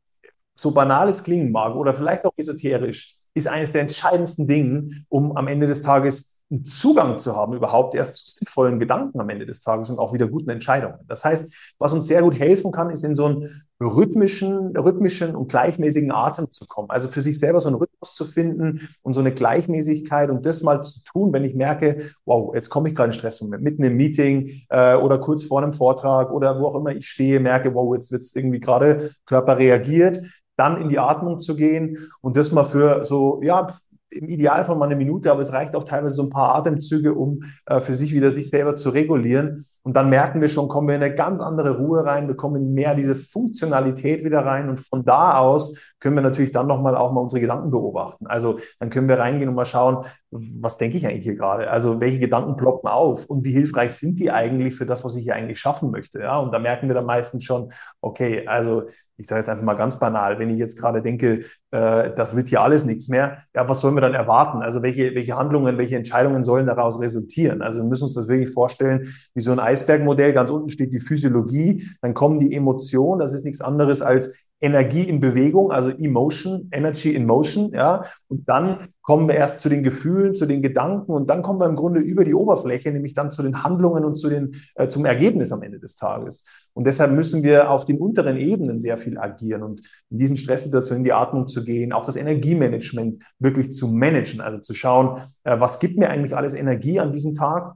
so 0.54 0.70
banal 0.70 1.08
es 1.08 1.24
klingen 1.24 1.50
mag 1.50 1.74
oder 1.74 1.92
vielleicht 1.92 2.24
auch 2.24 2.32
esoterisch, 2.36 3.14
ist 3.34 3.48
eines 3.48 3.72
der 3.72 3.82
entscheidendsten 3.82 4.46
Dinge, 4.46 4.88
um 5.08 5.36
am 5.36 5.48
Ende 5.48 5.66
des 5.66 5.82
Tages 5.82 6.41
einen 6.52 6.66
Zugang 6.66 7.18
zu 7.18 7.34
haben, 7.34 7.54
überhaupt 7.54 7.94
erst 7.94 8.16
zu 8.16 8.36
sinnvollen 8.38 8.78
Gedanken 8.78 9.18
am 9.20 9.28
Ende 9.30 9.46
des 9.46 9.62
Tages 9.62 9.88
und 9.88 9.98
auch 9.98 10.12
wieder 10.12 10.28
guten 10.28 10.50
Entscheidungen. 10.50 10.98
Das 11.08 11.24
heißt, 11.24 11.74
was 11.78 11.94
uns 11.94 12.06
sehr 12.06 12.20
gut 12.22 12.38
helfen 12.38 12.72
kann, 12.72 12.90
ist 12.90 13.04
in 13.04 13.14
so 13.14 13.24
einen 13.24 13.48
rhythmischen, 13.80 14.76
rhythmischen 14.76 15.34
und 15.34 15.48
gleichmäßigen 15.48 16.12
Atem 16.12 16.50
zu 16.50 16.66
kommen. 16.66 16.90
Also 16.90 17.08
für 17.08 17.22
sich 17.22 17.38
selber 17.38 17.58
so 17.58 17.68
einen 17.68 17.76
Rhythmus 17.76 18.14
zu 18.14 18.26
finden 18.26 18.86
und 19.02 19.14
so 19.14 19.20
eine 19.20 19.32
Gleichmäßigkeit 19.32 20.28
und 20.30 20.44
das 20.44 20.62
mal 20.62 20.82
zu 20.82 21.02
tun, 21.04 21.32
wenn 21.32 21.44
ich 21.44 21.54
merke, 21.54 22.02
wow, 22.26 22.54
jetzt 22.54 22.68
komme 22.68 22.90
ich 22.90 22.94
gerade 22.94 23.08
in 23.08 23.12
Stress 23.14 23.40
mitten 23.40 23.82
im 23.82 23.96
Meeting 23.96 24.50
äh, 24.68 24.94
oder 24.94 25.18
kurz 25.18 25.44
vor 25.44 25.62
einem 25.62 25.72
Vortrag 25.72 26.30
oder 26.30 26.60
wo 26.60 26.66
auch 26.66 26.76
immer 26.76 26.94
ich 26.94 27.08
stehe, 27.08 27.40
merke, 27.40 27.74
wow, 27.74 27.94
jetzt 27.94 28.12
wird 28.12 28.22
es 28.22 28.36
irgendwie 28.36 28.60
gerade 28.60 29.10
Körper 29.24 29.56
reagiert, 29.56 30.20
dann 30.56 30.76
in 30.76 30.90
die 30.90 30.98
Atmung 30.98 31.40
zu 31.40 31.56
gehen 31.56 31.96
und 32.20 32.36
das 32.36 32.52
mal 32.52 32.64
für 32.64 33.04
so, 33.04 33.40
ja, 33.42 33.66
im 34.12 34.28
Idealfall 34.28 34.76
mal 34.76 34.86
eine 34.86 34.96
Minute, 34.96 35.30
aber 35.30 35.40
es 35.40 35.52
reicht 35.52 35.74
auch 35.74 35.84
teilweise 35.84 36.14
so 36.14 36.24
ein 36.24 36.30
paar 36.30 36.54
Atemzüge, 36.54 37.14
um 37.14 37.40
äh, 37.66 37.80
für 37.80 37.94
sich 37.94 38.12
wieder 38.12 38.30
sich 38.30 38.48
selber 38.50 38.76
zu 38.76 38.90
regulieren. 38.90 39.64
Und 39.82 39.96
dann 39.96 40.10
merken 40.10 40.40
wir 40.40 40.48
schon, 40.48 40.68
kommen 40.68 40.88
wir 40.88 40.94
in 40.94 41.02
eine 41.02 41.14
ganz 41.14 41.40
andere 41.40 41.78
Ruhe 41.78 42.04
rein, 42.04 42.28
wir 42.28 42.36
kommen 42.36 42.72
mehr 42.74 42.94
diese 42.94 43.16
Funktionalität 43.16 44.24
wieder 44.24 44.40
rein. 44.40 44.68
Und 44.68 44.80
von 44.80 45.04
da 45.04 45.38
aus 45.38 45.76
können 46.00 46.16
wir 46.16 46.22
natürlich 46.22 46.52
dann 46.52 46.66
nochmal 46.66 46.96
auch 46.96 47.12
mal 47.12 47.20
unsere 47.20 47.40
Gedanken 47.40 47.70
beobachten. 47.70 48.26
Also 48.26 48.58
dann 48.78 48.90
können 48.90 49.08
wir 49.08 49.18
reingehen 49.18 49.48
und 49.48 49.54
mal 49.54 49.66
schauen, 49.66 50.04
was 50.30 50.78
denke 50.78 50.96
ich 50.96 51.06
eigentlich 51.06 51.24
hier 51.24 51.36
gerade? 51.36 51.70
Also 51.70 52.00
welche 52.00 52.18
Gedanken 52.18 52.56
ploppen 52.56 52.88
auf 52.88 53.26
und 53.26 53.44
wie 53.44 53.52
hilfreich 53.52 53.92
sind 53.92 54.18
die 54.18 54.30
eigentlich 54.30 54.74
für 54.74 54.86
das, 54.86 55.04
was 55.04 55.16
ich 55.16 55.24
hier 55.24 55.34
eigentlich 55.34 55.60
schaffen 55.60 55.90
möchte? 55.90 56.20
Ja, 56.20 56.38
und 56.38 56.52
da 56.52 56.58
merken 56.58 56.88
wir 56.88 56.94
dann 56.94 57.06
meistens 57.06 57.44
schon, 57.44 57.70
okay, 58.00 58.46
also 58.46 58.84
ich 59.16 59.26
sage 59.26 59.40
jetzt 59.40 59.48
einfach 59.48 59.64
mal 59.64 59.74
ganz 59.74 59.98
banal, 59.98 60.38
wenn 60.38 60.50
ich 60.50 60.58
jetzt 60.58 60.78
gerade 60.78 61.02
denke, 61.02 61.44
äh, 61.70 62.10
das 62.14 62.36
wird 62.36 62.48
hier 62.48 62.62
alles 62.62 62.84
nichts 62.84 63.08
mehr, 63.08 63.38
ja, 63.54 63.68
was 63.68 63.80
sollen 63.80 63.94
wir 63.94 64.00
dann 64.00 64.14
erwarten? 64.14 64.62
Also 64.62 64.82
welche, 64.82 65.14
welche 65.14 65.36
Handlungen, 65.36 65.78
welche 65.78 65.96
Entscheidungen 65.96 66.44
sollen 66.44 66.66
daraus 66.66 67.00
resultieren? 67.00 67.62
Also 67.62 67.78
wir 67.78 67.84
müssen 67.84 68.04
uns 68.04 68.14
das 68.14 68.28
wirklich 68.28 68.50
vorstellen, 68.50 69.06
wie 69.34 69.40
so 69.40 69.52
ein 69.52 69.60
Eisbergmodell. 69.60 70.32
Ganz 70.32 70.50
unten 70.50 70.68
steht 70.68 70.92
die 70.92 71.00
Physiologie, 71.00 71.84
dann 72.00 72.14
kommen 72.14 72.40
die 72.40 72.54
Emotionen, 72.54 73.20
das 73.20 73.32
ist 73.32 73.44
nichts 73.44 73.60
anderes 73.60 74.02
als 74.02 74.50
Energie 74.62 75.02
in 75.02 75.20
Bewegung, 75.20 75.72
also 75.72 75.90
Emotion, 75.90 76.68
Energy 76.70 77.14
in 77.14 77.26
Motion, 77.26 77.72
ja. 77.74 78.02
Und 78.28 78.48
dann 78.48 78.88
kommen 79.02 79.26
wir 79.26 79.34
erst 79.34 79.60
zu 79.60 79.68
den 79.68 79.82
Gefühlen, 79.82 80.34
zu 80.34 80.46
den 80.46 80.62
Gedanken 80.62 81.12
und 81.12 81.28
dann 81.28 81.42
kommen 81.42 81.60
wir 81.60 81.66
im 81.66 81.74
Grunde 81.74 82.00
über 82.00 82.24
die 82.24 82.34
Oberfläche, 82.34 82.92
nämlich 82.92 83.14
dann 83.14 83.32
zu 83.32 83.42
den 83.42 83.64
Handlungen 83.64 84.04
und 84.04 84.14
zu 84.14 84.28
den, 84.28 84.52
äh, 84.76 84.86
zum 84.86 85.04
Ergebnis 85.04 85.50
am 85.50 85.62
Ende 85.62 85.80
des 85.80 85.96
Tages. 85.96 86.70
Und 86.74 86.86
deshalb 86.86 87.10
müssen 87.10 87.42
wir 87.42 87.70
auf 87.70 87.84
den 87.84 87.98
unteren 87.98 88.36
Ebenen 88.36 88.78
sehr 88.80 88.96
viel 88.96 89.18
agieren 89.18 89.64
und 89.64 89.80
in 90.10 90.18
diesen 90.18 90.36
Stresssituationen 90.36 91.00
in 91.00 91.04
die 91.04 91.12
Atmung 91.12 91.48
zu 91.48 91.64
gehen, 91.64 91.92
auch 91.92 92.04
das 92.04 92.16
Energiemanagement 92.16 93.18
wirklich 93.40 93.72
zu 93.72 93.88
managen, 93.88 94.40
also 94.40 94.60
zu 94.60 94.74
schauen, 94.74 95.20
äh, 95.42 95.58
was 95.58 95.80
gibt 95.80 95.98
mir 95.98 96.08
eigentlich 96.08 96.36
alles 96.36 96.54
Energie 96.54 97.00
an 97.00 97.10
diesem 97.10 97.34
Tag 97.34 97.74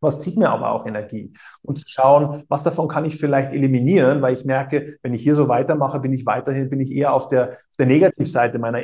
was 0.00 0.20
zieht 0.20 0.36
mir 0.36 0.50
aber 0.50 0.72
auch 0.72 0.86
Energie? 0.86 1.32
Und 1.62 1.78
zu 1.78 1.88
schauen, 1.88 2.42
was 2.48 2.62
davon 2.62 2.88
kann 2.88 3.04
ich 3.04 3.16
vielleicht 3.16 3.52
eliminieren, 3.52 4.22
weil 4.22 4.34
ich 4.34 4.44
merke, 4.44 4.98
wenn 5.02 5.14
ich 5.14 5.22
hier 5.22 5.34
so 5.34 5.48
weitermache, 5.48 6.00
bin 6.00 6.12
ich 6.12 6.26
weiterhin, 6.26 6.68
bin 6.68 6.80
ich 6.80 6.92
eher 6.92 7.12
auf 7.12 7.28
der, 7.28 7.50
auf 7.50 7.76
der 7.78 7.86
Negativseite 7.86 8.58
meiner 8.58 8.80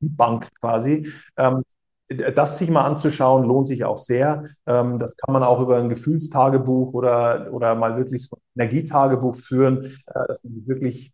Bank 0.00 0.48
quasi. 0.60 1.10
Ähm, 1.36 1.62
das 2.08 2.58
sich 2.58 2.70
mal 2.70 2.84
anzuschauen, 2.84 3.44
lohnt 3.44 3.68
sich 3.68 3.84
auch 3.84 3.98
sehr. 3.98 4.42
Ähm, 4.66 4.96
das 4.96 5.16
kann 5.16 5.32
man 5.32 5.42
auch 5.42 5.60
über 5.60 5.76
ein 5.78 5.90
Gefühlstagebuch 5.90 6.94
oder, 6.94 7.48
oder 7.52 7.74
mal 7.74 7.96
wirklich 7.96 8.26
so 8.26 8.36
ein 8.36 8.60
Energietagebuch 8.60 9.36
führen, 9.36 9.84
äh, 9.84 10.26
dass 10.26 10.42
man 10.42 10.54
sich 10.54 10.66
wirklich 10.66 11.12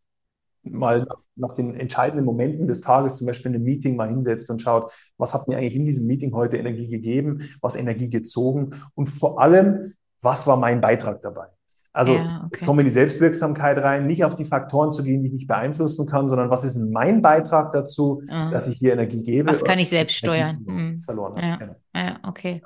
mal 0.64 1.06
nach, 1.36 1.54
den 1.54 1.74
entscheidenden 1.74 2.24
Momenten 2.24 2.66
des 2.66 2.80
Tages, 2.80 3.16
zum 3.16 3.26
Beispiel 3.26 3.50
in 3.50 3.56
einem 3.56 3.64
Meeting, 3.64 3.96
mal 3.96 4.08
hinsetzt 4.08 4.50
und 4.50 4.60
schaut, 4.60 4.92
was 5.18 5.34
hat 5.34 5.48
mir 5.48 5.56
eigentlich 5.56 5.76
in 5.76 5.84
diesem 5.84 6.06
Meeting 6.06 6.34
heute 6.34 6.56
Energie 6.56 6.88
gegeben, 6.88 7.48
was 7.60 7.76
Energie 7.76 8.08
gezogen 8.08 8.70
und 8.94 9.06
vor 9.06 9.40
allem, 9.40 9.94
was 10.20 10.46
war 10.46 10.56
mein 10.56 10.80
Beitrag 10.80 11.22
dabei? 11.22 11.48
Also 11.94 12.16
ja, 12.16 12.38
okay. 12.38 12.48
jetzt 12.50 12.66
kommen 12.66 12.78
wir 12.78 12.82
in 12.82 12.88
die 12.88 12.92
Selbstwirksamkeit 12.92 13.78
rein, 13.78 14.06
nicht 14.08 14.24
auf 14.24 14.34
die 14.34 14.44
Faktoren 14.44 14.92
zu 14.92 15.04
gehen, 15.04 15.22
die 15.22 15.28
ich 15.28 15.32
nicht 15.32 15.46
beeinflussen 15.46 16.08
kann, 16.08 16.26
sondern 16.26 16.50
was 16.50 16.64
ist 16.64 16.76
mein 16.76 17.22
Beitrag 17.22 17.70
dazu, 17.70 18.20
mhm. 18.26 18.50
dass 18.50 18.66
ich 18.66 18.78
hier 18.78 18.94
Energie 18.94 19.22
gebe? 19.22 19.48
Was 19.48 19.62
kann 19.62 19.78
ich 19.78 19.88
selbst 19.88 20.16
steuern? 20.16 20.58
Mhm. 20.66 20.98
Verloren 20.98 21.40
ja. 21.40 21.56
Genau. 21.56 21.76
ja, 21.94 22.18
okay. 22.24 22.62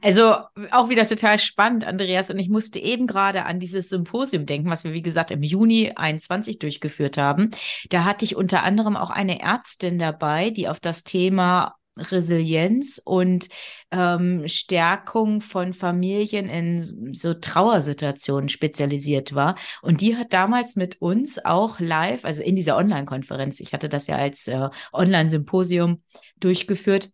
Also 0.00 0.36
auch 0.70 0.88
wieder 0.88 1.06
total 1.06 1.38
spannend, 1.38 1.84
Andreas. 1.84 2.30
Und 2.30 2.38
ich 2.38 2.48
musste 2.48 2.78
eben 2.78 3.06
gerade 3.06 3.44
an 3.44 3.60
dieses 3.60 3.90
Symposium 3.90 4.46
denken, 4.46 4.70
was 4.70 4.84
wir, 4.84 4.94
wie 4.94 5.02
gesagt, 5.02 5.30
im 5.30 5.42
Juni 5.42 5.92
21 5.94 6.58
durchgeführt 6.58 7.18
haben. 7.18 7.50
Da 7.90 8.04
hatte 8.04 8.24
ich 8.24 8.36
unter 8.36 8.62
anderem 8.62 8.96
auch 8.96 9.10
eine 9.10 9.40
Ärztin 9.40 9.98
dabei, 9.98 10.48
die 10.48 10.66
auf 10.66 10.80
das 10.80 11.04
Thema 11.04 11.76
Resilienz 11.98 13.00
und 13.04 13.48
ähm, 13.90 14.48
Stärkung 14.48 15.40
von 15.40 15.72
Familien 15.72 16.48
in 16.48 17.12
so 17.12 17.34
Trauersituationen 17.34 18.48
spezialisiert 18.48 19.34
war. 19.34 19.56
Und 19.82 20.00
die 20.00 20.16
hat 20.16 20.32
damals 20.32 20.76
mit 20.76 21.00
uns 21.02 21.44
auch 21.44 21.80
live, 21.80 22.24
also 22.24 22.42
in 22.42 22.56
dieser 22.56 22.76
Online-Konferenz, 22.76 23.60
ich 23.60 23.72
hatte 23.72 23.88
das 23.88 24.06
ja 24.06 24.16
als 24.16 24.48
äh, 24.48 24.68
Online-Symposium 24.92 26.02
durchgeführt, 26.40 27.10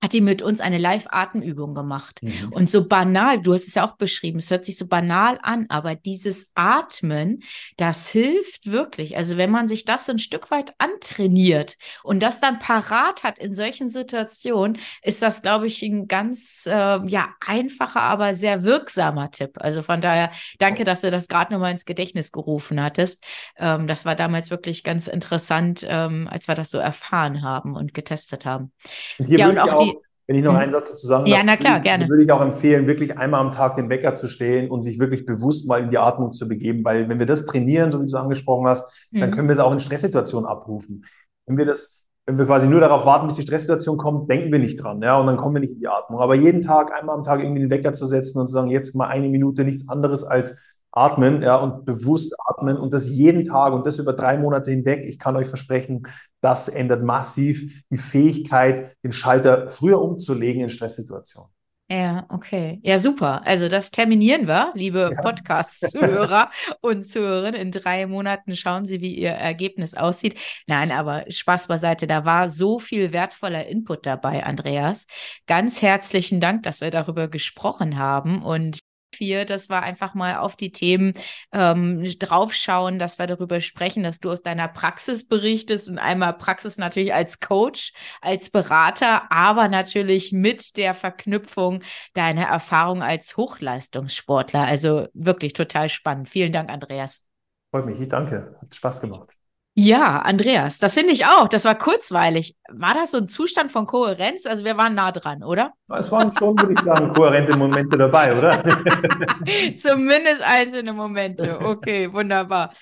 hat 0.00 0.12
die 0.12 0.20
mit 0.20 0.42
uns 0.42 0.60
eine 0.60 0.78
Live-Atemübung 0.78 1.74
gemacht. 1.74 2.20
Mhm. 2.22 2.52
Und 2.52 2.70
so 2.70 2.86
banal, 2.86 3.40
du 3.40 3.52
hast 3.52 3.66
es 3.66 3.74
ja 3.74 3.84
auch 3.84 3.96
beschrieben, 3.96 4.38
es 4.38 4.50
hört 4.50 4.64
sich 4.64 4.76
so 4.76 4.86
banal 4.86 5.38
an, 5.42 5.66
aber 5.70 5.96
dieses 5.96 6.52
Atmen, 6.54 7.42
das 7.76 8.08
hilft 8.08 8.70
wirklich. 8.70 9.16
Also 9.16 9.36
wenn 9.36 9.50
man 9.50 9.66
sich 9.66 9.84
das 9.84 10.06
so 10.06 10.12
ein 10.12 10.20
Stück 10.20 10.52
weit 10.52 10.72
antrainiert 10.78 11.76
und 12.04 12.22
das 12.22 12.40
dann 12.40 12.60
parat 12.60 13.24
hat 13.24 13.40
in 13.40 13.54
solchen 13.54 13.90
Situationen, 13.90 14.78
ist 15.02 15.20
das, 15.20 15.42
glaube 15.42 15.66
ich, 15.66 15.82
ein 15.82 16.06
ganz 16.06 16.66
äh, 16.66 17.00
ja 17.06 17.30
einfacher, 17.44 18.02
aber 18.02 18.36
sehr 18.36 18.62
wirksamer 18.62 19.32
Tipp. 19.32 19.56
Also 19.56 19.82
von 19.82 20.00
daher 20.00 20.30
danke, 20.60 20.84
dass 20.84 21.00
du 21.00 21.10
das 21.10 21.26
gerade 21.26 21.52
nochmal 21.52 21.72
ins 21.72 21.84
Gedächtnis 21.84 22.30
gerufen 22.30 22.80
hattest. 22.80 23.24
Ähm, 23.56 23.88
das 23.88 24.04
war 24.04 24.14
damals 24.14 24.50
wirklich 24.50 24.84
ganz 24.84 25.08
interessant, 25.08 25.84
ähm, 25.88 26.28
als 26.30 26.46
wir 26.46 26.54
das 26.54 26.70
so 26.70 26.78
erfahren 26.78 27.42
haben 27.42 27.74
und 27.74 27.94
getestet 27.94 28.46
haben. 28.46 28.72
ja, 29.18 29.48
und 29.48 29.58
auch 29.58 29.82
die 29.82 29.87
wenn 30.28 30.36
ich 30.36 30.44
noch 30.44 30.52
mhm. 30.52 30.58
einen 30.58 30.72
Satz 30.72 30.90
dazu 30.90 31.06
sagen 31.06 31.24
darf, 31.24 31.34
ja, 31.34 31.42
na 31.42 31.56
klar, 31.56 31.80
gerne. 31.80 32.06
würde 32.06 32.22
ich 32.22 32.30
auch 32.30 32.42
empfehlen, 32.42 32.86
wirklich 32.86 33.16
einmal 33.16 33.40
am 33.40 33.50
Tag 33.50 33.76
den 33.76 33.88
Wecker 33.88 34.12
zu 34.12 34.28
stellen 34.28 34.70
und 34.70 34.82
sich 34.82 34.98
wirklich 34.98 35.24
bewusst 35.24 35.66
mal 35.66 35.82
in 35.82 35.88
die 35.88 35.96
Atmung 35.96 36.32
zu 36.32 36.46
begeben, 36.46 36.84
weil 36.84 37.08
wenn 37.08 37.18
wir 37.18 37.26
das 37.26 37.46
trainieren, 37.46 37.90
so 37.90 37.98
wie 37.98 38.02
du 38.02 38.08
es 38.08 38.14
angesprochen 38.14 38.66
hast, 38.66 39.10
mhm. 39.10 39.20
dann 39.20 39.30
können 39.30 39.48
wir 39.48 39.54
es 39.54 39.58
auch 39.58 39.72
in 39.72 39.80
Stresssituationen 39.80 40.46
abrufen. 40.46 41.04
Wenn 41.46 41.56
wir 41.56 41.64
das 41.64 42.04
wenn 42.26 42.36
wir 42.36 42.44
quasi 42.44 42.66
nur 42.66 42.80
darauf 42.80 43.06
warten, 43.06 43.26
bis 43.26 43.36
die 43.36 43.42
Stresssituation 43.42 43.96
kommt, 43.96 44.28
denken 44.28 44.52
wir 44.52 44.58
nicht 44.58 44.76
dran, 44.76 45.00
ja, 45.00 45.18
und 45.18 45.26
dann 45.26 45.38
kommen 45.38 45.54
wir 45.54 45.60
nicht 45.60 45.72
in 45.72 45.80
die 45.80 45.88
Atmung. 45.88 46.20
Aber 46.20 46.34
jeden 46.34 46.60
Tag, 46.60 46.92
einmal 46.92 47.16
am 47.16 47.22
Tag 47.22 47.40
irgendwie 47.40 47.62
den 47.62 47.70
Wecker 47.70 47.94
zu 47.94 48.04
setzen 48.04 48.38
und 48.38 48.48
zu 48.48 48.52
sagen, 48.52 48.68
jetzt 48.68 48.94
mal 48.94 49.06
eine 49.06 49.30
Minute 49.30 49.64
nichts 49.64 49.88
anderes 49.88 50.24
als 50.24 50.77
atmen, 50.92 51.42
ja, 51.42 51.56
und 51.56 51.84
bewusst 51.84 52.34
atmen 52.46 52.76
und 52.76 52.92
das 52.92 53.08
jeden 53.08 53.44
Tag 53.44 53.72
und 53.72 53.86
das 53.86 53.98
über 53.98 54.12
drei 54.12 54.38
Monate 54.38 54.70
hinweg. 54.70 55.04
Ich 55.06 55.18
kann 55.18 55.36
euch 55.36 55.48
versprechen, 55.48 56.06
das 56.40 56.68
ändert 56.68 57.02
massiv 57.02 57.82
die 57.90 57.98
Fähigkeit, 57.98 58.96
den 59.04 59.12
Schalter 59.12 59.68
früher 59.68 60.00
umzulegen 60.00 60.62
in 60.62 60.68
Stresssituationen. 60.68 61.50
Ja, 61.90 62.26
okay. 62.28 62.80
Ja, 62.82 62.98
super. 62.98 63.46
Also 63.46 63.68
das 63.68 63.90
terminieren 63.90 64.46
wir, 64.46 64.72
liebe 64.74 65.10
ja. 65.10 65.22
Podcast-Zuhörer 65.22 66.50
und 66.82 67.04
Zuhörerinnen. 67.04 67.58
In 67.58 67.70
drei 67.70 68.06
Monaten 68.06 68.56
schauen 68.56 68.84
Sie, 68.84 69.00
wie 69.00 69.14
Ihr 69.14 69.30
Ergebnis 69.30 69.94
aussieht. 69.94 70.38
Nein, 70.66 70.92
aber 70.92 71.24
Spaß 71.30 71.66
beiseite. 71.66 72.06
Da 72.06 72.26
war 72.26 72.50
so 72.50 72.78
viel 72.78 73.14
wertvoller 73.14 73.66
Input 73.68 74.04
dabei, 74.04 74.44
Andreas. 74.44 75.06
Ganz 75.46 75.80
herzlichen 75.80 76.40
Dank, 76.40 76.62
dass 76.64 76.82
wir 76.82 76.90
darüber 76.90 77.26
gesprochen 77.28 77.98
haben. 77.98 78.42
Und 78.42 78.80
vier, 79.14 79.44
dass 79.44 79.68
wir 79.68 79.82
einfach 79.82 80.14
mal 80.14 80.36
auf 80.36 80.56
die 80.56 80.72
Themen 80.72 81.14
ähm, 81.52 82.02
draufschauen, 82.18 82.98
dass 82.98 83.18
wir 83.18 83.26
darüber 83.26 83.60
sprechen, 83.60 84.02
dass 84.02 84.20
du 84.20 84.30
aus 84.30 84.42
deiner 84.42 84.68
Praxis 84.68 85.26
berichtest 85.26 85.88
und 85.88 85.98
einmal 85.98 86.34
Praxis 86.34 86.78
natürlich 86.78 87.14
als 87.14 87.40
Coach, 87.40 87.92
als 88.20 88.50
Berater, 88.50 89.30
aber 89.30 89.68
natürlich 89.68 90.32
mit 90.32 90.76
der 90.76 90.94
Verknüpfung 90.94 91.82
deiner 92.14 92.44
Erfahrung 92.44 93.02
als 93.02 93.36
Hochleistungssportler. 93.36 94.62
Also 94.62 95.08
wirklich 95.14 95.52
total 95.52 95.88
spannend. 95.88 96.28
Vielen 96.28 96.52
Dank, 96.52 96.70
Andreas. 96.70 97.24
Freut 97.70 97.86
mich, 97.86 98.00
ich 98.00 98.08
danke. 98.08 98.56
Hat 98.60 98.74
Spaß 98.74 99.00
gemacht. 99.00 99.37
Ja, 99.80 100.18
Andreas, 100.22 100.80
das 100.80 100.94
finde 100.94 101.12
ich 101.12 101.24
auch. 101.24 101.46
Das 101.46 101.64
war 101.64 101.76
kurzweilig. 101.78 102.56
War 102.68 102.94
das 102.94 103.12
so 103.12 103.18
ein 103.18 103.28
Zustand 103.28 103.70
von 103.70 103.86
Kohärenz? 103.86 104.44
Also 104.44 104.64
wir 104.64 104.76
waren 104.76 104.96
nah 104.96 105.12
dran, 105.12 105.44
oder? 105.44 105.72
Es 105.96 106.10
waren 106.10 106.32
schon, 106.32 106.58
würde 106.58 106.72
ich 106.72 106.80
sagen, 106.80 107.14
kohärente 107.14 107.56
Momente 107.56 107.96
dabei, 107.96 108.36
oder? 108.36 108.60
Zumindest 109.76 110.42
einzelne 110.42 110.92
Momente. 110.92 111.60
Okay, 111.60 112.12
wunderbar. 112.12 112.72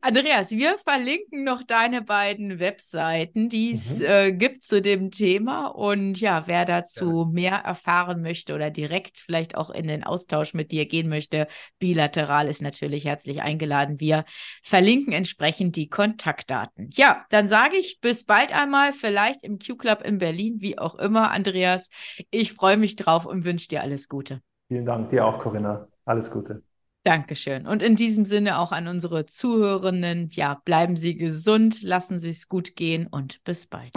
Andreas, 0.00 0.50
wir 0.50 0.78
verlinken 0.78 1.44
noch 1.44 1.62
deine 1.62 2.00
beiden 2.00 2.58
Webseiten, 2.58 3.50
die 3.50 3.72
es 3.72 3.98
mhm. 3.98 4.06
äh, 4.06 4.32
gibt 4.32 4.64
zu 4.64 4.80
dem 4.80 5.10
Thema. 5.10 5.66
Und 5.66 6.18
ja, 6.22 6.44
wer 6.46 6.64
dazu 6.64 7.26
ja. 7.26 7.32
mehr 7.32 7.56
erfahren 7.56 8.22
möchte 8.22 8.54
oder 8.54 8.70
direkt 8.70 9.18
vielleicht 9.18 9.58
auch 9.58 9.68
in 9.68 9.88
den 9.88 10.04
Austausch 10.04 10.54
mit 10.54 10.72
dir 10.72 10.86
gehen 10.86 11.10
möchte, 11.10 11.48
bilateral 11.78 12.48
ist 12.48 12.62
natürlich 12.62 13.04
herzlich 13.04 13.42
eingeladen. 13.42 14.00
Wir 14.00 14.24
verlinken 14.62 15.12
entsprechend 15.12 15.76
die 15.76 15.90
Kontakte. 15.90 16.45
Kontaktdaten. 16.46 16.90
Ja, 16.94 17.24
dann 17.30 17.48
sage 17.48 17.76
ich 17.76 18.00
bis 18.00 18.24
bald 18.24 18.54
einmal, 18.54 18.92
vielleicht 18.92 19.42
im 19.42 19.58
Q-Club 19.58 20.02
in 20.02 20.18
Berlin, 20.18 20.60
wie 20.60 20.78
auch 20.78 20.94
immer, 20.96 21.30
Andreas. 21.30 21.88
Ich 22.30 22.52
freue 22.54 22.76
mich 22.76 22.94
drauf 22.96 23.24
und 23.26 23.44
wünsche 23.44 23.68
dir 23.68 23.82
alles 23.82 24.08
Gute. 24.08 24.40
Vielen 24.68 24.86
Dank, 24.86 25.10
dir 25.10 25.26
auch, 25.26 25.38
Corinna. 25.38 25.86
Alles 26.04 26.30
Gute. 26.30 26.62
Dankeschön. 27.04 27.66
Und 27.66 27.82
in 27.82 27.94
diesem 27.94 28.24
Sinne 28.24 28.58
auch 28.58 28.72
an 28.72 28.88
unsere 28.88 29.26
Zuhörenden, 29.26 30.30
ja, 30.32 30.60
bleiben 30.64 30.96
Sie 30.96 31.16
gesund, 31.16 31.82
lassen 31.82 32.18
Sie 32.18 32.30
es 32.30 32.48
gut 32.48 32.74
gehen 32.74 33.06
und 33.06 33.44
bis 33.44 33.66
bald. 33.66 33.92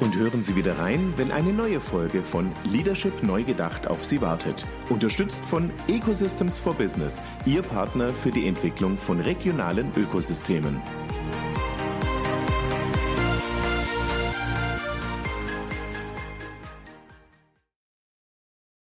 Und 0.00 0.16
hören 0.16 0.42
Sie 0.42 0.56
wieder 0.56 0.78
rein, 0.78 1.14
wenn 1.16 1.30
eine 1.30 1.52
neue 1.52 1.80
Folge 1.80 2.24
von 2.24 2.50
Leadership 2.64 3.22
neu 3.22 3.44
gedacht 3.44 3.86
auf 3.86 4.04
Sie 4.04 4.20
wartet. 4.20 4.64
Unterstützt 4.88 5.44
von 5.44 5.70
Ecosystems 5.86 6.58
for 6.58 6.74
Business, 6.74 7.20
Ihr 7.46 7.62
Partner 7.62 8.12
für 8.12 8.30
die 8.30 8.48
Entwicklung 8.48 8.98
von 8.98 9.20
regionalen 9.20 9.92
Ökosystemen. 9.96 10.82